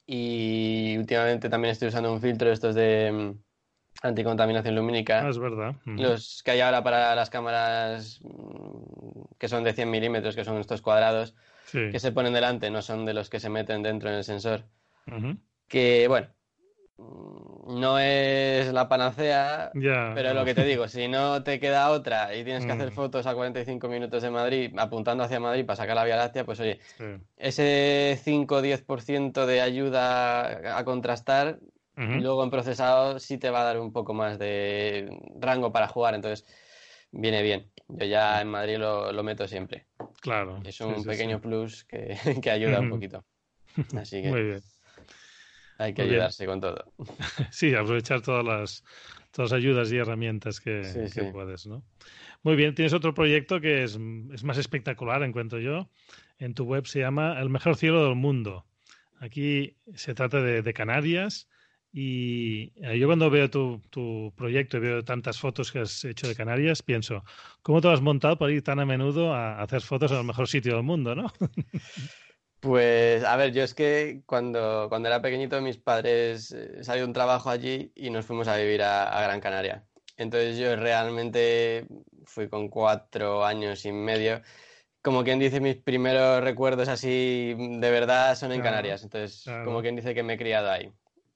Y 0.06 0.96
últimamente 0.98 1.48
también 1.48 1.72
estoy 1.72 1.88
usando 1.88 2.12
un 2.12 2.20
filtro 2.20 2.50
estos 2.50 2.74
de 2.74 3.10
mm, 3.12 4.06
anticontaminación 4.06 4.74
lumínica. 4.74 5.24
Ah, 5.24 5.30
es 5.30 5.38
verdad. 5.38 5.74
Los 5.84 6.42
que 6.44 6.50
hay 6.50 6.60
ahora 6.60 6.82
para 6.82 7.14
las 7.14 7.30
cámaras 7.30 8.20
mm, 8.22 9.36
que 9.38 9.48
son 9.48 9.64
de 9.64 9.72
100 9.72 9.90
milímetros, 9.90 10.34
que 10.34 10.44
son 10.44 10.58
estos 10.58 10.82
cuadrados, 10.82 11.34
que 11.70 11.98
se 11.98 12.12
ponen 12.12 12.34
delante, 12.34 12.70
no 12.70 12.82
son 12.82 13.06
de 13.06 13.14
los 13.14 13.30
que 13.30 13.40
se 13.40 13.48
meten 13.48 13.82
dentro 13.82 14.10
en 14.10 14.16
el 14.16 14.24
sensor. 14.24 14.64
Que, 15.68 16.06
bueno, 16.06 16.28
Mm, 17.02 17.51
no 17.66 17.98
es 17.98 18.72
la 18.72 18.88
panacea, 18.88 19.70
pero 19.72 20.34
lo 20.34 20.44
que 20.44 20.54
te 20.54 20.64
digo, 20.64 20.88
si 20.88 21.08
no 21.08 21.42
te 21.42 21.60
queda 21.60 21.90
otra 21.90 22.34
y 22.34 22.44
tienes 22.44 22.66
que 22.66 22.72
hacer 22.72 22.90
mm. 22.90 22.94
fotos 22.94 23.26
a 23.26 23.34
45 23.34 23.88
minutos 23.88 24.22
de 24.22 24.30
Madrid, 24.30 24.74
apuntando 24.76 25.24
hacia 25.24 25.40
Madrid 25.40 25.64
para 25.64 25.76
sacar 25.76 25.96
la 25.96 26.04
Vía 26.04 26.16
Láctea, 26.16 26.44
pues 26.44 26.60
oye, 26.60 26.80
ese 27.36 28.18
5 28.22 28.56
o 28.56 28.62
10% 28.62 29.46
de 29.46 29.60
ayuda 29.60 30.76
a 30.76 30.84
contrastar, 30.84 31.60
luego 31.96 32.42
en 32.42 32.50
procesado 32.50 33.18
sí 33.18 33.38
te 33.38 33.50
va 33.50 33.60
a 33.60 33.64
dar 33.64 33.80
un 33.80 33.92
poco 33.92 34.14
más 34.14 34.38
de 34.38 35.08
rango 35.38 35.72
para 35.72 35.88
jugar. 35.88 36.14
Entonces, 36.14 36.44
viene 37.12 37.42
bien. 37.42 37.70
Yo 37.88 38.06
ya 38.06 38.40
en 38.40 38.48
Madrid 38.48 38.78
lo, 38.78 39.12
lo 39.12 39.22
meto 39.22 39.46
siempre. 39.46 39.86
Claro. 40.20 40.60
Es 40.64 40.80
un 40.80 41.04
pequeño 41.04 41.40
plus 41.40 41.84
que, 41.84 42.16
que 42.42 42.50
ayuda 42.50 42.80
un 42.80 42.90
poquito. 42.90 43.24
Así 43.96 44.22
que 44.22 44.30
Muy 44.30 44.42
bien. 44.42 44.60
Hay 45.82 45.94
que 45.94 46.02
ayudarse 46.02 46.46
con 46.46 46.60
todo. 46.60 46.84
Sí, 47.50 47.74
aprovechar 47.74 48.22
todas 48.22 48.44
las, 48.44 48.84
todas 49.32 49.50
las 49.52 49.58
ayudas 49.58 49.92
y 49.92 49.96
herramientas 49.96 50.60
que, 50.60 50.84
Sí, 50.84 51.00
que 51.14 51.24
sí. 51.24 51.30
puedes, 51.32 51.66
¿no? 51.66 51.82
Muy 52.42 52.56
bien, 52.56 52.74
tienes 52.74 52.92
otro 52.92 53.14
proyecto 53.14 53.60
que 53.60 53.84
es, 53.84 53.98
es 54.32 54.44
más 54.44 54.58
espectacular, 54.58 55.22
encuentro 55.22 55.58
yo. 55.60 55.90
En 56.38 56.54
tu 56.54 56.64
web 56.64 56.86
se 56.86 57.00
llama 57.00 57.40
El 57.40 57.50
mejor 57.50 57.76
cielo 57.76 58.04
del 58.04 58.16
mundo. 58.16 58.66
Aquí 59.20 59.76
se 59.94 60.14
trata 60.14 60.40
de, 60.40 60.62
de 60.62 60.74
Canarias 60.74 61.48
y 61.92 62.72
eh, 62.82 62.98
yo 62.98 63.06
cuando 63.06 63.30
veo 63.30 63.48
tu, 63.50 63.80
tu 63.90 64.32
proyecto 64.36 64.78
y 64.78 64.80
veo 64.80 65.04
tantas 65.04 65.38
fotos 65.38 65.70
que 65.70 65.80
has 65.80 66.04
hecho 66.04 66.26
de 66.26 66.34
Canarias, 66.34 66.82
pienso, 66.82 67.22
¿cómo 67.62 67.80
te 67.80 67.88
has 67.88 68.00
montado 68.00 68.36
para 68.38 68.50
ir 68.52 68.62
tan 68.62 68.80
a 68.80 68.86
menudo 68.86 69.32
a 69.34 69.62
hacer 69.62 69.82
fotos 69.82 70.10
al 70.10 70.24
mejor 70.24 70.48
sitio 70.48 70.74
del 70.74 70.82
mundo, 70.84 71.14
no? 71.14 71.32
Pues, 72.62 73.24
a 73.24 73.36
ver, 73.36 73.52
yo 73.52 73.64
es 73.64 73.74
que 73.74 74.22
cuando, 74.24 74.86
cuando 74.88 75.08
era 75.08 75.20
pequeñito 75.20 75.60
mis 75.60 75.78
padres 75.78 76.52
eh, 76.52 76.84
salió 76.84 77.04
un 77.04 77.12
trabajo 77.12 77.50
allí 77.50 77.90
y 77.96 78.10
nos 78.10 78.24
fuimos 78.24 78.46
a 78.46 78.56
vivir 78.56 78.82
a, 78.82 79.18
a 79.18 79.20
Gran 79.22 79.40
Canaria. 79.40 79.84
Entonces 80.16 80.58
yo 80.58 80.76
realmente 80.76 81.88
fui 82.24 82.48
con 82.48 82.68
cuatro 82.68 83.44
años 83.44 83.84
y 83.84 83.90
medio. 83.90 84.42
Como 85.02 85.24
quien 85.24 85.40
dice, 85.40 85.60
mis 85.60 85.74
primeros 85.74 86.44
recuerdos 86.44 86.86
así 86.86 87.56
de 87.58 87.90
verdad 87.90 88.36
son 88.36 88.52
en 88.52 88.60
Claro, 88.60 88.76
Canarias. 88.76 89.02
Entonces, 89.02 89.42
claro. 89.42 89.64
como 89.64 89.80
quien 89.80 89.96
dice 89.96 90.14
que 90.14 90.22
me 90.22 90.34
he 90.34 90.38
criado 90.38 90.70
ahí. 90.70 90.92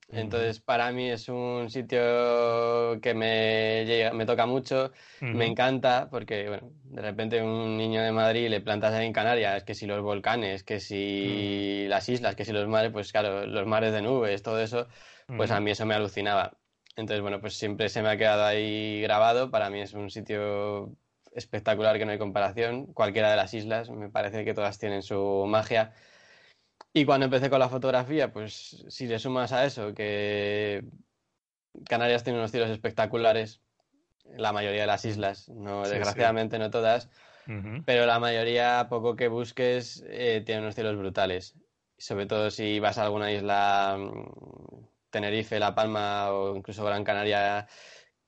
Entonces, 0.09 0.61
para 0.61 0.93
mí 0.93 1.11
es 1.11 1.29
un 1.29 1.69
sitio 1.71 3.01
que 3.03 3.13
me 3.15 3.85
llega, 3.87 4.13
me 4.13 4.25
toca 4.27 4.47
mucho. 4.47 4.93
Me 5.31 5.47
encanta 5.47 6.09
porque, 6.11 6.49
bueno, 6.49 6.71
de 6.85 7.03
repente 7.03 7.43
un 7.43 7.77
niño 7.77 8.03
de 8.03 8.13
Madrid 8.13 8.49
le 8.49 8.61
plantas 8.61 8.95
ahí 8.95 9.07
en 9.07 9.13
Canarias, 9.13 9.65
que 9.65 9.75
si 9.75 9.87
los 9.87 10.01
volcanes, 10.03 10.65
que 10.65 10.81
si 10.81 11.87
las 11.89 12.09
islas, 12.09 12.37
que 12.37 12.45
si 12.45 12.53
los 12.53 12.69
mares, 12.69 12.93
pues 12.93 13.13
claro, 13.13 13.47
los 13.47 13.67
mares 13.67 13.93
de 13.93 14.03
nubes, 14.03 14.43
todo 14.43 14.61
eso, 14.61 14.89
pues 15.35 15.51
a 15.51 15.61
mí 15.61 15.73
eso 15.73 15.85
me 15.87 15.95
alucinaba. 15.95 16.57
Entonces, 16.97 17.21
bueno, 17.21 17.41
pues 17.41 17.57
siempre 17.59 17.89
se 17.89 18.01
me 18.03 18.09
ha 18.09 18.17
quedado 18.17 18.45
ahí 18.45 19.03
grabado. 19.03 19.51
Para 19.51 19.69
mí 19.71 19.81
es 19.81 19.93
un 19.93 20.11
sitio 20.11 20.97
espectacular 21.33 21.99
que 21.99 22.07
no 22.07 22.13
hay 22.13 22.19
comparación. 22.19 22.87
Cualquiera 22.95 23.31
de 23.31 23.37
las 23.37 23.53
islas, 23.55 23.91
me 23.91 24.09
parece 24.09 24.45
que 24.45 24.55
todas 24.55 24.79
tienen 24.79 25.03
su 25.03 25.45
magia. 25.47 25.93
Y 26.97 27.05
cuando 27.05 27.27
empecé 27.27 27.51
con 27.51 27.59
la 27.59 27.69
fotografía, 27.69 28.33
pues 28.33 28.87
si 28.89 29.07
le 29.07 29.19
sumas 29.19 29.53
a 29.53 29.67
eso 29.67 29.93
que 29.93 30.83
Canarias 31.87 32.25
tiene 32.25 32.39
unos 32.39 32.51
cielos 32.51 32.71
espectaculares, 32.71 33.61
la 34.25 34.55
mayoría 34.55 34.81
de 34.81 34.87
las 34.87 35.05
islas, 35.05 35.47
no, 35.51 35.83
Sí, 35.83 35.89
sí. 35.91 35.91
desgraciadamente 35.91 36.59
no 36.59 36.71
todas, 36.71 37.11
pero 37.85 38.07
la 38.07 38.19
mayoría, 38.19 38.87
poco 38.89 39.15
que 39.15 39.29
busques, 39.29 40.03
eh, 40.09 40.43
tiene 40.47 40.63
unos 40.63 40.75
cielos 40.75 40.97
brutales. 40.97 41.59
Sobre 41.99 42.25
todo 42.25 42.51
si 42.51 42.81
vas 42.81 42.97
a 42.97 43.03
alguna 43.05 43.31
isla, 43.31 43.99
mm, 43.99 44.87
Tenerife, 45.11 45.59
La 45.61 45.75
Palma 45.75 46.33
o 46.33 46.57
incluso 46.57 46.83
Gran 46.83 47.05
Canaria, 47.05 47.69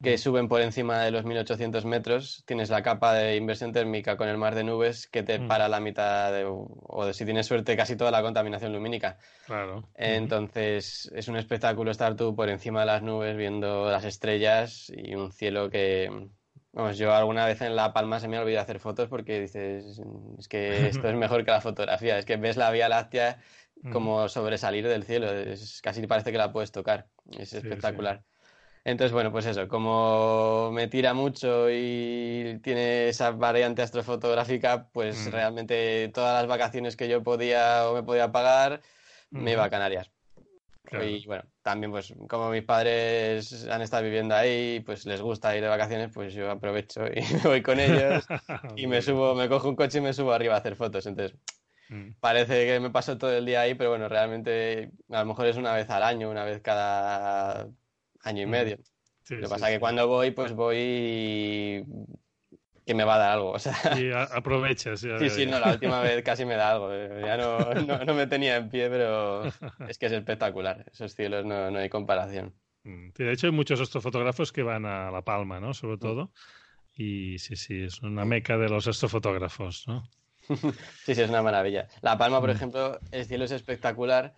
que 0.01 0.17
suben 0.17 0.47
por 0.49 0.61
encima 0.61 1.03
de 1.03 1.11
los 1.11 1.25
1800 1.25 1.85
metros, 1.85 2.45
tienes 2.47 2.71
la 2.71 2.83
capa 2.83 3.15
de 3.15 3.37
inversión 3.37 3.73
térmica 3.73 4.17
con 4.17 4.29
el 4.29 4.37
mar 4.39 4.55
de 4.55 4.63
nubes 4.65 5.09
que 5.09 5.23
te 5.25 5.41
Mm. 5.41 5.49
para 5.49 5.69
la 5.69 5.81
mitad 5.81 6.33
de, 6.33 6.45
o 6.47 7.05
de, 7.05 7.15
si 7.15 7.25
tienes 7.25 7.47
suerte, 7.47 7.77
casi 7.77 7.97
toda 7.97 8.11
la 8.11 8.23
contaminación 8.23 8.73
lumínica. 8.73 9.19
Claro. 9.47 9.89
Entonces 9.95 11.11
es 11.15 11.29
un 11.29 11.37
espectáculo 11.37 11.91
estar 11.91 12.15
tú 12.17 12.35
por 12.37 12.49
encima 12.49 12.81
de 12.81 12.87
las 12.87 13.03
nubes 13.03 13.37
viendo 13.37 13.91
las 13.91 14.05
estrellas 14.05 14.93
y 14.95 15.15
un 15.15 15.33
cielo 15.33 15.69
que, 15.71 16.29
vamos, 16.73 16.97
yo 16.97 17.13
alguna 17.13 17.47
vez 17.47 17.61
en 17.63 17.75
La 17.75 17.93
Palma 17.93 18.21
se 18.21 18.29
me 18.29 18.37
ha 18.37 18.43
olvidado 18.43 18.63
hacer 18.63 18.79
fotos 18.79 19.09
porque 19.09 19.41
dices, 19.41 20.01
es 20.39 20.49
que 20.49 20.87
esto 20.89 21.09
es 21.09 21.15
mejor 21.17 21.45
que 21.45 21.51
la 21.51 21.61
fotografía, 21.61 22.19
es 22.19 22.25
que 22.25 22.37
ves 22.37 22.57
la 22.57 22.71
Vía 22.71 22.89
Láctea 22.89 23.39
como 23.93 24.29
sobresalir 24.29 24.87
del 24.87 25.05
cielo, 25.05 25.33
es, 25.33 25.81
casi 25.83 26.07
parece 26.07 26.33
que 26.33 26.39
la 26.39 26.53
puedes 26.53 26.73
tocar, 26.73 27.09
es 27.39 27.51
Sí, 27.51 27.57
espectacular. 27.59 28.25
Entonces, 28.89 29.13
bueno, 29.13 29.31
pues 29.31 29.45
eso, 29.45 29.69
como 29.69 30.71
me 30.73 30.89
tira 30.89 31.13
mucho 31.13 31.69
y 31.71 32.59
tiene 32.63 33.09
esa 33.09 33.33
variante 33.33 33.83
astrofotográfica, 33.83 34.89
pues 34.95 35.27
Mm. 35.27 35.31
realmente 35.31 36.11
todas 36.15 36.41
las 36.41 36.49
vacaciones 36.49 36.97
que 36.97 37.07
yo 37.07 37.23
podía 37.23 37.91
o 37.91 37.95
me 37.95 38.03
podía 38.03 38.33
pagar, 38.33 38.81
me 39.31 39.53
iba 39.53 39.65
a. 39.65 39.69
Canarias. 39.69 40.11
Claro. 40.85 41.05
Y 41.05 41.27
bueno, 41.27 41.45
también 41.61 41.91
pues 41.91 42.15
como 42.31 42.49
mis 42.49 42.63
padres 42.63 43.69
han 43.69 43.83
estado 43.83 44.05
viviendo 44.05 44.35
ahí, 44.35 44.81
pues 44.81 45.05
les 45.05 45.21
gusta 45.21 45.55
ir 45.55 45.61
de 45.61 45.69
vacaciones, 45.69 46.11
pues 46.15 46.33
yo 46.33 46.51
aprovecho 46.51 47.07
y 47.09 47.21
me 47.35 47.43
voy 47.45 47.63
con 47.63 47.79
ellos 47.79 48.27
y 48.75 48.87
me 48.87 49.03
subo, 49.03 49.35
me 49.35 49.51
cojo 49.51 49.69
un 49.69 49.77
coche 49.77 49.99
y 49.99 50.01
me 50.01 50.15
subo 50.15 50.33
arriba 50.33 50.55
a 50.55 50.59
hacer 50.59 50.77
fotos. 50.77 51.05
Entonces, 51.05 51.37
Mm. 51.91 52.13
parece 52.21 52.67
que 52.67 52.81
me 52.81 52.91
paso 52.91 53.19
todo 53.19 53.33
el 53.37 53.45
día 53.45 53.61
ahí, 53.63 53.75
pero 53.75 53.91
bueno, 53.91 54.09
realmente 54.09 54.93
a 55.11 55.21
lo 55.21 55.27
mejor 55.27 55.47
es 55.47 55.59
una 55.59 55.75
vez 55.75 55.91
al 55.91 56.03
año, 56.03 56.31
una 56.31 56.45
vez 56.45 56.61
cada 56.63 57.69
año 58.29 58.43
y 58.43 58.47
Mm. 58.47 58.51
medio. 58.51 58.77
Sí, 59.25 59.35
Lo 59.35 59.41
que 59.41 59.47
sí, 59.47 59.51
pasa 59.53 59.67
es 59.67 59.71
sí. 59.73 59.77
que 59.77 59.81
cuando 59.81 60.07
voy, 60.09 60.31
pues 60.31 60.53
voy 60.53 61.85
que 62.87 62.95
me 62.95 63.05
va 63.05 63.17
a 63.17 63.19
dar 63.19 63.33
algo. 63.33 63.51
O 63.53 63.59
sea, 63.59 63.75
Y 63.99 64.11
a- 64.13 64.23
aprovechas. 64.23 65.03
ya 65.03 65.19
sí, 65.19 65.29
sí, 65.31 65.47
no, 65.47 65.59
la 65.61 65.73
última 65.73 66.01
vez 66.03 66.23
casi 66.25 66.45
me 66.47 66.55
da 66.57 66.71
algo. 66.73 66.93
eh, 66.93 67.23
Ya 67.25 67.37
no, 67.37 67.75
no, 67.75 68.05
no 68.05 68.15
me 68.15 68.27
tenía 68.27 68.57
en 68.57 68.71
pie, 68.71 68.89
pero 68.89 69.45
es 69.87 69.99
que 69.99 70.07
es 70.07 70.13
espectacular. 70.13 70.85
Esos 70.93 71.15
cielos 71.15 71.45
no, 71.45 71.71
no 71.71 71.79
hay 71.79 71.89
comparación. 71.89 72.55
Mm. 72.85 73.11
De 73.11 73.33
hecho, 73.33 73.47
hay 73.49 73.53
muchos 73.53 73.81
astrofotógrafos 73.81 74.53
que 74.53 74.63
van 74.63 74.87
a 74.87 75.11
La 75.11 75.23
Palma, 75.23 75.61
¿no? 75.61 75.75
Sobre 75.75 75.99
todo. 75.99 76.33
Y 76.97 77.39
sí, 77.39 77.57
sí, 77.57 77.83
es 77.85 78.01
una 78.03 78.25
meca 78.25 78.57
de 78.57 78.69
los 78.69 78.89
astrofotógrafos, 78.89 79.87
¿no? 79.87 80.09
Sí, 81.05 81.15
sí, 81.15 81.21
es 81.23 81.29
una 81.29 81.43
maravilla. 81.43 81.89
La 82.01 82.17
Palma, 82.17 82.41
por 82.41 82.49
Mm. 82.51 82.53
ejemplo, 82.57 83.01
el 83.11 83.27
cielo 83.27 83.45
es 83.45 83.51
espectacular, 83.51 84.35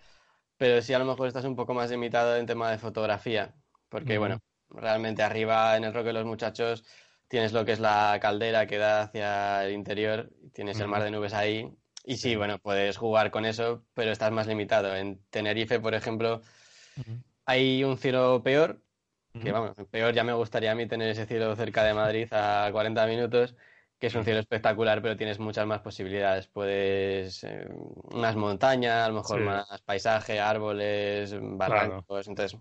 pero 0.57 0.83
sí 0.83 0.92
a 0.92 0.98
lo 0.98 1.05
mejor 1.05 1.29
estás 1.29 1.44
un 1.44 1.55
poco 1.57 1.72
más 1.74 1.90
limitado 1.90 2.37
en 2.37 2.46
tema 2.46 2.70
de 2.70 2.79
fotografía, 2.79 3.55
porque 3.90 4.16
bueno, 4.18 4.40
realmente 4.70 5.22
arriba 5.22 5.76
en 5.76 5.85
el 5.85 5.92
Roque 5.92 6.09
de 6.09 6.12
los 6.14 6.24
Muchachos 6.24 6.85
tienes 7.29 7.53
lo 7.53 7.64
que 7.64 7.72
es 7.72 7.81
la 7.81 8.18
caldera 8.20 8.66
que 8.66 8.79
da 8.79 9.03
hacia 9.03 9.66
el 9.66 9.72
interior, 9.72 10.31
tienes 10.53 10.81
el 10.81 10.88
mar 10.88 11.03
de 11.03 11.11
nubes 11.11 11.35
ahí, 11.35 11.70
y 12.05 12.16
sí, 12.16 12.35
bueno, 12.37 12.59
puedes 12.59 12.96
jugar 12.96 13.31
con 13.31 13.44
eso, 13.44 13.85
pero 13.94 14.11
estás 14.11 14.33
más 14.33 14.46
limitado. 14.46 14.96
En 14.96 15.22
Tenerife, 15.31 15.79
por 15.81 15.94
ejemplo, 15.94 16.40
hay 17.44 17.85
un 17.85 17.98
cielo 17.98 18.42
peor, 18.42 18.83
que 19.42 19.53
vamos, 19.53 19.76
peor 19.90 20.12
ya 20.14 20.24
me 20.24 20.33
gustaría 20.33 20.72
a 20.72 20.74
mí 20.74 20.87
tener 20.88 21.09
ese 21.11 21.26
cielo 21.26 21.55
cerca 21.57 21.85
de 21.85 21.94
Madrid 21.94 22.29
a 22.33 22.68
40 22.72 23.07
minutos, 23.07 23.55
que 23.98 24.07
es 24.09 24.14
un 24.14 24.24
cielo 24.24 24.40
espectacular, 24.40 25.03
pero 25.03 25.16
tienes 25.16 25.38
muchas 25.38 25.66
más 25.66 25.81
posibilidades. 25.81 26.46
Puedes, 26.48 27.44
eh, 27.44 27.68
unas 28.12 28.35
montañas, 28.35 29.05
a 29.05 29.09
lo 29.09 29.14
mejor 29.16 29.38
Sí. 29.38 29.44
más 29.44 29.83
paisaje, 29.83 30.40
árboles, 30.40 31.35
barrancos. 31.40 32.26
Entonces, 32.29 32.59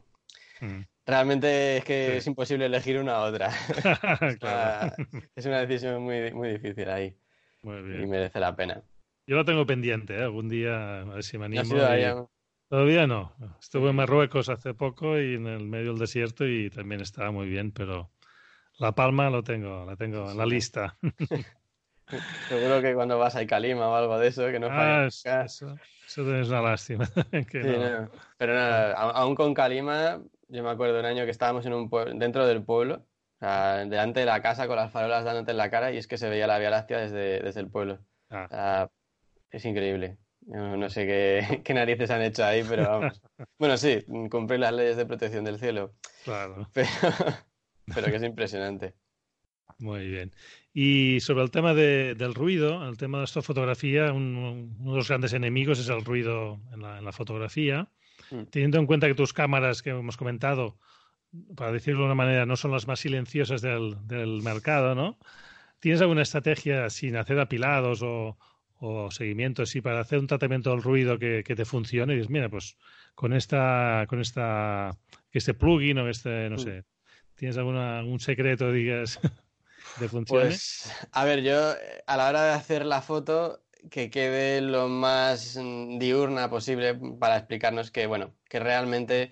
Mm. 0.62 0.82
Realmente 1.10 1.78
es 1.78 1.84
que 1.86 2.12
Sí. 2.12 2.18
es 2.18 2.28
imposible 2.28 2.66
elegir 2.66 3.00
una 3.00 3.20
u 3.20 3.24
otra. 3.24 3.50
Claro. 4.40 4.94
Es 5.36 5.46
una 5.46 5.60
decisión 5.66 6.02
muy, 6.04 6.32
muy 6.34 6.50
difícil 6.50 6.90
ahí 6.90 7.16
Muy 7.64 7.78
y 7.78 7.82
bien. 7.82 8.10
merece 8.10 8.40
la 8.40 8.56
pena. 8.56 8.82
Yo 9.28 9.36
la 9.36 9.44
tengo 9.46 9.66
pendiente, 9.66 10.16
¿eh? 10.18 10.24
Algún 10.24 10.50
día 10.50 11.02
a 11.02 11.04
ver 11.04 11.24
si 11.24 11.38
me 11.38 11.48
¿No 11.50 11.62
has 11.62 11.72
animo. 11.72 11.76
y- 11.76 12.30
Todavía 12.70 13.08
no. 13.08 13.36
Estuve 13.60 13.90
en 13.90 13.96
Marruecos 13.96 14.48
hace 14.50 14.74
poco 14.76 15.20
y 15.20 15.36
en 15.36 15.48
el 15.48 15.66
medio 15.66 15.92
del 15.92 16.00
desierto 16.00 16.46
y 16.48 16.70
también 16.70 17.02
estaba 17.02 17.32
muy 17.32 17.48
bien, 17.48 17.72
pero 17.72 18.12
La 18.78 18.92
Palma 18.94 19.30
lo 19.30 19.44
tengo, 19.44 19.86
la 19.86 19.96
tengo 19.96 20.30
en 20.32 20.38
la 20.38 20.44
Sí. 20.46 20.50
lista. 20.52 20.98
Seguro 22.48 22.82
que 22.82 22.94
cuando 22.96 23.20
vas 23.20 23.36
a 23.36 23.46
Calima 23.46 23.88
o 23.88 23.96
algo 23.96 24.18
de 24.18 24.28
eso, 24.28 24.48
que 24.48 24.60
no 24.60 24.68
Ah, 24.68 24.76
falla 24.76 25.06
es- 25.08 25.24
nunca. 25.26 25.46
eso, 25.46 25.76
eso 26.08 26.36
es 26.36 26.48
una 26.50 26.62
lástima. 26.62 27.08
que 27.52 27.62
Sí, 27.62 27.68
no. 27.68 28.02
no. 28.02 28.12
Pero 28.38 28.54
nada, 28.54 28.94
aún 28.94 29.36
con 29.36 29.54
Calima, 29.54 30.22
yo 30.50 30.64
me 30.64 30.70
acuerdo 30.70 31.00
un 31.00 31.06
año 31.06 31.26
que 31.26 31.32
estábamos 31.32 31.66
en 31.66 31.74
un 31.74 31.90
pueblo, 31.90 32.14
dentro 32.16 32.46
del 32.46 32.64
pueblo, 32.64 32.96
o 33.36 33.40
sea, 33.40 33.86
delante 33.86 34.20
de 34.22 34.26
la 34.26 34.42
casa 34.42 34.68
con 34.68 34.76
las 34.76 34.92
farolas 34.92 35.24
dándote 35.24 35.52
en 35.52 35.58
la 35.58 35.70
cara 35.70 35.92
y 35.92 35.98
es 35.98 36.08
que 36.08 36.18
se 36.18 36.30
veía 36.30 36.48
la 36.48 36.60
Vía 36.60 36.70
Láctea 36.70 37.00
desde, 37.00 37.40
desde 37.42 37.60
el 37.62 37.70
pueblo. 37.70 37.94
O 37.96 38.36
Ah, 38.36 38.48
sea, 38.50 38.92
es 39.52 39.64
increíble. 39.66 40.18
No, 40.42 40.76
no 40.78 40.90
sé 40.90 41.06
qué, 41.06 41.62
qué 41.64 41.74
narices 41.74 42.10
han 42.12 42.22
hecho 42.22 42.44
ahí, 42.46 42.64
pero 42.68 42.84
vamos. 42.90 43.22
Bueno, 43.60 43.78
sí, 43.78 44.04
cumplir 44.30 44.60
las 44.62 44.74
leyes 44.74 44.96
de 44.98 45.06
protección 45.06 45.44
del 45.44 45.60
cielo, 45.60 45.94
claro, 46.24 46.70
pero, 46.74 46.88
pero 47.94 48.08
que 48.08 48.16
es 48.16 48.24
impresionante. 48.24 48.94
muy 49.80 50.08
bien. 50.10 50.34
Y 50.74 51.20
sobre 51.22 51.44
el 51.44 51.52
tema 51.52 51.74
de- 51.74 52.16
del 52.16 52.36
ruido, 52.36 52.88
el 52.88 52.98
tema 52.98 53.20
de 53.20 53.26
esta 53.26 53.42
fotografía, 53.42 54.12
un- 54.14 54.76
uno 54.80 54.92
de 54.92 54.98
los 54.98 55.08
grandes 55.08 55.34
enemigos 55.34 55.80
es 55.80 55.90
el 55.90 56.04
ruido 56.06 56.60
en 56.74 56.82
la, 56.82 56.98
en 57.00 57.06
la 57.06 57.12
fotografía. 57.12 57.90
Mm. 58.32 58.44
Teniendo 58.50 58.78
en 58.80 58.86
cuenta 58.86 59.08
que 59.08 59.16
tus 59.16 59.34
cámaras 59.34 59.82
que 59.82 59.92
hemos 59.92 60.18
comentado, 60.18 60.78
para 61.56 61.72
decirlo 61.72 62.02
de 62.02 62.06
una 62.08 62.16
manera, 62.16 62.46
no 62.46 62.56
son 62.56 62.72
las 62.72 62.88
más 62.88 63.00
silenciosas 63.00 63.62
del, 63.62 63.96
del 64.08 64.42
mercado, 64.42 64.96
¿no? 64.96 65.18
¿Tienes 65.80 66.02
alguna 66.02 66.24
estrategia 66.24 66.90
sin 66.90 67.16
hacer 67.16 67.40
apilados 67.40 68.02
o, 68.02 68.38
o 68.80 69.12
seguimientos 69.12 69.76
y 69.76 69.82
para 69.82 70.00
hacer 70.02 70.20
un 70.20 70.28
tratamiento 70.28 70.72
del 70.72 70.82
ruido 70.84 71.18
que, 71.20 71.44
que 71.46 71.56
te 71.56 71.66
funcione? 71.66 72.14
Y 72.14 72.18
dices, 72.18 72.30
mira, 72.32 72.50
pues 72.50 72.78
con 73.16 73.34
esta, 73.34 74.06
con 74.10 74.20
esta, 74.20 74.98
este 75.32 75.54
plugin 75.54 75.98
o 76.00 76.10
este, 76.10 76.50
no 76.50 76.56
Mm. 76.56 76.60
sé, 76.60 76.84
¿tienes 77.36 77.58
alguna, 77.58 78.00
algún 78.00 78.20
secreto, 78.20 78.72
digas? 78.72 79.20
de 80.00 80.10
funcione? 80.10 80.46
Pues, 80.46 80.92
a 81.12 81.24
ver, 81.26 81.42
yo 81.42 81.74
a 82.08 82.18
la 82.18 82.28
hora 82.28 82.44
de 82.44 82.52
hacer 82.52 82.86
la 82.86 83.02
foto, 83.02 83.62
que 83.90 84.10
quede 84.10 84.62
lo 84.62 84.88
más 84.88 85.58
mm, 85.58 86.00
diurna 86.00 86.50
posible 86.50 86.96
para 87.20 87.38
explicarnos 87.38 87.92
que, 87.92 88.08
bueno, 88.08 88.36
que 88.50 88.60
realmente 88.60 89.32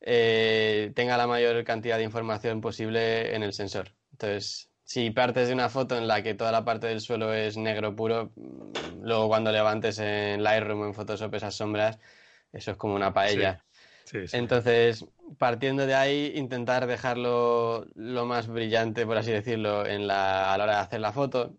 eh, 0.00 0.92
tenga 0.94 1.16
la 1.16 1.26
mayor 1.26 1.62
cantidad 1.64 1.98
de 1.98 2.04
información 2.04 2.60
posible 2.60 3.34
en 3.34 3.42
el 3.42 3.52
sensor. 3.52 3.94
Entonces, 4.12 4.70
si 4.84 5.10
partes 5.10 5.48
de 5.48 5.54
una 5.54 5.68
foto 5.68 5.96
en 5.96 6.08
la 6.08 6.22
que 6.22 6.34
toda 6.34 6.52
la 6.52 6.64
parte 6.64 6.86
del 6.88 7.00
suelo 7.00 7.32
es 7.32 7.56
negro 7.56 7.94
puro, 7.96 8.32
mm, 8.36 9.02
luego 9.02 9.28
cuando 9.28 9.52
levantes 9.52 9.98
en 9.98 10.42
Lightroom 10.42 10.80
o 10.82 10.86
en 10.86 10.94
Photoshop 10.94 11.34
esas 11.34 11.54
sombras, 11.54 11.98
eso 12.52 12.72
es 12.72 12.76
como 12.76 12.94
una 12.94 13.12
paella. 13.12 13.64
Entonces, 14.30 15.06
partiendo 15.38 15.86
de 15.86 15.94
ahí, 15.94 16.32
intentar 16.36 16.86
dejarlo 16.86 17.86
lo 17.94 18.26
más 18.26 18.48
brillante, 18.48 19.06
por 19.06 19.18
así 19.18 19.30
decirlo, 19.30 19.86
en 19.86 20.06
la, 20.06 20.52
a 20.52 20.58
la 20.58 20.64
hora 20.64 20.74
de 20.76 20.80
hacer 20.80 21.00
la 21.00 21.12
foto. 21.12 21.58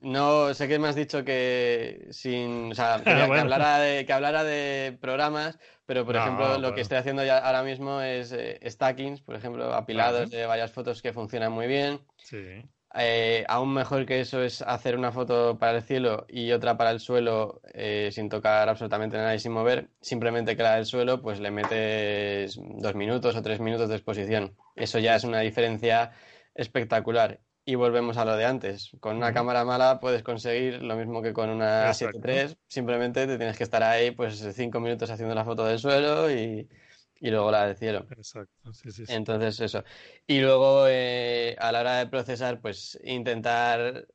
No 0.00 0.54
sé 0.54 0.68
que 0.68 0.78
me 0.78 0.88
has 0.88 0.96
dicho 0.96 1.24
que 1.24 2.08
sin, 2.10 2.72
o 2.72 2.74
sea, 2.74 3.00
que, 3.04 3.10
hablara 3.10 3.78
de, 3.78 4.04
que 4.04 4.12
hablara 4.12 4.44
de 4.44 4.96
programas, 5.00 5.58
pero 5.86 6.04
por 6.04 6.16
ejemplo 6.16 6.58
lo 6.58 6.74
que 6.74 6.80
estoy 6.80 6.98
haciendo 6.98 7.24
ya 7.24 7.38
ahora 7.38 7.62
mismo 7.62 8.00
es 8.00 8.32
eh, 8.32 8.58
stackings, 8.68 9.20
por 9.20 9.36
ejemplo, 9.36 9.72
apilados 9.72 10.30
de 10.30 10.46
varias 10.46 10.72
fotos 10.72 11.02
que 11.02 11.12
funcionan 11.12 11.52
muy 11.52 11.66
bien. 11.66 12.00
Sí. 12.16 12.62
Eh, 12.94 13.44
aún 13.48 13.72
mejor 13.72 14.04
que 14.04 14.20
eso 14.20 14.42
es 14.42 14.60
hacer 14.60 14.98
una 14.98 15.12
foto 15.12 15.58
para 15.58 15.78
el 15.78 15.82
cielo 15.82 16.26
y 16.28 16.52
otra 16.52 16.76
para 16.76 16.90
el 16.90 17.00
suelo 17.00 17.62
eh, 17.72 18.10
sin 18.12 18.28
tocar 18.28 18.68
absolutamente 18.68 19.16
nada 19.16 19.34
y 19.34 19.38
sin 19.38 19.52
mover. 19.52 19.88
Simplemente 20.00 20.56
que 20.56 20.62
la 20.62 20.76
del 20.76 20.84
suelo, 20.84 21.22
pues 21.22 21.40
le 21.40 21.50
metes 21.50 22.58
dos 22.60 22.94
minutos 22.94 23.34
o 23.34 23.42
tres 23.42 23.60
minutos 23.60 23.88
de 23.88 23.96
exposición. 23.96 24.56
Eso 24.76 24.98
ya 24.98 25.16
es 25.16 25.24
una 25.24 25.40
diferencia 25.40 26.12
espectacular. 26.54 27.40
Y 27.64 27.76
volvemos 27.76 28.16
a 28.16 28.24
lo 28.24 28.36
de 28.36 28.44
antes. 28.44 28.90
Con 28.98 29.16
una 29.16 29.32
cámara 29.32 29.64
mala 29.64 30.00
puedes 30.00 30.22
conseguir 30.22 30.82
lo 30.82 30.96
mismo 30.96 31.22
que 31.22 31.32
con 31.32 31.48
una 31.48 31.90
7.3. 31.90 32.56
Simplemente 32.66 33.26
te 33.26 33.36
tienes 33.36 33.56
que 33.56 33.64
estar 33.64 33.82
ahí 33.82 34.10
pues 34.10 34.38
cinco 34.54 34.80
minutos 34.80 35.10
haciendo 35.10 35.34
la 35.34 35.44
foto 35.44 35.64
del 35.64 35.78
suelo 35.78 36.30
y, 36.30 36.68
y 37.20 37.30
luego 37.30 37.52
la 37.52 37.68
del 37.68 37.76
cielo. 37.76 38.04
Exacto, 38.10 38.74
sí, 38.74 38.90
sí, 38.90 39.04
Entonces 39.06 39.60
eso. 39.60 39.84
Y 40.26 40.40
luego 40.40 40.86
eh, 40.88 41.54
a 41.60 41.70
la 41.70 41.80
hora 41.80 41.98
de 41.98 42.08
procesar, 42.08 42.60
pues 42.60 42.98
intentar 43.04 44.08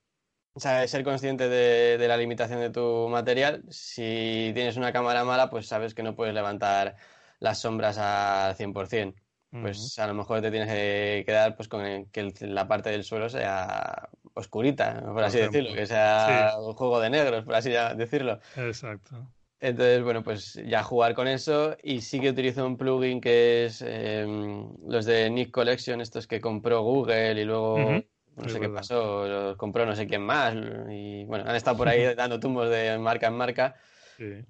ser 0.57 1.03
consciente 1.03 1.47
de, 1.49 2.05
la 2.07 2.17
limitación 2.17 2.59
de 2.59 2.69
tu 2.69 3.07
material. 3.09 3.63
Si 3.69 4.51
tienes 4.53 4.75
una 4.77 4.91
cámara 4.91 5.23
mala, 5.23 5.49
pues 5.49 5.67
sabes 5.67 5.93
que 5.93 6.03
no 6.03 6.15
puedes 6.15 6.33
levantar 6.33 6.95
las 7.39 7.59
sombras 7.59 7.97
al 7.97 8.55
100%. 8.55 9.15
Pues 9.51 9.97
a 9.97 10.07
lo 10.07 10.13
mejor 10.13 10.41
te 10.41 10.51
tienes 10.51 10.69
que 10.69 11.23
quedar 11.25 11.55
pues 11.55 11.67
con 11.67 12.05
que 12.07 12.33
la 12.41 12.67
parte 12.67 12.89
del 12.89 13.03
suelo 13.03 13.29
sea 13.29 14.09
oscurita, 14.33 15.01
por 15.01 15.23
así 15.23 15.39
decirlo, 15.39 15.73
que 15.73 15.85
sea 15.85 16.55
un 16.59 16.73
juego 16.73 16.99
de 16.99 17.09
negros, 17.09 17.45
por 17.45 17.55
así 17.55 17.71
decirlo. 17.71 18.39
Exacto. 18.55 19.27
Entonces, 19.59 20.03
bueno, 20.03 20.23
pues 20.23 20.53
ya 20.67 20.83
jugar 20.83 21.15
con 21.15 21.27
eso 21.27 21.75
y 21.81 22.01
sí 22.01 22.19
que 22.19 22.29
utilizo 22.29 22.65
un 22.65 22.77
plugin 22.77 23.19
que 23.19 23.65
es 23.65 23.81
em, 23.81 24.69
los 24.87 25.05
de 25.05 25.29
Nick 25.31 25.49
Collection, 25.49 25.99
estos 25.99 26.27
que 26.27 26.39
compró 26.39 26.83
Google 26.83 27.41
y 27.41 27.45
luego 27.45 28.03
no 28.35 28.49
sé 28.49 28.59
qué 28.59 28.69
pasó, 28.69 29.27
los 29.27 29.57
compró 29.57 29.85
no 29.87 29.95
sé 29.95 30.05
quién 30.05 30.21
más 30.21 30.53
y 30.91 31.23
bueno, 31.25 31.45
han 31.49 31.55
estado 31.55 31.75
por 31.75 31.87
ahí 31.87 32.03
dando 32.15 32.39
tumbos 32.39 32.69
de 32.69 32.99
marca 32.99 33.27
en 33.27 33.33
marca. 33.33 33.75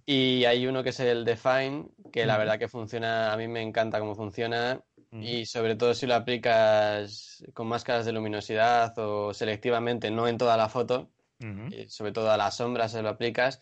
Y 0.06 0.46
hay 0.46 0.68
uno 0.68 0.84
que 0.84 0.90
es 0.90 1.00
el 1.00 1.26
Define, 1.26 1.88
que 2.12 2.26
la 2.26 2.38
verdad 2.38 2.60
que 2.60 2.68
funciona, 2.68 3.34
a 3.34 3.38
mí 3.38 3.48
me 3.48 3.62
encanta 3.62 4.00
cómo 4.00 4.16
funciona. 4.16 4.82
Y 5.12 5.46
sobre 5.46 5.76
todo 5.76 5.94
si 5.94 6.06
lo 6.06 6.16
aplicas 6.16 7.44
con 7.54 7.68
máscaras 7.68 8.06
de 8.06 8.12
luminosidad 8.12 8.94
o 9.00 9.34
selectivamente, 9.34 10.12
no 10.12 10.28
en 10.28 10.38
toda 10.38 10.58
la 10.58 10.70
foto, 10.70 11.10
sobre 11.88 12.12
todo 12.12 12.30
a 12.30 12.38
las 12.38 12.58
sombras 12.58 12.92
se 12.92 13.02
lo 13.02 13.10
aplicas 13.10 13.60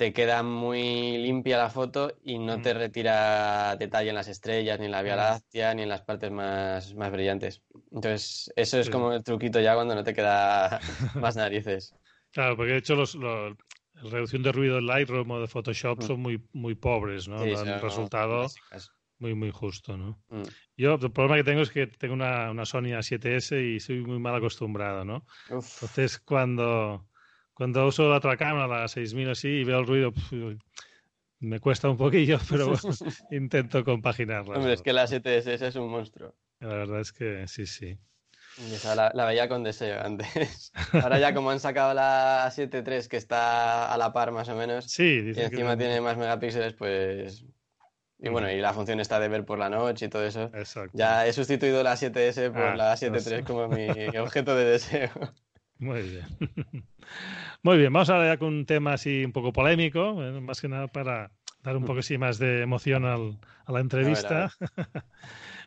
te 0.00 0.14
queda 0.14 0.42
muy 0.42 1.18
limpia 1.18 1.58
la 1.58 1.68
foto 1.68 2.16
y 2.24 2.38
no 2.38 2.62
te 2.62 2.72
mm. 2.72 2.78
retira 2.78 3.76
detalle 3.76 4.08
en 4.08 4.14
las 4.14 4.28
estrellas, 4.28 4.78
ni 4.78 4.86
en 4.86 4.92
la 4.92 5.02
Vía 5.02 5.14
Láctea, 5.14 5.74
ni 5.74 5.82
en 5.82 5.90
las 5.90 6.00
partes 6.00 6.30
más, 6.30 6.94
más 6.94 7.12
brillantes. 7.12 7.60
Entonces, 7.92 8.50
eso 8.56 8.78
es 8.78 8.88
como 8.88 9.12
el 9.12 9.22
truquito 9.22 9.60
ya 9.60 9.74
cuando 9.74 9.94
no 9.94 10.02
te 10.02 10.14
queda 10.14 10.80
más 11.16 11.36
narices. 11.36 11.94
Claro, 12.32 12.56
porque 12.56 12.72
de 12.72 12.78
hecho 12.78 12.94
los, 12.94 13.14
la 13.14 13.54
reducción 14.02 14.42
de 14.42 14.52
ruido 14.52 14.76
de 14.76 14.82
Lightroom 14.82 15.30
o 15.30 15.40
de 15.40 15.46
Photoshop 15.46 15.98
mm. 15.98 16.02
son 16.02 16.20
muy, 16.20 16.42
muy 16.52 16.74
pobres, 16.74 17.28
¿no? 17.28 17.42
el 17.42 17.80
resultado 17.80 18.46
muy, 19.18 19.34
muy 19.34 19.50
justo, 19.50 19.96
¿no? 19.96 20.22
Mm. 20.30 20.42
Yo, 20.76 20.94
el 20.94 21.12
problema 21.12 21.36
que 21.36 21.44
tengo 21.44 21.60
es 21.60 21.70
que 21.70 21.86
tengo 21.86 22.14
una, 22.14 22.50
una 22.50 22.64
Sony 22.64 22.96
A7S 22.96 23.76
y 23.76 23.80
soy 23.80 24.00
muy 24.00 24.18
mal 24.18 24.34
acostumbrado, 24.34 25.04
¿no? 25.04 25.26
Entonces, 25.50 26.18
cuando 26.20 27.06
cuando 27.60 27.86
uso 27.86 28.08
la 28.08 28.16
otra 28.16 28.38
cámara, 28.38 28.80
la 28.80 28.88
6000 28.88 29.28
así, 29.28 29.48
y 29.48 29.64
veo 29.64 29.80
el 29.80 29.86
ruido, 29.86 30.14
me 31.40 31.60
cuesta 31.60 31.90
un 31.90 31.98
poquillo, 31.98 32.38
pero 32.48 32.72
intento 33.30 33.84
compaginarla. 33.84 34.56
Hombre, 34.56 34.72
es 34.72 34.80
que 34.80 34.94
la 34.94 35.04
7S 35.04 35.66
es 35.66 35.76
un 35.76 35.90
monstruo. 35.90 36.34
La 36.60 36.68
verdad 36.68 37.00
es 37.00 37.12
que 37.12 37.46
sí, 37.48 37.66
sí. 37.66 37.98
La, 38.94 39.24
veía 39.24 39.48
con 39.48 39.62
deseo 39.62 40.00
antes. 40.04 40.72
Ahora 40.92 41.18
ya 41.18 41.34
como 41.34 41.50
han 41.50 41.60
sacado 41.60 41.94
la 41.94 42.50
7.3 42.50 43.08
que 43.08 43.16
está 43.16 43.92
a 43.92 43.98
la 43.98 44.12
par 44.12 44.32
más 44.32 44.48
o 44.48 44.56
menos. 44.56 44.86
Sí, 44.86 45.32
y 45.34 45.40
encima 45.40 45.76
tiene 45.76 46.00
más 46.00 46.16
megapíxeles, 46.16 46.74
pues... 46.74 47.44
Y 48.22 48.28
bueno, 48.28 48.50
y 48.50 48.60
la 48.60 48.74
función 48.74 49.00
está 49.00 49.18
de 49.18 49.28
ver 49.28 49.46
por 49.46 49.58
la 49.58 49.70
noche 49.70 50.06
y 50.06 50.08
todo 50.10 50.26
eso. 50.26 50.50
Exacto. 50.52 50.90
Ya 50.92 51.26
he 51.26 51.32
sustituido 51.32 51.82
la 51.82 51.94
7S 51.94 52.52
por 52.52 52.62
ah, 52.62 52.76
la 52.76 52.94
7.3 52.94 53.10
pues 53.10 53.44
como 53.44 53.68
mi 53.68 53.88
objeto 54.18 54.54
de 54.54 54.64
deseo. 54.64 55.10
Muy 55.78 56.02
bien. 56.02 56.26
Muy 57.62 57.78
bien, 57.78 57.92
vamos 57.92 58.10
ahora 58.10 58.34
ya 58.34 58.38
con 58.38 58.48
un 58.48 58.66
tema 58.66 58.92
así 58.92 59.24
un 59.24 59.32
poco 59.32 59.52
polémico, 59.52 60.14
más 60.14 60.60
que 60.60 60.68
nada 60.68 60.88
para 60.88 61.30
dar 61.62 61.76
un 61.76 61.84
poco 61.84 62.00
así 62.00 62.18
más 62.18 62.38
de 62.38 62.62
emoción 62.62 63.04
al, 63.04 63.38
a 63.64 63.72
la 63.72 63.80
entrevista. 63.80 64.50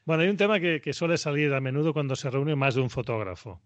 Bueno, 0.06 0.24
hay 0.24 0.30
un 0.30 0.38
tema 0.38 0.60
que, 0.60 0.82
que, 0.82 0.94
suele 0.94 1.18
salir 1.18 1.54
a 1.54 1.62
menudo 1.62 1.94
cuando 1.94 2.16
se 2.16 2.30
reúne 2.30 2.56
más 2.56 2.76
de 2.76 2.82
un 2.82 2.90
fotógrafo 2.90 3.62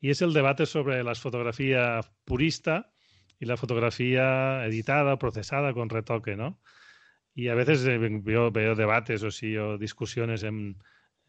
y 0.00 0.10
es 0.10 0.22
el 0.22 0.32
debate 0.32 0.66
sobre 0.66 1.02
la 1.02 1.14
fotografía 1.14 2.00
purista 2.24 2.92
y 3.38 3.46
la 3.46 3.56
fotografía 3.56 4.64
editada, 4.64 5.18
procesada 5.18 5.72
con 5.72 5.88
retoque, 5.88 6.36
¿no? 6.36 6.60
Y 7.34 7.48
a 7.48 7.54
veces 7.54 7.84
eh, 7.86 7.98
veo, 7.98 8.50
veo 8.50 8.74
debates 8.74 9.22
o 9.22 9.30
sí, 9.30 9.56
o 9.56 9.78
discusiones 9.78 10.42
en, 10.42 10.76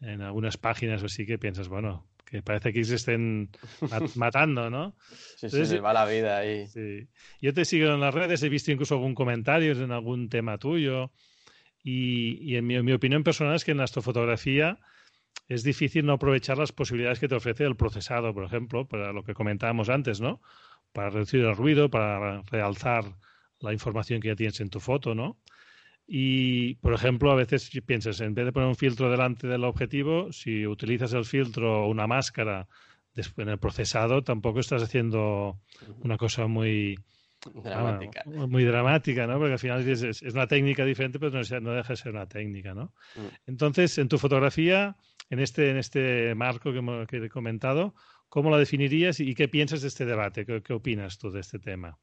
en 0.00 0.20
algunas 0.22 0.56
páginas 0.56 1.02
o 1.02 1.08
sí 1.08 1.24
que 1.24 1.38
piensas, 1.38 1.68
bueno, 1.68 2.08
que 2.24 2.42
parece 2.42 2.72
que 2.72 2.84
se 2.84 2.96
estén 2.96 3.50
matando, 4.16 4.70
¿no? 4.70 4.96
Sí, 5.36 5.50
sí, 5.50 5.66
se 5.66 5.80
va 5.80 5.92
la 5.92 6.06
vida 6.06 6.38
ahí. 6.38 6.66
Sí. 6.66 7.08
Yo 7.40 7.54
te 7.54 7.64
sigo 7.64 7.92
en 7.92 8.00
las 8.00 8.14
redes, 8.14 8.42
he 8.42 8.48
visto 8.48 8.72
incluso 8.72 8.94
algún 8.94 9.14
comentario 9.14 9.72
en 9.72 9.92
algún 9.92 10.28
tema 10.28 10.58
tuyo 10.58 11.12
y, 11.82 12.56
en, 12.56 12.66
mi, 12.66 12.92
opinión 12.92 13.24
personal 13.24 13.54
es 13.54 13.64
que 13.64 13.70
en 13.70 13.78
la 13.78 13.84
astrofotografía 13.84 14.78
es 15.48 15.62
difícil 15.62 16.06
no 16.06 16.14
aprovechar 16.14 16.58
las 16.58 16.72
posibilidades 16.72 17.18
que 17.18 17.28
te 17.28 17.34
ofrece 17.34 17.64
el 17.64 17.76
procesado, 17.76 18.34
por 18.34 18.44
ejemplo, 18.44 18.86
para 18.86 19.12
lo 19.12 19.24
que 19.24 19.34
comentábamos 19.34 19.88
antes, 19.88 20.20
¿no? 20.20 20.40
Para 20.92 21.10
reducir 21.10 21.40
el 21.40 21.56
ruido, 21.56 21.90
para 21.90 22.42
realzar 22.42 23.16
la 23.60 23.72
información 23.72 24.20
que 24.20 24.28
ya 24.28 24.36
tienes 24.36 24.60
en 24.60 24.70
tu 24.70 24.80
foto, 24.80 25.14
¿no? 25.14 25.38
Y, 26.06 26.74
por 26.76 26.92
ejemplo, 26.92 27.30
a 27.30 27.36
veces 27.36 27.70
piensas, 27.86 28.20
en 28.20 28.34
vez 28.34 28.44
de 28.44 28.52
poner 28.52 28.68
un 28.68 28.76
filtro 28.76 29.10
delante 29.10 29.46
del 29.46 29.64
objetivo, 29.64 30.32
si 30.32 30.66
utilizas 30.66 31.12
el 31.12 31.24
filtro 31.24 31.84
o 31.84 31.88
una 31.88 32.06
máscara 32.06 32.68
en 33.36 33.48
el 33.48 33.58
procesado, 33.58 34.22
tampoco 34.22 34.60
estás 34.60 34.82
haciendo 34.82 35.60
una 36.02 36.16
cosa 36.16 36.46
muy 36.46 36.98
dramática. 37.54 38.22
muy 38.26 38.64
dramática, 38.64 39.26
¿no? 39.26 39.38
Porque 39.38 39.54
al 39.54 39.58
final 39.58 39.88
es, 39.88 40.22
una 40.22 40.46
técnica 40.46 40.84
diferente, 40.84 41.18
pero 41.18 41.32
no, 41.60 41.72
deja 41.72 41.92
de 41.92 41.96
ser 41.96 42.12
una 42.12 42.26
técnica, 42.26 42.74
¿no? 42.74 42.92
Mm. 43.16 43.26
Entonces, 43.46 43.96
en 43.98 44.08
tu 44.08 44.18
fotografía, 44.18 44.96
en 45.30 45.40
este, 45.40 45.70
en 45.70 45.76
este 45.76 46.34
marco 46.34 46.72
que, 46.72 47.06
que, 47.08 47.24
he 47.24 47.28
comentado, 47.28 47.94
¿cómo 48.28 48.50
la 48.50 48.58
definirías 48.58 49.20
y 49.20 49.34
qué 49.34 49.48
piensas 49.48 49.82
de 49.82 49.88
este 49.88 50.04
debate? 50.04 50.44
¿Qué 50.44 50.72
opinas 50.72 51.18
tú 51.18 51.30
de 51.30 51.40
este 51.40 51.58
tema? 51.58 51.98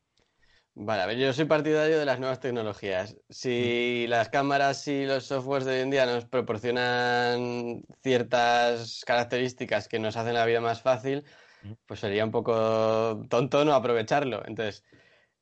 Vale, 0.79 1.01
a 1.01 1.05
ver, 1.07 1.17
yo 1.17 1.33
soy 1.33 1.45
partidario 1.45 1.97
de 1.97 2.05
las 2.05 2.19
nuevas 2.19 2.39
tecnologías. 2.39 3.17
Si 3.29 4.05
mm. 4.05 4.09
las 4.11 4.29
cámaras 4.29 4.87
y 4.87 5.07
los 5.07 5.25
softwares 5.25 5.65
de 5.65 5.73
hoy 5.73 5.79
en 5.79 5.89
día 5.89 6.05
nos 6.05 6.25
proporcionan 6.25 7.81
ciertas 8.03 9.03
características 9.03 9.87
que 9.87 9.97
nos 9.97 10.15
hacen 10.17 10.35
la 10.35 10.45
vida 10.45 10.61
más 10.61 10.83
fácil, 10.83 11.23
mm. 11.63 11.71
pues 11.87 11.99
sería 11.99 12.23
un 12.23 12.29
poco 12.29 13.25
tonto 13.27 13.65
no 13.65 13.73
aprovecharlo. 13.73 14.43
Entonces, 14.45 14.83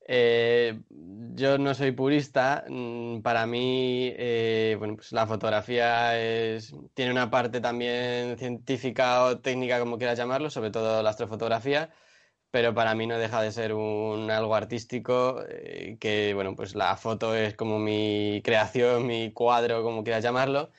eh, 0.05 0.79
yo 0.89 1.57
no 1.57 1.73
soy 1.73 1.91
purista. 1.91 2.65
Mm, 2.69 3.21
para 3.21 3.45
mí, 3.45 4.13
eh, 4.17 4.75
bueno, 4.79 4.95
pues 4.95 5.11
la 5.11 5.27
fotografía 5.27 6.19
es, 6.19 6.73
tiene 6.93 7.11
una 7.11 7.29
parte 7.29 7.61
también 7.61 8.37
científica 8.37 9.23
o 9.25 9.39
técnica, 9.39 9.79
como 9.79 9.97
quieras 9.97 10.17
llamarlo, 10.17 10.49
sobre 10.49 10.71
todo 10.71 11.03
la 11.03 11.09
astrofotografía 11.11 11.91
pero 12.55 12.73
para 12.73 12.95
mí 12.95 13.05
no 13.05 13.17
deja 13.17 13.41
de 13.41 13.51
ser 13.51 13.73
un 13.73 14.31
algo 14.31 14.55
artístico 14.55 15.43
eh, 15.49 15.97
que, 15.99 16.33
bueno, 16.33 16.55
pues 16.55 16.73
la 16.73 16.95
foto 16.95 17.35
es 17.35 17.53
como 17.53 17.79
mi 17.79 18.41
creación, 18.45 19.05
mi 19.07 19.33
cuadro, 19.33 19.83
como 19.83 20.05
quieras 20.05 20.23
llamarlo. 20.23 20.71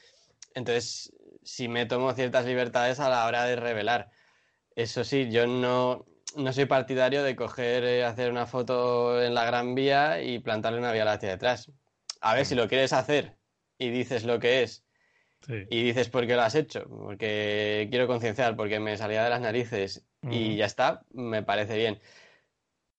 Entonces, 0.54 1.12
si 1.42 1.68
me 1.68 1.84
tomo 1.84 2.14
ciertas 2.14 2.46
libertades 2.46 2.98
a 2.98 3.10
la 3.10 3.26
hora 3.26 3.44
de 3.44 3.56
revelar. 3.56 4.10
Eso 4.74 5.04
sí, 5.04 5.30
yo 5.30 5.46
no, 5.46 6.06
no 6.34 6.52
soy 6.52 6.66
partidario 6.66 7.22
de 7.22 7.36
coger, 7.36 7.84
eh, 7.84 8.04
hacer 8.04 8.30
una 8.30 8.46
foto 8.46 9.22
en 9.22 9.34
la 9.34 9.44
Gran 9.44 9.74
Vía 9.74 10.22
y 10.22 10.38
plantarle 10.38 10.78
una 10.78 10.92
Vía 10.92 11.04
Láctea 11.04 11.30
detrás. 11.30 11.70
A 12.20 12.34
ver, 12.34 12.46
si 12.46 12.54
lo 12.54 12.68
quieres 12.68 12.92
hacer 12.92 13.38
y 13.78 13.90
dices 13.90 14.24
lo 14.24 14.38
que 14.40 14.62
es 14.62 14.84
y 15.48 15.82
dices 15.82 16.08
por 16.08 16.26
qué 16.26 16.34
lo 16.34 16.42
has 16.42 16.54
hecho, 16.54 16.84
porque 16.88 17.86
quiero 17.90 18.06
concienciar, 18.06 18.56
porque 18.56 18.80
me 18.80 18.96
salía 18.96 19.22
de 19.24 19.30
las 19.30 19.40
narices 19.40 20.04
y 20.28 20.56
ya 20.56 20.66
está, 20.66 21.04
me 21.12 21.42
parece 21.42 21.76
bien. 21.76 22.00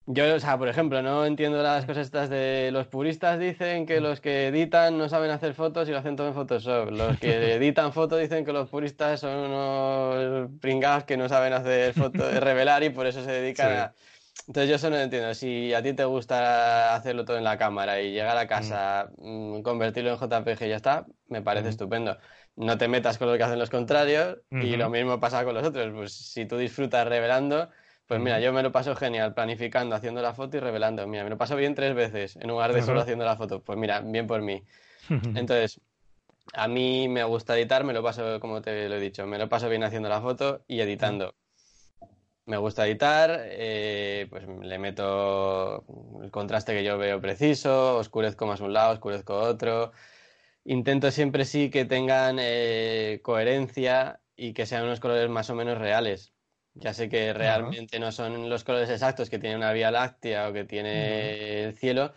Yo, 0.09 0.35
o 0.35 0.39
sea, 0.39 0.57
por 0.57 0.69
ejemplo, 0.69 1.01
no 1.01 1.25
entiendo 1.25 1.61
las 1.61 1.85
cosas 1.85 2.05
estas 2.05 2.29
de 2.29 2.69
los 2.71 2.87
puristas 2.87 3.37
dicen 3.37 3.85
que 3.85 3.99
los 3.99 4.21
que 4.21 4.47
editan 4.47 4.97
no 4.97 5.09
saben 5.09 5.29
hacer 5.31 5.53
fotos 5.53 5.89
y 5.89 5.91
lo 5.91 5.97
hacen 5.97 6.15
todo 6.15 6.29
en 6.29 6.33
Photoshop. 6.33 6.91
Los 6.91 7.19
que 7.19 7.55
editan 7.55 7.91
fotos 7.91 8.21
dicen 8.21 8.45
que 8.45 8.53
los 8.53 8.69
puristas 8.69 9.19
son 9.19 9.35
unos 9.35 10.49
pringados 10.61 11.03
que 11.03 11.17
no 11.17 11.27
saben 11.27 11.51
hacer 11.51 11.93
fotos 11.93 12.31
de 12.31 12.39
revelar 12.39 12.83
y 12.83 12.89
por 12.89 13.05
eso 13.05 13.21
se 13.21 13.31
dedican 13.31 13.71
a... 13.73 13.93
Entonces 14.47 14.69
yo 14.69 14.75
eso 14.77 14.89
no 14.89 14.97
entiendo. 14.97 15.33
Si 15.33 15.73
a 15.73 15.83
ti 15.83 15.91
te 15.91 16.05
gusta 16.05 16.95
hacerlo 16.95 17.25
todo 17.25 17.37
en 17.37 17.43
la 17.43 17.57
cámara 17.57 17.99
y 17.99 18.13
llegar 18.13 18.37
a 18.37 18.47
casa, 18.47 19.09
mm. 19.17 19.59
convertirlo 19.61 20.11
en 20.11 20.17
JPG 20.17 20.63
y 20.63 20.69
ya 20.69 20.77
está, 20.77 21.05
me 21.27 21.41
parece 21.41 21.67
estupendo. 21.67 22.17
No 22.55 22.77
te 22.77 22.87
metas 22.87 23.17
con 23.17 23.29
lo 23.29 23.35
que 23.35 23.43
hacen 23.43 23.59
los 23.59 23.69
contrarios 23.69 24.37
y 24.51 24.77
lo 24.77 24.89
mismo 24.89 25.19
pasa 25.19 25.43
con 25.43 25.53
los 25.53 25.67
otros. 25.67 25.91
Pues 25.93 26.13
si 26.13 26.45
tú 26.45 26.57
disfrutas 26.57 27.05
revelando 27.05 27.69
pues 28.07 28.21
mira, 28.21 28.39
yo 28.39 28.53
me 28.53 28.63
lo 28.63 28.71
paso 28.71 28.95
genial 28.95 29.33
planificando, 29.33 29.93
haciendo 29.93 30.21
la 30.21 30.33
foto 30.33 30.55
y 30.55 30.61
revelando. 30.61 31.05
Mira, 31.07 31.25
me 31.25 31.29
lo 31.29 31.37
paso 31.37 31.57
bien 31.57 31.75
tres 31.75 31.93
veces 31.93 32.37
en 32.37 32.47
lugar 32.47 32.71
de 32.71 32.81
solo 32.81 33.01
haciendo 33.01 33.25
la 33.25 33.35
foto. 33.35 33.61
Pues 33.61 33.77
mira, 33.77 33.99
bien 33.99 34.27
por 34.27 34.41
mí. 34.41 34.63
Entonces, 35.35 35.81
a 36.53 36.69
mí 36.69 37.09
me 37.09 37.25
gusta 37.25 37.57
editar, 37.57 37.83
me 37.83 37.91
lo 37.91 38.01
paso, 38.01 38.39
como 38.39 38.61
te 38.61 38.87
lo 38.87 38.95
he 38.95 38.99
dicho, 39.01 39.27
me 39.27 39.37
lo 39.37 39.49
paso 39.49 39.67
bien 39.67 39.83
haciendo 39.83 40.07
la 40.07 40.21
foto 40.21 40.63
y 40.67 40.79
editando. 40.79 41.35
Me 42.45 42.55
gusta 42.55 42.87
editar, 42.87 43.41
eh, 43.43 44.27
pues 44.29 44.47
le 44.47 44.79
meto 44.79 45.83
el 46.23 46.31
contraste 46.31 46.73
que 46.73 46.85
yo 46.85 46.97
veo 46.97 47.19
preciso, 47.19 47.97
oscurezco 47.97 48.45
más 48.45 48.61
un 48.61 48.71
lado, 48.71 48.93
oscurezco 48.93 49.37
otro. 49.37 49.91
Intento 50.63 51.11
siempre 51.11 51.43
sí 51.43 51.69
que 51.69 51.83
tengan 51.83 52.37
eh, 52.39 53.19
coherencia 53.21 54.21
y 54.37 54.53
que 54.53 54.65
sean 54.65 54.85
unos 54.85 55.01
colores 55.01 55.29
más 55.29 55.49
o 55.49 55.55
menos 55.55 55.77
reales 55.77 56.31
ya 56.80 56.93
sé 56.93 57.09
que 57.09 57.34
realmente 57.34 57.99
no 57.99 58.11
son 58.11 58.49
los 58.49 58.63
colores 58.63 58.89
exactos 58.89 59.30
que 59.30 59.39
tiene 59.39 59.55
una 59.55 59.73
Vía 59.73 59.91
Láctea 59.91 60.49
o 60.49 60.53
que 60.53 60.63
tiene 60.63 61.63
el 61.63 61.78
cielo, 61.78 62.13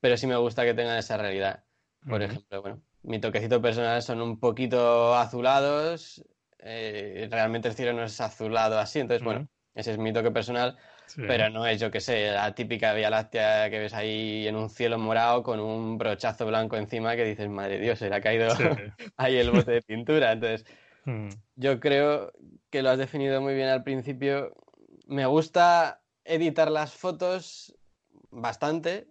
pero 0.00 0.16
sí 0.16 0.26
me 0.26 0.36
gusta 0.36 0.64
que 0.64 0.74
tengan 0.74 0.98
esa 0.98 1.16
realidad. 1.16 1.64
Por 2.08 2.22
ejemplo, 2.22 2.62
bueno, 2.62 2.82
mi 3.02 3.20
toquecito 3.20 3.62
personal 3.62 4.02
son 4.02 4.20
un 4.20 4.38
poquito 4.38 5.14
azulados. 5.14 6.24
Eh, 6.58 7.28
realmente 7.30 7.68
el 7.68 7.74
cielo 7.74 7.92
no 7.92 8.04
es 8.04 8.20
azulado 8.20 8.78
así, 8.78 9.00
entonces, 9.00 9.24
bueno, 9.24 9.48
ese 9.74 9.92
es 9.92 9.98
mi 9.98 10.12
toque 10.12 10.30
personal. 10.30 10.76
Pero 11.14 11.50
no 11.50 11.66
es, 11.66 11.78
yo 11.78 11.90
que 11.90 12.00
sé, 12.00 12.32
la 12.32 12.54
típica 12.54 12.94
Vía 12.94 13.10
Láctea 13.10 13.68
que 13.70 13.78
ves 13.78 13.92
ahí 13.92 14.48
en 14.48 14.56
un 14.56 14.70
cielo 14.70 14.98
morado 14.98 15.42
con 15.42 15.60
un 15.60 15.98
brochazo 15.98 16.46
blanco 16.46 16.76
encima 16.76 17.16
que 17.16 17.24
dices, 17.24 17.48
madre 17.48 17.78
Dios, 17.78 17.98
se 17.98 18.08
le 18.08 18.16
ha 18.16 18.20
caído 18.20 18.48
ahí 19.16 19.36
el 19.36 19.50
bote 19.50 19.72
de 19.72 19.82
pintura. 19.82 20.32
Entonces, 20.32 20.64
yo 21.54 21.80
creo 21.80 22.32
que 22.72 22.82
lo 22.82 22.90
has 22.90 22.98
definido 22.98 23.40
muy 23.40 23.54
bien 23.54 23.68
al 23.68 23.84
principio. 23.84 24.52
Me 25.06 25.26
gusta 25.26 26.00
editar 26.24 26.70
las 26.70 26.94
fotos 26.94 27.76
bastante, 28.30 29.06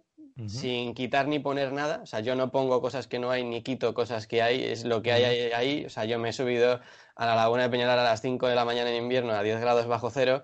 sin 0.46 0.94
quitar 0.94 1.28
ni 1.28 1.38
poner 1.38 1.72
nada. 1.72 2.00
O 2.02 2.06
sea, 2.06 2.20
yo 2.20 2.34
no 2.34 2.50
pongo 2.50 2.80
cosas 2.80 3.06
que 3.06 3.20
no 3.20 3.30
hay 3.30 3.44
ni 3.44 3.62
quito 3.62 3.94
cosas 3.94 4.26
que 4.26 4.42
hay, 4.42 4.64
es 4.64 4.84
lo 4.84 5.00
que 5.00 5.12
hay 5.12 5.52
ahí. 5.52 5.84
O 5.86 5.90
sea, 5.90 6.04
yo 6.04 6.18
me 6.18 6.30
he 6.30 6.32
subido 6.32 6.80
a 7.14 7.26
la 7.26 7.36
laguna 7.36 7.62
de 7.62 7.70
Peñalar 7.70 8.00
a 8.00 8.04
las 8.04 8.20
5 8.20 8.48
de 8.48 8.56
la 8.56 8.64
mañana 8.64 8.90
en 8.90 9.00
invierno 9.00 9.32
a 9.32 9.42
10 9.42 9.60
grados 9.60 9.86
bajo 9.86 10.10
cero. 10.10 10.42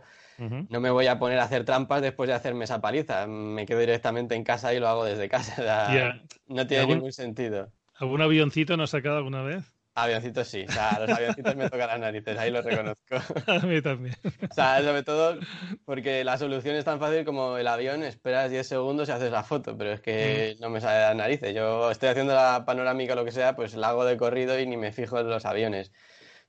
No 0.68 0.78
me 0.78 0.90
voy 0.90 1.08
a 1.08 1.18
poner 1.18 1.40
a 1.40 1.44
hacer 1.44 1.64
trampas 1.64 2.00
después 2.00 2.28
de 2.28 2.34
hacerme 2.34 2.64
esa 2.64 2.80
paliza. 2.80 3.26
Me 3.26 3.66
quedo 3.66 3.80
directamente 3.80 4.36
en 4.36 4.44
casa 4.44 4.72
y 4.72 4.78
lo 4.78 4.86
hago 4.86 5.04
desde 5.04 5.28
casa. 5.28 6.22
No 6.46 6.68
tiene 6.68 6.86
ningún 6.86 7.12
sentido. 7.12 7.72
¿Algún 7.96 8.22
avioncito 8.22 8.76
no 8.76 8.84
has 8.84 8.90
sacado 8.90 9.16
alguna 9.16 9.42
vez? 9.42 9.64
Avioncitos 10.02 10.46
sí, 10.46 10.64
o 10.68 10.72
sea, 10.72 10.98
los 11.00 11.10
avioncitos 11.10 11.56
me 11.56 11.68
tocan 11.68 11.88
las 11.88 12.00
narices, 12.00 12.38
ahí 12.38 12.50
lo 12.50 12.62
reconozco. 12.62 13.16
A 13.46 13.58
mí 13.60 13.82
también. 13.82 14.14
O 14.48 14.54
sea, 14.54 14.82
sobre 14.82 15.02
todo 15.02 15.38
porque 15.84 16.24
la 16.24 16.38
solución 16.38 16.76
es 16.76 16.84
tan 16.84 17.00
fácil 17.00 17.24
como 17.24 17.56
el 17.58 17.66
avión, 17.66 18.02
esperas 18.02 18.50
10 18.50 18.66
segundos 18.66 19.08
y 19.08 19.12
haces 19.12 19.32
la 19.32 19.42
foto, 19.42 19.76
pero 19.76 19.92
es 19.92 20.00
que 20.00 20.56
mm. 20.56 20.60
no 20.62 20.70
me 20.70 20.80
sale 20.80 20.98
de 20.98 21.04
las 21.04 21.16
narices. 21.16 21.54
Yo 21.54 21.90
estoy 21.90 22.10
haciendo 22.10 22.34
la 22.34 22.64
panorámica 22.64 23.14
o 23.14 23.16
lo 23.16 23.24
que 23.24 23.32
sea, 23.32 23.56
pues 23.56 23.74
la 23.74 23.88
hago 23.88 24.04
de 24.04 24.16
corrido 24.16 24.58
y 24.58 24.66
ni 24.66 24.76
me 24.76 24.92
fijo 24.92 25.18
en 25.18 25.28
los 25.28 25.44
aviones. 25.44 25.92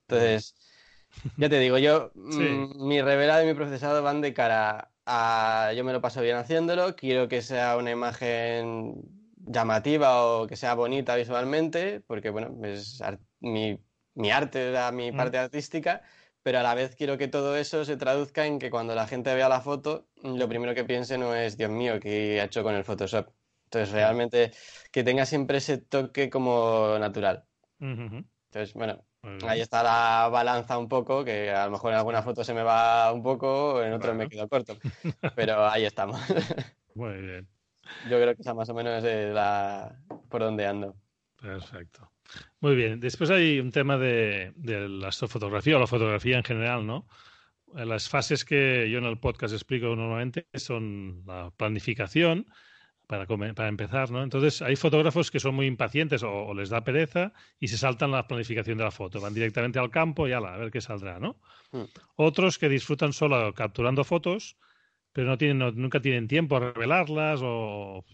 Entonces, 0.02 0.56
ya 1.38 1.50
te 1.50 1.60
digo, 1.60 1.78
yo, 1.78 2.12
mm, 2.16 2.88
mi 2.88 3.02
revelado 3.02 3.44
y 3.44 3.48
mi 3.48 3.54
procesado 3.54 4.04
van 4.04 4.22
de 4.22 4.34
cara 4.34 4.92
a. 5.06 5.74
Yo 5.76 5.84
me 5.84 5.94
lo 5.94 6.02
paso 6.02 6.22
bien 6.22 6.38
haciéndolo, 6.38 6.96
quiero 6.96 7.28
que 7.28 7.42
sea 7.42 7.78
una 7.78 7.92
imagen 7.92 9.19
llamativa 9.50 10.24
o 10.26 10.48
que 10.48 10.56
sea 10.56 10.76
bonita 10.76 11.16
visualmente, 11.16 12.02
porque 12.02 12.30
bueno, 12.30 12.56
es 12.64 13.02
mi, 13.40 13.80
mi 14.14 14.32
arte, 14.32 14.74
mi 14.94 15.12
mm. 15.12 15.18
parte 15.18 15.38
artística, 15.40 16.04
pero 16.44 16.60
a 16.60 16.64
la 16.64 16.76
vez 16.76 16.96
quiero 16.96 17.18
que 17.18 17.28
todo 17.28 17.58
eso 17.58 17.84
se 17.84 17.98
traduzca 17.98 18.46
en 18.46 18.60
que 18.60 18.70
cuando 18.70 18.94
la 18.96 19.08
gente 19.08 19.34
vea 19.34 19.50
la 19.50 19.62
foto, 19.62 20.08
lo 20.24 20.48
primero 20.48 20.76
que 20.76 20.86
piense 20.86 21.18
no 21.18 21.36
es, 21.36 21.58
Dios 21.58 21.72
mío, 21.72 22.00
¿qué 22.00 22.40
ha 22.40 22.46
hecho 22.46 22.64
con 22.64 22.76
el 22.76 22.84
Photoshop? 22.84 23.28
Entonces, 23.66 23.92
realmente 23.92 24.52
que 24.92 25.04
tenga 25.04 25.26
siempre 25.26 25.58
ese 25.58 25.78
toque 25.78 26.30
como 26.30 26.98
natural. 27.00 27.46
Entonces, 27.80 28.74
bueno, 28.74 29.04
ahí 29.48 29.62
está 29.62 29.84
la 29.84 30.30
balanza 30.30 30.78
un 30.78 30.88
poco, 30.88 31.24
que 31.24 31.52
a 31.52 31.66
lo 31.66 31.72
mejor 31.72 31.92
en 31.92 31.98
alguna 31.98 32.24
foto 32.24 32.44
se 32.44 32.54
me 32.54 32.64
va 32.64 33.12
un 33.14 33.24
poco, 33.24 33.82
en 33.84 33.94
otra 33.94 34.14
me 34.14 34.28
quedo 34.28 34.48
corto, 34.48 34.78
pero 35.36 35.68
ahí 35.68 35.86
estamos. 35.86 36.20
Muy 36.96 37.22
bien. 37.22 37.59
Yo 38.10 38.20
creo 38.20 38.36
que 38.36 38.42
esa 38.42 38.54
más 38.54 38.70
o 38.70 38.74
menos 38.74 39.04
es 39.04 39.34
la 39.34 39.96
por 40.30 40.42
donde 40.42 40.66
ando. 40.66 40.96
Perfecto. 41.42 42.12
Muy 42.60 42.76
bien. 42.76 43.00
Después 43.00 43.30
hay 43.30 43.60
un 43.60 43.72
tema 43.72 43.98
de, 43.98 44.54
la 44.64 45.08
astrofotografía 45.08 45.78
o 45.78 45.80
la 45.80 45.88
fotografía 45.88 46.38
en 46.38 46.44
general, 46.44 46.86
¿no? 46.86 47.08
Las 47.74 48.10
fases 48.10 48.46
que 48.46 48.90
yo 48.90 48.98
en 48.98 49.06
el 49.06 49.20
podcast 49.20 49.54
explico 49.54 49.96
normalmente 49.96 50.48
son 50.54 51.24
la 51.26 51.52
planificación, 51.52 52.48
para, 53.10 53.26
para 53.26 53.70
empezar, 53.70 54.12
¿no? 54.12 54.22
Entonces, 54.22 54.62
hay 54.62 54.76
fotógrafos 54.76 55.32
que 55.32 55.40
son 55.40 55.56
muy 55.56 55.66
impacientes 55.66 56.22
o, 56.22 56.54
les 56.54 56.70
da 56.70 56.84
pereza 56.84 57.34
y 57.60 57.68
se 57.68 57.76
saltan 57.76 58.12
la 58.12 58.28
planificación 58.28 58.78
de 58.78 58.84
la 58.84 58.92
foto. 58.92 59.20
Van 59.20 59.34
directamente 59.34 59.80
al 59.80 59.90
campo 59.90 60.28
y 60.28 60.32
ala, 60.32 60.54
a 60.54 60.58
ver 60.58 60.70
qué 60.70 60.80
saldrá, 60.80 61.20
¿no? 61.20 61.40
Hmm. 61.72 61.86
Otros 62.16 62.60
que 62.60 62.70
disfrutan 62.70 63.12
solo 63.12 63.52
capturando 63.56 64.04
fotos, 64.04 64.58
pero 65.14 65.28
no 65.28 65.38
tienen, 65.38 65.76
nunca 65.76 66.02
tienen 66.02 66.28
tiempo 66.28 66.58
a 66.58 66.72
revelarlas 66.72 67.42
o 67.44 68.06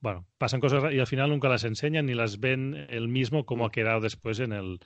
bueno, 0.00 0.26
pasan 0.36 0.60
cosas 0.60 0.92
y 0.92 0.98
al 0.98 1.06
final 1.06 1.30
nunca 1.30 1.48
las 1.48 1.64
enseñan 1.64 2.06
ni 2.06 2.14
las 2.14 2.40
ven 2.40 2.86
el 2.90 3.08
mismo 3.08 3.46
como 3.46 3.64
ha 3.64 3.70
quedado 3.70 4.00
después 4.00 4.40
en 4.40 4.52
el, 4.52 4.80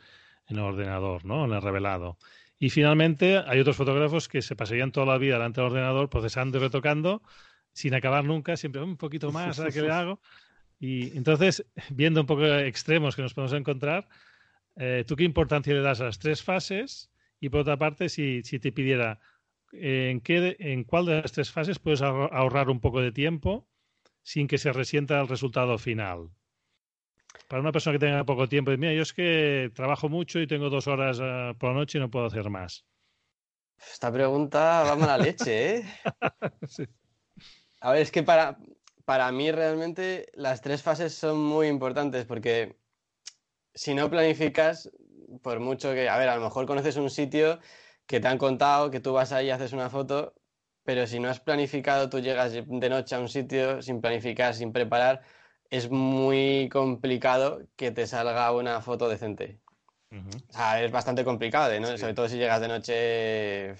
en 0.46 0.58
el 0.58 0.62
ordenador, 0.62 1.24
¿no? 1.24 1.46
En 1.46 1.52
el 1.52 1.62
revelado. 1.62 2.18
Y 2.58 2.70
finalmente 2.70 3.38
hay 3.38 3.60
otros 3.60 3.76
fotógrafos 3.76 4.28
que 4.28 4.42
se 4.42 4.56
pasarían 4.56 4.92
toda 4.92 5.06
la 5.06 5.18
vida 5.18 5.34
delante 5.34 5.60
del 5.60 5.70
ordenador 5.70 6.10
procesando 6.10 6.58
y 6.58 6.60
retocando 6.60 7.22
sin 7.72 7.94
acabar 7.94 8.24
nunca, 8.24 8.56
siempre 8.56 8.82
un 8.82 8.96
poquito 8.96 9.32
más, 9.32 9.58
¿a 9.60 9.70
qué 9.70 9.82
le 9.82 9.90
hago? 9.90 10.20
Y 10.78 11.16
entonces, 11.16 11.64
viendo 11.90 12.20
un 12.20 12.26
poco 12.26 12.44
extremos 12.44 13.16
que 13.16 13.22
nos 13.22 13.34
podemos 13.34 13.52
encontrar, 13.52 14.08
eh, 14.76 15.04
¿tú 15.06 15.16
qué 15.16 15.24
importancia 15.24 15.74
le 15.74 15.80
das 15.80 16.00
a 16.00 16.04
las 16.04 16.18
tres 16.18 16.42
fases? 16.42 17.10
Y 17.40 17.50
por 17.50 17.60
otra 17.60 17.78
parte, 17.78 18.08
si, 18.08 18.42
si 18.44 18.58
te 18.58 18.72
pidiera, 18.72 19.20
¿en, 19.72 20.20
qué, 20.20 20.56
¿en 20.58 20.84
cuál 20.84 21.06
de 21.06 21.22
las 21.22 21.32
tres 21.32 21.50
fases 21.50 21.78
puedes 21.78 22.02
ahorrar 22.02 22.70
un 22.70 22.80
poco 22.80 23.00
de 23.00 23.12
tiempo 23.12 23.66
sin 24.26 24.48
que 24.48 24.58
se 24.58 24.72
resienta 24.72 25.20
el 25.20 25.28
resultado 25.28 25.78
final. 25.78 26.30
Para 27.46 27.62
una 27.62 27.70
persona 27.70 27.94
que 27.94 28.04
tenga 28.04 28.24
poco 28.24 28.48
tiempo, 28.48 28.72
mira, 28.76 28.92
yo 28.92 29.02
es 29.02 29.12
que 29.12 29.70
trabajo 29.72 30.08
mucho 30.08 30.40
y 30.40 30.48
tengo 30.48 30.68
dos 30.68 30.88
horas 30.88 31.20
eh, 31.22 31.54
por 31.60 31.70
la 31.70 31.76
noche 31.76 31.98
y 31.98 32.00
no 32.00 32.10
puedo 32.10 32.26
hacer 32.26 32.50
más. 32.50 32.84
Esta 33.78 34.12
pregunta 34.12 34.82
va 34.82 34.96
mala 34.96 35.16
leche, 35.16 35.76
¿eh? 35.76 35.84
A 37.80 37.92
ver, 37.92 38.02
es 38.02 38.10
que 38.10 38.24
para, 38.24 38.58
para 39.04 39.30
mí 39.30 39.52
realmente 39.52 40.26
las 40.34 40.60
tres 40.60 40.82
fases 40.82 41.14
son 41.14 41.38
muy 41.38 41.68
importantes 41.68 42.24
porque 42.24 42.80
si 43.74 43.94
no 43.94 44.10
planificas, 44.10 44.90
por 45.40 45.60
mucho 45.60 45.94
que, 45.94 46.08
a 46.08 46.18
ver, 46.18 46.30
a 46.30 46.36
lo 46.36 46.42
mejor 46.42 46.66
conoces 46.66 46.96
un 46.96 47.10
sitio 47.10 47.60
que 48.06 48.20
te 48.20 48.28
han 48.28 48.38
contado 48.38 48.90
que 48.90 49.00
tú 49.00 49.12
vas 49.12 49.32
ahí 49.32 49.46
y 49.46 49.50
haces 49.50 49.72
una 49.72 49.90
foto 49.90 50.34
pero 50.86 51.06
si 51.08 51.18
no 51.18 51.28
has 51.28 51.40
planificado, 51.40 52.08
tú 52.08 52.20
llegas 52.20 52.52
de 52.52 52.88
noche 52.88 53.16
a 53.16 53.18
un 53.18 53.28
sitio 53.28 53.82
sin 53.82 54.00
planificar, 54.00 54.54
sin 54.54 54.72
preparar, 54.72 55.20
es 55.68 55.90
muy 55.90 56.68
complicado 56.70 57.62
que 57.74 57.90
te 57.90 58.06
salga 58.06 58.52
una 58.52 58.80
foto 58.80 59.08
decente. 59.08 59.58
O 60.12 60.52
sea, 60.52 60.82
es 60.82 60.92
bastante 60.92 61.24
complicado, 61.24 61.78
¿no? 61.80 61.98
Sobre 61.98 62.14
todo 62.14 62.28
si 62.28 62.38
llegas 62.38 62.60
de 62.60 62.68
noche 62.68 63.74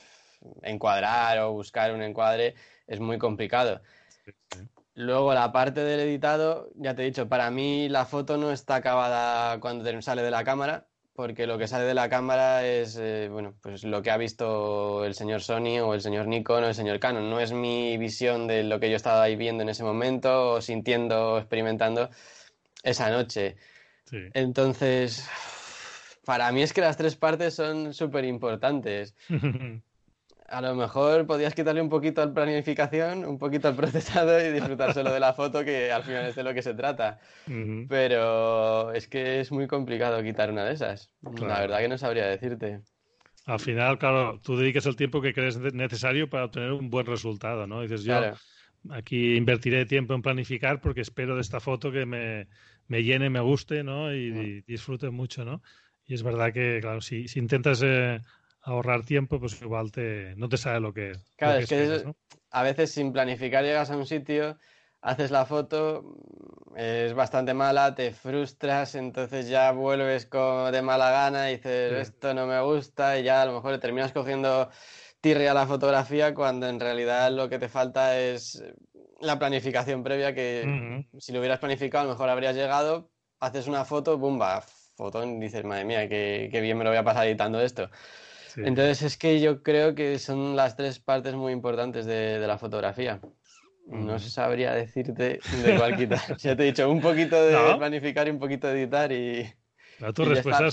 encuadrar 0.63 1.39
o 1.39 1.53
buscar 1.53 1.95
un 1.95 2.03
encuadre, 2.03 2.57
es 2.89 2.99
muy 2.99 3.19
complicado. 3.19 3.81
Luego 4.95 5.33
la 5.33 5.53
parte 5.53 5.85
del 5.85 6.01
editado, 6.01 6.71
ya 6.75 6.97
te 6.97 7.03
he 7.03 7.07
dicho, 7.07 7.29
para 7.29 7.53
mí 7.53 7.89
la 7.89 8.05
foto 8.05 8.37
no 8.37 8.51
está 8.51 8.77
acabada 8.77 9.61
cuando 9.61 10.03
sale 10.03 10.23
de 10.23 10.31
la 10.33 10.43
cámara, 10.43 10.89
porque 11.17 11.47
lo 11.47 11.59
que 11.59 11.67
sale 11.67 11.85
de 11.85 11.95
la 11.95 12.09
cámara 12.09 12.65
es 12.67 12.97
eh, 13.01 13.29
bueno, 13.31 13.55
pues 13.63 13.83
lo 13.85 14.03
que 14.03 14.11
ha 14.11 14.17
visto 14.17 15.05
el 15.05 15.15
señor 15.15 15.43
Sony 15.43 15.81
o 15.83 15.95
el 15.95 16.03
señor 16.03 16.27
Nikon 16.29 16.65
o 16.65 16.69
el 16.69 16.75
señor 16.75 17.01
Canon. 17.01 17.29
No 17.29 17.41
es 17.41 17.53
mi 17.53 17.97
visión 17.97 18.47
de 18.47 18.63
lo 18.63 18.79
que 18.79 18.91
yo 18.91 18.97
estaba 18.97 19.23
ahí 19.23 19.35
viendo 19.35 19.63
en 19.63 19.71
ese 19.71 19.83
momento 19.83 20.53
o 20.53 20.61
sintiendo 20.61 21.33
o 21.33 21.39
experimentando 21.39 22.11
esa 22.83 23.11
noche. 23.11 23.57
Entonces, 24.35 25.29
para 26.25 26.53
mí 26.53 26.63
es 26.63 26.73
que 26.73 26.83
las 26.83 26.97
tres 26.97 27.17
partes 27.17 27.55
son 27.55 27.95
súper 27.95 28.25
importantes. 28.25 29.17
a 30.49 30.61
lo 30.61 30.75
mejor 30.75 31.27
podías 31.27 31.55
quitarle 31.55 31.81
un 31.81 31.89
poquito 31.89 32.23
al 32.23 32.33
planificación, 32.33 33.25
un 33.25 33.39
poquito 33.39 33.69
al 33.69 33.77
procesado 33.77 34.41
y 34.41 34.53
disfrutar 34.53 34.95
solo 34.95 35.13
de 35.13 35.21
la 35.21 35.33
foto, 35.33 35.65
que 35.65 35.91
al 35.93 36.03
final 36.03 36.27
es 36.27 36.37
de 36.37 36.43
lo 36.43 36.55
que 36.55 36.63
se 36.63 36.75
trata. 36.75 37.19
Pero 37.89 38.93
es 38.93 39.09
que 39.09 39.41
es 39.41 39.53
muy 39.53 39.67
complicado 39.67 40.23
quitar 40.23 40.51
una 40.51 40.65
de 40.65 40.75
esas. 40.75 41.11
La 41.41 41.61
verdad 41.61 41.79
que 41.79 41.89
no 41.89 41.99
sabría 41.99 42.27
decirte. 42.27 42.81
Al 43.47 43.61
final, 43.61 43.99
claro, 43.99 44.41
tú 44.43 44.57
dedicas 44.57 44.87
el 44.87 44.97
tiempo 44.97 45.21
que 45.21 45.33
crees 45.33 45.59
necesario 45.59 46.29
para 46.29 46.47
obtener 46.47 46.73
un 46.73 46.91
buen 46.91 47.07
resultado, 47.07 47.67
¿no? 47.67 47.83
dices, 47.83 48.03
yo 48.03 48.21
aquí 48.91 49.37
invertiré 49.37 49.87
tiempo 49.87 50.15
en 50.15 50.23
planificar 50.23 50.81
porque 50.81 51.01
espero 51.01 51.35
de 51.37 51.43
esta 51.43 51.61
foto 51.61 51.93
que 51.93 52.07
me, 52.07 52.49
me 52.89 53.03
llene, 53.03 53.31
me 53.31 53.41
guste, 53.41 53.83
¿no? 53.85 54.13
Y, 54.15 54.63
disfrute 54.63 55.11
mucho, 55.11 55.45
¿no? 55.45 55.63
Y 56.07 56.15
es 56.15 56.23
verdad 56.23 56.53
que, 56.53 56.79
claro, 56.81 57.01
si, 57.01 57.27
si 57.29 57.39
intentas 57.39 57.83
eh, 57.85 58.21
ahorrar 58.67 59.05
tiempo, 59.05 59.39
pues 59.39 59.61
igual 59.63 59.93
te, 59.93 60.35
no 60.37 60.49
te 60.49 60.57
sabe 60.57 60.81
lo 60.81 60.93
que. 60.93 61.13
Claro, 61.37 61.59
es 61.59 61.69
que 61.69 62.05
a 62.51 62.63
veces 62.63 62.91
sin 62.91 63.13
planificar 63.13 63.65
llegas 63.65 63.91
a 63.91 63.97
un 63.97 64.07
sitio, 64.07 64.59
haces 65.01 65.31
la 65.31 65.47
foto, 65.47 66.17
es 66.75 67.15
bastante 67.15 67.55
mala, 67.55 67.95
te 67.95 68.11
frustras, 68.11 68.97
entonces 68.97 69.49
ya 69.49 69.71
vuelves 69.71 70.27
con, 70.27 70.73
de 70.73 70.83
mala 70.83 71.11
gana 71.11 71.51
y 71.51 71.57
dices, 71.57 71.93
esto 71.93 72.35
no 72.35 72.47
me 72.47 72.61
gusta, 72.61 73.19
y 73.19 73.23
ya 73.23 73.43
a 73.43 73.47
lo 73.47 73.53
mejor 73.53 73.79
terminas 73.79 74.13
cogiendo 74.13 74.69
tirria 75.21 75.53
a 75.53 75.55
la 75.55 75.67
fotografía 75.67 76.35
cuando 76.35 76.69
en 76.69 76.81
realidad 76.81 77.31
lo 77.31 77.49
que 77.49 77.59
te 77.59 77.69
falta 77.69 78.19
es 78.19 78.63
la 79.21 79.39
planificación 79.39 80.03
previa 80.03 80.35
que 80.35 81.05
si 81.19 81.33
lo 81.33 81.39
hubieras 81.39 81.61
planificado 81.61 82.03
a 82.03 82.07
lo 82.07 82.13
mejor 82.15 82.29
habrías 82.29 82.57
llegado, 82.57 83.11
haces 83.39 83.69
una 83.69 83.85
foto, 83.85 84.19
bumba, 84.19 84.63
fotón, 84.97 85.39
dices, 85.39 85.65
madre 85.65 85.85
mía, 85.85 86.09
qué, 86.09 86.49
qué 86.51 86.61
bien 86.61 86.77
me 86.77 86.85
lo 86.85 86.91
voy 86.91 86.99
a 86.99 87.05
pasar 87.05 87.27
editando 87.27 87.61
esto. 87.61 87.91
Entonces 88.57 89.03
es 89.03 89.17
que 89.17 89.41
yo 89.41 89.63
creo 89.63 89.95
que 89.95 90.19
son 90.19 90.57
las 90.57 90.77
tres 90.77 90.99
partes 90.99 91.35
muy 91.35 91.53
importantes 91.53 92.07
de, 92.07 92.39
la 92.47 92.59
fotografía. 92.59 93.21
No 93.87 94.19
sabría 94.19 94.73
decirte 94.73 95.39
de 95.63 95.77
cuál 95.77 95.97
quitar. 95.97 96.21
ya 96.39 96.57
te 96.57 96.63
he 96.63 96.67
dicho, 96.67 96.91
un 96.91 97.01
poquito 97.01 97.41
de 97.43 97.57
planificar 97.77 98.27
y 98.27 98.31
un 98.31 98.39
poquito 98.39 98.67
de 98.67 98.83
editar 98.83 99.13
y... 99.13 99.47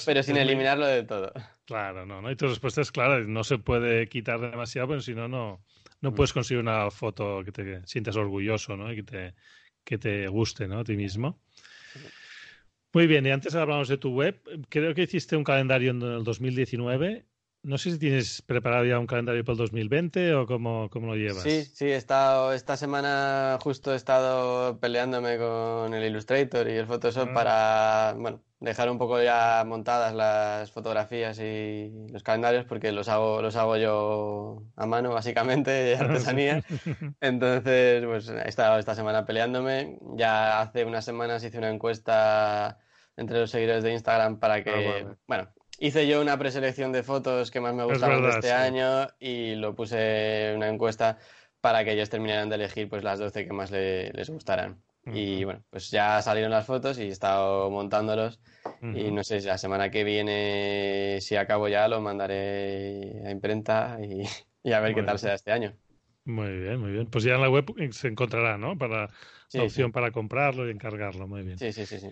pero 0.05 0.23
sin 0.23 0.37
eliminarlo 0.37 0.87
de 0.87 1.03
todo. 1.03 1.31
Claro, 1.65 2.05
no, 2.05 2.21
no. 2.21 2.31
Y 2.31 2.35
tu 2.35 2.47
respuesta 2.47 2.81
es 2.81 2.91
clara, 2.91 3.19
no 3.19 3.43
se 3.43 3.57
puede 3.57 4.07
quitar 4.07 4.39
demasiado, 4.39 4.89
pero 4.89 5.01
si 5.01 5.13
no, 5.13 5.27
no, 5.27 5.63
no 6.01 6.11
mm. 6.11 6.15
puedes 6.15 6.33
conseguir 6.33 6.61
una 6.61 6.89
foto 6.89 7.43
que 7.43 7.51
te 7.51 7.85
sientas 7.85 8.15
orgulloso, 8.15 8.75
¿no? 8.75 8.91
Y 8.91 8.97
que 8.97 9.03
te, 9.03 9.33
que 9.83 9.97
te 9.97 10.27
guste, 10.27 10.67
¿no? 10.67 10.79
A 10.79 10.83
ti 10.83 10.95
mismo. 10.95 11.39
Muy 12.93 13.07
bien, 13.07 13.25
y 13.25 13.31
antes 13.31 13.55
hablamos 13.55 13.87
de 13.87 13.97
tu 13.97 14.13
web. 14.13 14.39
Creo 14.69 14.93
que 14.93 15.03
hiciste 15.03 15.35
un 15.35 15.43
calendario 15.43 15.91
en 15.91 16.01
el 16.01 16.23
2019 16.23 17.25
no 17.63 17.77
sé 17.77 17.91
si 17.91 17.99
tienes 17.99 18.41
preparado 18.41 18.83
ya 18.85 18.99
un 18.99 19.07
calendario 19.07 19.43
para 19.45 19.53
el 19.53 19.57
2020 19.59 20.35
o 20.35 20.45
cómo, 20.45 20.89
cómo 20.89 21.07
lo 21.07 21.15
llevas. 21.15 21.43
Sí, 21.43 21.63
sí, 21.63 21.85
he 21.85 21.95
estado, 21.95 22.53
esta 22.53 22.75
semana 22.75 23.57
justo 23.61 23.93
he 23.93 23.95
estado 23.95 24.79
peleándome 24.79 25.37
con 25.37 25.93
el 25.93 26.05
Illustrator 26.05 26.67
y 26.67 26.73
el 26.73 26.85
Photoshop 26.85 27.29
ah. 27.29 27.33
para, 27.33 28.15
bueno, 28.17 28.41
dejar 28.59 28.89
un 28.89 28.97
poco 28.97 29.21
ya 29.21 29.63
montadas 29.65 30.13
las 30.13 30.71
fotografías 30.71 31.39
y 31.39 32.07
los 32.11 32.21
calendarios 32.21 32.65
porque 32.65 32.91
los 32.91 33.07
hago, 33.07 33.41
los 33.41 33.55
hago 33.55 33.77
yo 33.77 34.63
a 34.75 34.85
mano, 34.85 35.11
básicamente, 35.11 35.71
de 35.71 35.95
artesanía. 35.97 36.63
Entonces, 37.21 38.05
pues 38.05 38.27
he 38.27 38.49
estado 38.49 38.77
esta 38.77 38.93
semana 38.93 39.25
peleándome. 39.25 39.99
Ya 40.15 40.59
hace 40.59 40.83
unas 40.83 41.05
semanas 41.05 41.43
hice 41.45 41.57
una 41.57 41.69
encuesta 41.69 42.77
entre 43.15 43.39
los 43.39 43.51
seguidores 43.51 43.83
de 43.83 43.93
Instagram 43.93 44.39
para 44.39 44.63
que, 44.63 45.05
ah, 45.05 45.15
bueno, 45.27 45.49
Hice 45.79 46.07
yo 46.07 46.21
una 46.21 46.37
preselección 46.37 46.91
de 46.91 47.03
fotos 47.03 47.51
que 47.51 47.59
más 47.59 47.73
me 47.73 47.83
gustaron 47.83 48.23
de 48.23 48.29
este 48.29 48.51
año 48.51 49.07
y 49.19 49.55
lo 49.55 49.75
puse 49.75 50.51
en 50.51 50.57
una 50.57 50.69
encuesta 50.69 51.17
para 51.61 51.83
que 51.83 51.93
ellos 51.93 52.09
terminaran 52.09 52.49
de 52.49 52.55
elegir 52.55 52.89
pues 52.89 53.03
las 53.03 53.19
12 53.19 53.45
que 53.45 53.53
más 53.53 53.71
les 53.71 54.29
gustaran. 54.29 54.81
Y 55.05 55.43
bueno, 55.43 55.61
pues 55.69 55.91
ya 55.91 56.21
salieron 56.21 56.51
las 56.51 56.65
fotos 56.65 56.97
y 56.97 57.03
he 57.03 57.07
estado 57.09 57.69
montándolos. 57.69 58.39
Y 58.81 59.11
no 59.11 59.23
sé, 59.23 59.41
si 59.41 59.47
la 59.47 59.57
semana 59.57 59.89
que 59.89 60.03
viene, 60.03 61.19
si 61.21 61.35
acabo 61.35 61.67
ya, 61.67 61.87
lo 61.87 61.99
mandaré 61.99 63.21
a 63.25 63.31
imprenta 63.31 63.97
y, 64.01 64.71
a 64.71 64.79
ver 64.79 64.95
qué 64.95 65.03
tal 65.03 65.19
será 65.19 65.33
este 65.33 65.51
año. 65.51 65.73
Muy 66.25 66.57
bien, 66.57 66.79
muy 66.79 66.91
bien. 66.91 67.07
Pues 67.07 67.25
ya 67.25 67.35
en 67.35 67.41
la 67.41 67.49
web 67.49 67.65
se 67.91 68.07
encontrará, 68.07 68.57
¿no? 68.57 68.77
Para 68.77 69.09
la 69.51 69.63
opción 69.63 69.91
para 69.91 70.11
comprarlo 70.11 70.67
y 70.67 70.71
encargarlo. 70.71 71.27
Muy 71.27 71.43
bien. 71.43 71.57
Sí, 71.57 71.73
sí, 71.73 71.85
sí, 71.85 71.99
sí. 71.99 72.11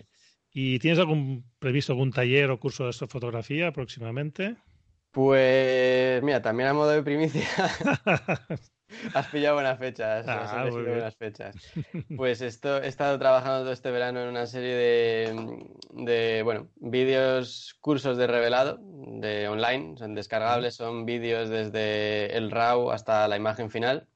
¿Y 0.52 0.78
tienes 0.78 0.98
algún 0.98 1.44
previsto 1.58 1.92
algún 1.92 2.12
taller 2.12 2.50
o 2.50 2.60
curso 2.60 2.86
de 2.86 2.92
fotografía 2.92 3.72
próximamente? 3.72 4.56
Pues 5.10 6.22
mira, 6.22 6.40
también 6.42 6.68
a 6.70 6.74
modo 6.74 6.90
de 6.90 7.02
primicia. 7.02 7.46
Has 9.14 9.26
pillado 9.28 9.54
buenas 9.54 9.78
fechas. 9.78 10.26
Ah, 10.28 10.66
buenas 10.70 11.16
fechas. 11.16 11.56
Pues 12.16 12.40
esto, 12.42 12.82
he 12.82 12.88
estado 12.88 13.18
trabajando 13.18 13.60
todo 13.60 13.72
este 13.72 13.90
verano 13.90 14.20
en 14.20 14.28
una 14.28 14.46
serie 14.46 14.74
de, 14.74 15.66
de 15.92 16.42
bueno, 16.42 16.68
vídeos, 16.76 17.76
cursos 17.80 18.16
de 18.16 18.26
revelado, 18.26 18.78
de 18.82 19.48
online, 19.48 19.96
son 19.96 20.14
descargables, 20.14 20.74
son 20.74 21.06
vídeos 21.06 21.48
desde 21.48 22.36
el 22.36 22.50
RAW 22.50 22.90
hasta 22.90 23.26
la 23.28 23.36
imagen 23.36 23.70
final. 23.70 24.08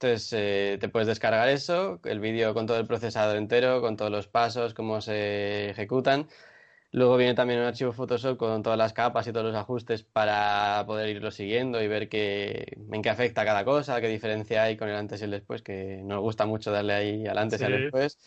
Entonces 0.00 0.32
eh, 0.32 0.78
te 0.80 0.88
puedes 0.88 1.08
descargar 1.08 1.48
eso, 1.48 2.00
el 2.04 2.20
vídeo 2.20 2.54
con 2.54 2.66
todo 2.66 2.78
el 2.78 2.86
procesador 2.86 3.36
entero, 3.36 3.80
con 3.80 3.96
todos 3.96 4.10
los 4.12 4.28
pasos, 4.28 4.72
cómo 4.74 5.00
se 5.00 5.70
ejecutan. 5.70 6.28
Luego 6.92 7.16
viene 7.18 7.34
también 7.34 7.60
un 7.60 7.66
archivo 7.66 7.92
Photoshop 7.92 8.38
con 8.38 8.62
todas 8.62 8.78
las 8.78 8.92
capas 8.94 9.26
y 9.26 9.32
todos 9.32 9.46
los 9.46 9.56
ajustes 9.56 10.04
para 10.04 10.84
poder 10.86 11.08
irlo 11.10 11.30
siguiendo 11.30 11.82
y 11.82 11.88
ver 11.88 12.08
qué, 12.08 12.78
en 12.92 13.02
qué 13.02 13.10
afecta 13.10 13.44
cada 13.44 13.64
cosa, 13.64 14.00
qué 14.00 14.08
diferencia 14.08 14.62
hay 14.64 14.76
con 14.76 14.88
el 14.88 14.96
antes 14.96 15.20
y 15.20 15.24
el 15.24 15.30
después, 15.32 15.62
que 15.62 16.00
nos 16.04 16.20
gusta 16.20 16.46
mucho 16.46 16.72
darle 16.72 16.94
ahí 16.94 17.26
al 17.26 17.38
antes 17.38 17.60
y 17.60 17.64
al 17.64 17.72
después. 17.72 18.18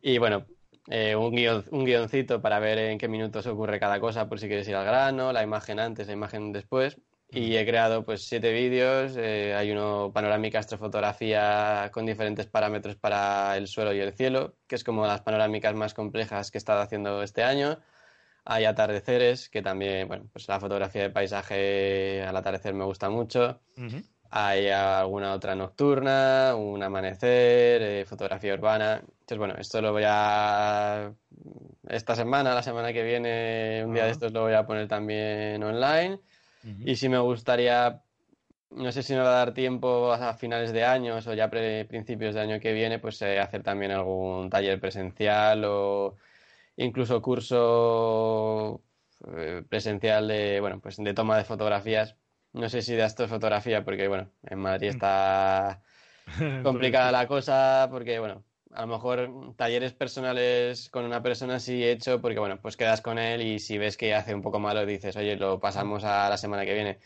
Y 0.00 0.18
bueno, 0.18 0.48
eh, 0.90 1.16
un, 1.16 1.34
un 1.70 1.84
guioncito 1.84 2.42
para 2.42 2.58
ver 2.60 2.78
en 2.78 2.98
qué 2.98 3.08
minutos 3.08 3.46
ocurre 3.46 3.80
cada 3.80 4.00
cosa 4.00 4.28
por 4.28 4.38
si 4.40 4.48
quieres 4.48 4.68
ir 4.68 4.76
al 4.76 4.84
grano, 4.86 5.32
la 5.32 5.42
imagen 5.42 5.80
antes, 5.80 6.06
la 6.06 6.12
imagen 6.14 6.52
después. 6.52 7.00
Y 7.28 7.56
he 7.56 7.66
creado 7.66 8.04
pues 8.04 8.24
siete 8.26 8.52
vídeos, 8.52 9.16
eh, 9.16 9.54
hay 9.54 9.72
uno 9.72 10.12
panorámica 10.14 10.60
astrofotografía 10.60 11.90
con 11.92 12.06
diferentes 12.06 12.46
parámetros 12.46 12.96
para 12.96 13.56
el 13.56 13.66
suelo 13.66 13.92
y 13.92 13.98
el 13.98 14.12
cielo, 14.14 14.54
que 14.68 14.76
es 14.76 14.84
como 14.84 15.06
las 15.06 15.22
panorámicas 15.22 15.74
más 15.74 15.92
complejas 15.92 16.50
que 16.50 16.58
he 16.58 16.60
estado 16.60 16.80
haciendo 16.80 17.22
este 17.22 17.42
año. 17.42 17.78
Hay 18.44 18.64
atardeceres, 18.64 19.48
que 19.48 19.60
también, 19.60 20.06
bueno, 20.06 20.28
pues 20.32 20.46
la 20.46 20.60
fotografía 20.60 21.02
de 21.02 21.10
paisaje 21.10 22.22
al 22.22 22.36
atardecer 22.36 22.74
me 22.74 22.84
gusta 22.84 23.10
mucho. 23.10 23.60
Hay 24.30 24.68
alguna 24.68 25.32
otra 25.34 25.56
nocturna, 25.56 26.54
un 26.56 26.80
amanecer, 26.80 27.82
eh, 27.82 28.04
fotografía 28.04 28.54
urbana. 28.54 29.02
Entonces, 29.02 29.38
bueno, 29.38 29.54
esto 29.58 29.80
lo 29.80 29.92
voy 29.92 30.04
a... 30.06 31.12
Esta 31.88 32.14
semana, 32.14 32.54
la 32.54 32.62
semana 32.62 32.92
que 32.92 33.02
viene, 33.02 33.82
un 33.84 33.94
día 33.94 34.04
de 34.04 34.12
estos 34.12 34.32
lo 34.32 34.42
voy 34.42 34.54
a 34.54 34.64
poner 34.64 34.86
también 34.86 35.62
online. 35.62 36.20
Y 36.84 36.96
si 36.96 37.08
me 37.08 37.18
gustaría, 37.18 38.02
no 38.70 38.90
sé 38.92 39.02
si 39.02 39.12
me 39.12 39.20
va 39.20 39.28
a 39.28 39.44
dar 39.44 39.54
tiempo 39.54 40.12
a 40.12 40.34
finales 40.34 40.72
de 40.72 40.84
años 40.84 41.26
o 41.26 41.34
ya 41.34 41.48
principios 41.50 42.34
de 42.34 42.40
año 42.40 42.60
que 42.60 42.72
viene, 42.72 42.98
pues 42.98 43.20
eh, 43.22 43.38
hacer 43.38 43.62
también 43.62 43.92
algún 43.92 44.50
taller 44.50 44.80
presencial 44.80 45.64
o 45.64 46.16
incluso 46.76 47.22
curso 47.22 48.82
eh, 49.36 49.62
presencial 49.68 50.28
de, 50.28 50.60
bueno, 50.60 50.80
pues 50.80 50.96
de 50.96 51.14
toma 51.14 51.38
de 51.38 51.44
fotografías. 51.44 52.16
No 52.52 52.68
sé 52.68 52.82
si 52.82 52.94
de 52.94 53.28
fotografía 53.28 53.84
porque, 53.84 54.08
bueno, 54.08 54.30
en 54.42 54.58
Madrid 54.58 54.88
está 54.88 55.82
complicada 56.62 57.12
la 57.12 57.26
cosa 57.28 57.88
porque, 57.90 58.18
bueno, 58.18 58.44
a 58.76 58.82
lo 58.82 58.86
mejor 58.88 59.54
talleres 59.56 59.92
personales 59.92 60.90
con 60.90 61.04
una 61.04 61.22
persona 61.22 61.58
sí 61.58 61.82
he 61.82 61.90
hecho 61.90 62.20
porque, 62.20 62.38
bueno, 62.38 62.58
pues 62.60 62.76
quedas 62.76 63.00
con 63.00 63.18
él 63.18 63.42
y 63.42 63.58
si 63.58 63.78
ves 63.78 63.96
que 63.96 64.14
hace 64.14 64.34
un 64.34 64.42
poco 64.42 64.60
malo 64.60 64.84
dices, 64.84 65.16
oye, 65.16 65.36
lo 65.36 65.58
pasamos 65.58 66.04
a 66.04 66.28
la 66.28 66.36
semana 66.36 66.64
que 66.64 66.74
viene. 66.74 66.98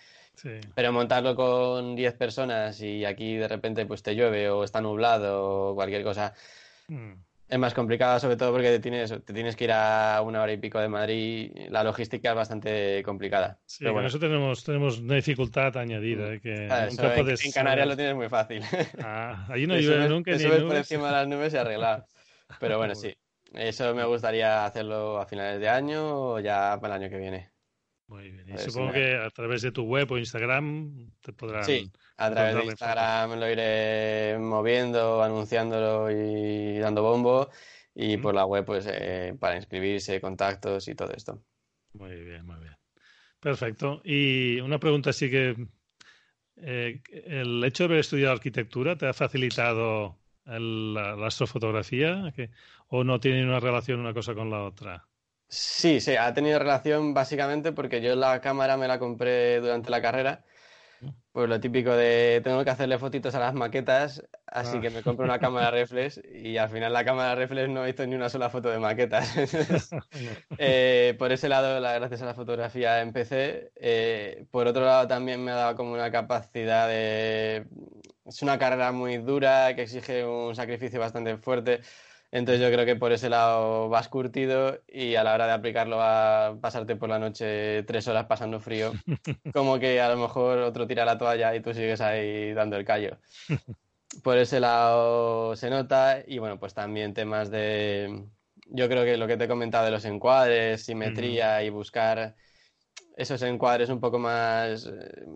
Pero 0.75 0.93
montarlo 0.93 1.37
con 1.37 1.95
10 1.95 2.14
personas 2.14 2.81
y 2.81 3.05
aquí 3.05 3.37
de 3.37 3.47
repente 3.47 3.87
pues 3.87 4.03
te 4.03 4.14
llueve 4.14 4.51
o 4.51 4.64
está 4.64 4.81
nublado 4.81 5.71
o 5.71 5.75
cualquier 5.75 6.03
cosa, 6.03 6.35
mm 6.89 7.30
es 7.51 7.59
más 7.59 7.75
complicada, 7.75 8.21
sobre 8.21 8.37
todo 8.37 8.53
porque 8.53 8.69
te 8.69 8.79
tienes, 8.79 9.11
te 9.11 9.33
tienes 9.33 9.57
que 9.57 9.65
ir 9.65 9.73
a 9.73 10.23
una 10.23 10.41
hora 10.41 10.53
y 10.53 10.57
pico 10.57 10.79
de 10.79 10.89
Madrid. 10.89 11.51
La 11.69 11.83
logística 11.83 12.31
es 12.31 12.37
bastante 12.37 13.03
complicada. 13.03 13.59
Sí, 13.67 13.79
Pero 13.81 13.93
bueno. 13.93 14.07
eso 14.07 14.21
tenemos, 14.21 14.63
tenemos 14.63 15.01
una 15.01 15.17
dificultad 15.17 15.77
añadida. 15.77 16.33
Eh, 16.33 16.41
que 16.41 16.69
en, 16.69 17.53
Canarias 17.53 17.89
lo 17.89 17.97
tienes 17.97 18.15
muy 18.15 18.29
fácil. 18.29 18.63
Ah, 19.03 19.47
allí 19.49 19.67
no 19.67 19.77
llueve 19.79 20.09
nunca. 20.09 20.39
Subes 20.39 20.63
por 20.63 20.77
encima 20.77 21.07
de 21.07 21.13
las 21.13 21.29
nubes 21.29 21.53
y 21.53 21.57
arreglado. 21.57 22.07
Pero 22.61 22.79
bueno, 22.79 22.95
sí. 22.95 23.15
Eso 23.53 23.95
me 23.95 24.05
gustaría 24.05 24.65
hacerlo 24.65 25.19
a 25.19 25.27
finales 25.27 25.61
de 25.61 25.69
año 25.69 26.35
o 26.35 26.41
ya 26.41 26.79
para 26.81 26.95
el 26.95 27.03
año 27.03 27.11
que 27.11 27.19
viene. 27.19 27.51
Muy 28.07 28.31
bien. 28.31 28.49
Y 28.49 28.59
supongo 28.59 28.93
que 28.93 29.17
a 29.17 29.31
través 29.31 29.63
de 29.63 29.73
tu 29.73 29.85
web 29.85 30.11
o 30.13 30.19
Instagram 30.19 31.11
te 31.21 31.33
podrán. 31.33 31.65
Sí, 31.65 31.91
a 32.21 32.31
través 32.31 32.55
de 32.55 32.64
Instagram 32.66 33.41
lo 33.41 33.51
iré 33.51 34.39
moviendo, 34.39 35.23
anunciándolo 35.23 36.11
y 36.11 36.79
dando 36.79 37.03
bombo. 37.03 37.49
Y 37.95 38.18
por 38.18 38.35
la 38.35 38.45
web, 38.45 38.64
pues 38.64 38.87
eh, 38.89 39.35
para 39.41 39.57
inscribirse, 39.57 40.21
contactos 40.21 40.87
y 40.89 40.95
todo 40.95 41.12
esto. 41.12 41.43
Muy 41.95 42.14
bien, 42.23 42.45
muy 42.47 42.61
bien. 42.61 42.77
Perfecto. 43.41 44.03
Y 44.05 44.61
una 44.61 44.79
pregunta 44.79 45.11
así 45.11 45.31
que. 45.31 45.57
Eh, 46.62 47.01
¿El 47.11 47.64
hecho 47.64 47.85
de 47.85 47.87
haber 47.87 48.01
estudiado 48.01 48.35
arquitectura 48.35 48.97
te 48.97 49.07
ha 49.07 49.14
facilitado 49.14 50.18
la, 50.45 51.27
astrofotografía? 51.27 52.35
¿O 52.89 53.03
no 53.03 53.18
tiene 53.18 53.45
una 53.45 53.61
relación 53.61 54.01
una 54.01 54.12
cosa 54.12 54.35
con 54.35 54.51
la 54.51 54.64
otra? 54.64 55.09
Sí, 55.49 56.01
sí, 56.01 56.16
ha 56.16 56.35
tenido 56.35 56.59
relación 56.59 57.14
básicamente 57.14 57.73
porque 57.73 58.03
yo 58.03 58.14
la 58.14 58.43
cámara 58.43 58.77
me 58.77 58.87
la 58.87 58.99
compré 58.99 59.61
durante 59.61 59.91
la 59.91 60.03
carrera. 60.03 60.45
Pues 61.33 61.49
lo 61.49 61.61
típico 61.61 61.93
de 61.93 62.41
tengo 62.43 62.65
que 62.65 62.71
hacerle 62.71 62.99
fotitos 62.99 63.35
a 63.35 63.41
las 63.41 63.55
maquetas, 63.55 64.23
así 64.47 64.79
ah. 64.79 64.81
que 64.81 64.91
me 64.91 65.03
compro 65.03 65.25
una 65.25 65.39
cámara 65.39 65.71
reflex 65.71 66.21
y 66.33 66.57
al 66.57 66.69
final 66.69 66.93
la 66.93 67.05
cámara 67.05 67.35
reflex 67.35 67.69
no 67.69 67.87
hizo 67.87 68.07
ni 68.07 68.17
una 68.17 68.29
sola 68.29 68.51
foto 68.51 68.69
de 68.69 68.79
maquetas. 68.79 69.35
Eh, 70.59 71.15
por 71.19 71.33
ese 71.33 71.49
lado, 71.49 71.81
gracias 71.81 72.23
a 72.23 72.27
la 72.27 72.35
fotografía 72.35 73.01
empecé. 73.01 73.73
Eh, 73.77 74.45
por 74.51 74.67
otro 74.67 74.85
lado, 74.85 75.07
también 75.07 75.43
me 75.43 75.53
ha 75.53 75.55
dado 75.55 75.77
como 75.77 75.93
una 75.93 76.11
capacidad 76.11 76.89
de 76.89 77.67
es 78.31 78.43
una 78.43 78.59
carrera 78.59 78.93
muy 78.93 79.19
dura 79.19 79.75
que 79.75 79.83
exige 79.83 80.25
un 80.25 80.55
sacrificio 80.55 81.01
bastante 81.01 81.37
fuerte. 81.37 81.81
Entonces 82.33 82.61
yo 82.61 82.70
creo 82.72 82.87
que 82.87 82.95
por 82.95 83.12
ese 83.12 83.28
lado 83.28 83.89
vas 83.89 84.09
curtido 84.09 84.81
y 84.87 85.16
a 85.16 85.24
la 85.24 85.35
hora 85.35 85.47
de 85.47 85.53
aplicarlo 85.53 86.01
a 86.01 86.57
pasarte 86.61 86.95
por 86.95 87.09
la 87.09 87.18
noche 87.18 87.83
tres 87.85 88.07
horas 88.07 88.26
pasando 88.26 88.61
frío, 88.61 88.93
como 89.53 89.78
que 89.81 90.01
a 90.01 90.09
lo 90.09 90.16
mejor 90.16 90.59
otro 90.59 90.87
tira 90.87 91.05
la 91.05 91.18
toalla 91.18 91.55
y 91.57 91.61
tú 91.61 91.74
sigues 91.74 92.01
ahí 92.01 92.53
dando 92.53 92.76
el 92.76 92.85
callo. 92.85 93.18
Por 94.24 94.39
ese 94.39 94.59
lado 94.59 95.55
se 95.55 95.70
nota 95.70 96.18
y 96.26 96.39
bueno, 96.39 96.59
pues 96.59 96.74
también 96.74 97.14
temas 97.14 97.49
de, 97.49 98.24
yo 98.66 98.89
creo 98.89 99.05
que 99.05 99.16
lo 99.16 99.28
que 99.28 99.37
te 99.37 99.45
he 99.45 99.49
comentado 99.49 99.85
de 99.85 99.93
los 99.93 100.05
encuadres, 100.05 100.85
simetría 100.85 101.62
y 101.62 101.70
buscar 101.70 102.35
esos 103.16 103.41
encuadres 103.43 103.89
un 103.89 104.01
poco 104.01 104.18
más, 104.18 104.87
eh, 104.87 105.26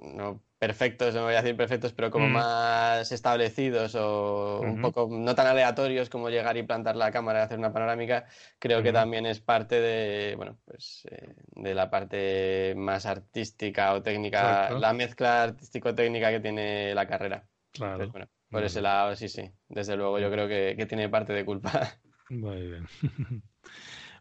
no 0.00 0.42
perfectos, 0.64 1.14
no 1.14 1.24
voy 1.24 1.34
a 1.34 1.42
decir 1.42 1.56
perfectos, 1.56 1.92
pero 1.92 2.10
como 2.10 2.26
mm. 2.26 2.32
más 2.32 3.12
establecidos 3.12 3.94
o 3.96 4.60
un 4.62 4.80
poco 4.80 5.06
no 5.10 5.34
tan 5.34 5.46
aleatorios 5.46 6.08
como 6.08 6.30
llegar 6.30 6.56
y 6.56 6.62
plantar 6.62 6.96
la 6.96 7.12
cámara 7.12 7.40
y 7.40 7.42
hacer 7.42 7.58
una 7.58 7.70
panorámica, 7.70 8.24
creo 8.58 8.82
que 8.82 8.90
también 8.90 9.26
es 9.26 9.40
parte 9.40 9.78
de, 9.78 10.36
bueno, 10.36 10.56
pues 10.64 11.06
eh, 11.10 11.34
de 11.54 11.74
la 11.74 11.90
parte 11.90 12.72
más 12.78 13.04
artística 13.04 13.92
o 13.92 14.00
técnica, 14.00 14.70
la 14.70 14.94
mezcla 14.94 15.42
artístico-técnica 15.42 16.30
que 16.30 16.40
tiene 16.40 16.94
la 16.94 17.06
carrera. 17.06 17.44
Claro. 17.70 18.10
por 18.48 18.64
ese 18.64 18.80
lado, 18.80 19.14
sí, 19.16 19.28
sí. 19.28 19.50
Desde 19.68 19.96
luego 19.96 20.18
yo 20.18 20.30
creo 20.30 20.48
que, 20.48 20.76
que 20.78 20.86
tiene 20.86 21.10
parte 21.10 21.34
de 21.34 21.44
culpa. 21.44 21.98
Muy 22.30 22.68
bien. 22.68 22.86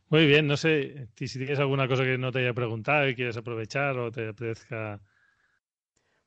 Muy 0.10 0.28
bien, 0.28 0.46
no 0.46 0.58
sé 0.58 1.08
si 1.16 1.40
tienes 1.40 1.60
alguna 1.60 1.88
cosa 1.88 2.04
que 2.04 2.18
no 2.18 2.34
te 2.34 2.40
haya 2.40 2.54
preguntado 2.54 3.08
y 3.08 3.16
quieres 3.16 3.38
aprovechar 3.38 3.98
o 3.98 4.12
te 4.12 4.28
apetezca 4.28 5.00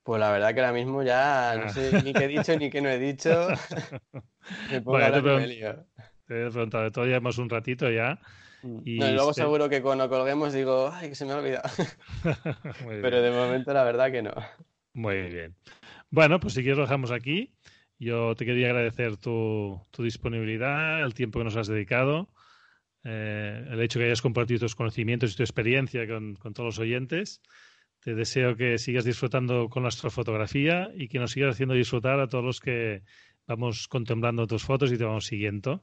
pues 0.06 0.20
la 0.20 0.30
verdad 0.30 0.54
que 0.54 0.60
ahora 0.60 0.72
mismo 0.72 1.02
ya 1.02 1.60
no 1.60 1.68
sé 1.68 2.00
ni 2.04 2.12
qué 2.12 2.24
he 2.26 2.28
dicho 2.28 2.56
ni 2.56 2.70
qué 2.70 2.80
no 2.80 2.88
he 2.88 2.98
dicho. 2.98 3.48
me 4.70 4.80
pongo 4.80 4.98
bueno, 4.98 5.20
te, 5.20 5.36
me 5.36 5.46
lío. 5.48 5.84
te 6.28 6.46
he 6.46 6.50
preguntado, 6.50 6.92
todavía 6.92 7.16
hemos 7.16 7.38
un 7.38 7.50
ratito 7.50 7.90
ya. 7.90 8.20
Mm. 8.62 8.78
Y, 8.84 8.98
luego 8.98 9.34
seguro 9.34 9.68
que 9.68 9.82
cuando 9.82 10.08
colguemos 10.08 10.52
digo, 10.52 10.92
ay, 10.94 11.08
que 11.08 11.16
se 11.16 11.24
me 11.24 11.32
ha 11.32 11.38
olvidado. 11.38 11.68
Pero 13.02 13.20
de 13.20 13.32
momento 13.32 13.74
la 13.74 13.82
verdad 13.82 14.12
que 14.12 14.22
no. 14.22 14.32
Muy 14.92 15.22
bien. 15.22 15.56
Bueno, 16.08 16.38
pues 16.38 16.54
si 16.54 16.60
quieres 16.60 16.78
lo 16.78 16.84
dejamos 16.84 17.10
aquí. 17.10 17.52
Yo 17.98 18.36
te 18.36 18.44
quería 18.46 18.68
agradecer 18.68 19.16
tu, 19.16 19.80
tu 19.90 20.04
disponibilidad, 20.04 21.02
el 21.02 21.14
tiempo 21.14 21.40
que 21.40 21.46
nos 21.46 21.56
has 21.56 21.66
dedicado, 21.66 22.28
eh, 23.02 23.66
el 23.70 23.80
hecho 23.80 23.98
que 23.98 24.04
hayas 24.04 24.22
compartido 24.22 24.60
tus 24.60 24.76
conocimientos 24.76 25.32
y 25.32 25.36
tu 25.36 25.42
experiencia 25.42 26.06
con, 26.06 26.36
con 26.36 26.54
todos 26.54 26.66
los 26.66 26.78
oyentes. 26.78 27.40
Te 28.06 28.14
deseo 28.14 28.56
que 28.56 28.78
sigas 28.78 29.04
disfrutando 29.04 29.68
con 29.68 29.82
la 29.82 29.88
astrofotografía 29.88 30.90
y 30.94 31.08
que 31.08 31.18
nos 31.18 31.32
sigas 31.32 31.56
haciendo 31.56 31.74
disfrutar 31.74 32.20
a 32.20 32.28
todos 32.28 32.44
los 32.44 32.60
que 32.60 33.02
vamos 33.48 33.88
contemplando 33.88 34.46
tus 34.46 34.62
fotos 34.62 34.92
y 34.92 34.96
te 34.96 35.02
vamos 35.02 35.26
siguiendo. 35.26 35.82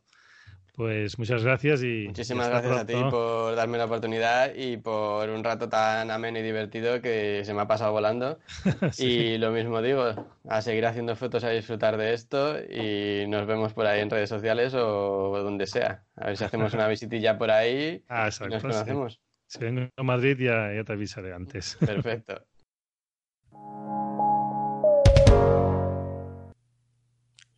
Pues 0.73 1.19
muchas 1.19 1.43
gracias 1.43 1.83
y. 1.83 2.05
Muchísimas 2.07 2.47
gracias 2.47 2.77
a 2.77 2.85
ti 2.85 2.93
por 3.11 3.57
darme 3.57 3.77
la 3.77 3.83
oportunidad 3.83 4.55
y 4.55 4.77
por 4.77 5.29
un 5.29 5.43
rato 5.43 5.67
tan 5.67 6.11
ameno 6.11 6.39
y 6.39 6.43
divertido 6.43 7.01
que 7.01 7.43
se 7.43 7.53
me 7.53 7.59
ha 7.59 7.67
pasado 7.67 7.91
volando. 7.91 8.39
Y 8.99 9.37
lo 9.37 9.51
mismo 9.51 9.81
digo, 9.81 10.15
a 10.47 10.61
seguir 10.61 10.85
haciendo 10.85 11.17
fotos, 11.17 11.43
a 11.43 11.49
disfrutar 11.49 11.97
de 11.97 12.13
esto 12.13 12.55
y 12.57 13.27
nos 13.27 13.45
vemos 13.45 13.73
por 13.73 13.85
ahí 13.85 13.99
en 13.99 14.09
redes 14.09 14.29
sociales 14.29 14.73
o 14.75 15.43
donde 15.43 15.67
sea. 15.67 16.05
A 16.15 16.27
ver 16.27 16.37
si 16.37 16.45
hacemos 16.45 16.73
una 16.73 16.87
visitilla 16.95 17.37
por 17.37 17.51
ahí 17.51 18.01
ah, 18.07 18.29
y 18.39 18.47
nos 18.47 18.61
conocemos. 18.61 19.19
Si 19.53 19.59
vengo 19.59 19.87
a 19.95 20.01
Madrid 20.03 20.35
ya, 20.39 20.73
ya 20.73 20.83
te 20.83 20.93
avisaré 20.93 21.31
antes. 21.31 21.75
Perfecto. 21.79 22.43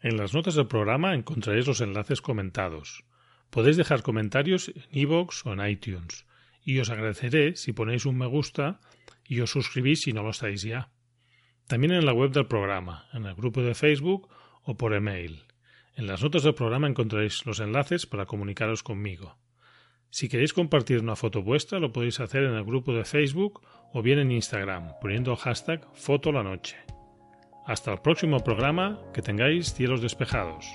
En 0.02 0.18
las 0.18 0.34
notas 0.34 0.56
del 0.56 0.68
programa 0.68 1.16
encontraréis 1.16 1.68
los 1.68 1.80
enlaces 1.80 2.20
comentados. 2.20 3.06
Podéis 3.50 3.78
dejar 3.78 4.04
comentarios 4.04 4.74
en 4.76 4.84
iVoox 4.92 5.46
o 5.46 5.54
en 5.54 5.66
iTunes, 5.66 6.26
y 6.66 6.80
os 6.80 6.90
agradeceré 6.90 7.56
si 7.56 7.72
ponéis 7.72 8.06
un 8.06 8.18
me 8.18 8.28
gusta 8.28 8.82
y 9.24 9.40
os 9.40 9.52
suscribís 9.52 10.02
si 10.02 10.12
no 10.12 10.22
lo 10.22 10.32
estáis 10.32 10.64
ya. 10.64 10.92
También 11.66 11.94
en 11.94 12.06
la 12.06 12.12
web 12.12 12.32
del 12.32 12.48
programa, 12.48 13.08
en 13.14 13.26
el 13.26 13.36
grupo 13.36 13.62
de 13.62 13.74
Facebook 13.74 14.28
o 14.64 14.76
por 14.76 14.94
email. 14.94 15.46
En 15.96 16.08
las 16.08 16.22
notas 16.22 16.44
del 16.44 16.56
programa 16.56 16.90
encontraréis 16.90 17.46
los 17.46 17.62
enlaces 17.62 18.06
para 18.06 18.26
comunicaros 18.26 18.84
conmigo. 18.84 19.38
Si 20.10 20.30
queréis 20.30 20.54
compartir 20.54 21.00
una 21.00 21.16
foto 21.16 21.44
vuestra, 21.44 21.80
lo 21.80 21.92
podéis 21.92 22.20
hacer 22.20 22.44
en 22.44 22.54
el 22.54 22.64
grupo 22.64 22.94
de 22.94 23.04
Facebook 23.04 23.62
o 23.94 24.02
bien 24.02 24.20
en 24.20 24.32
Instagram, 24.32 24.94
poniendo 25.02 25.32
el 25.32 25.38
hashtag 25.38 25.86
Foto 25.94 26.32
la 26.32 26.44
Noche. 26.44 26.78
Hasta 27.66 27.92
el 27.92 28.00
próximo 28.00 28.40
programa, 28.40 29.02
que 29.14 29.22
tengáis 29.22 29.74
cielos 29.74 30.02
despejados. 30.02 30.66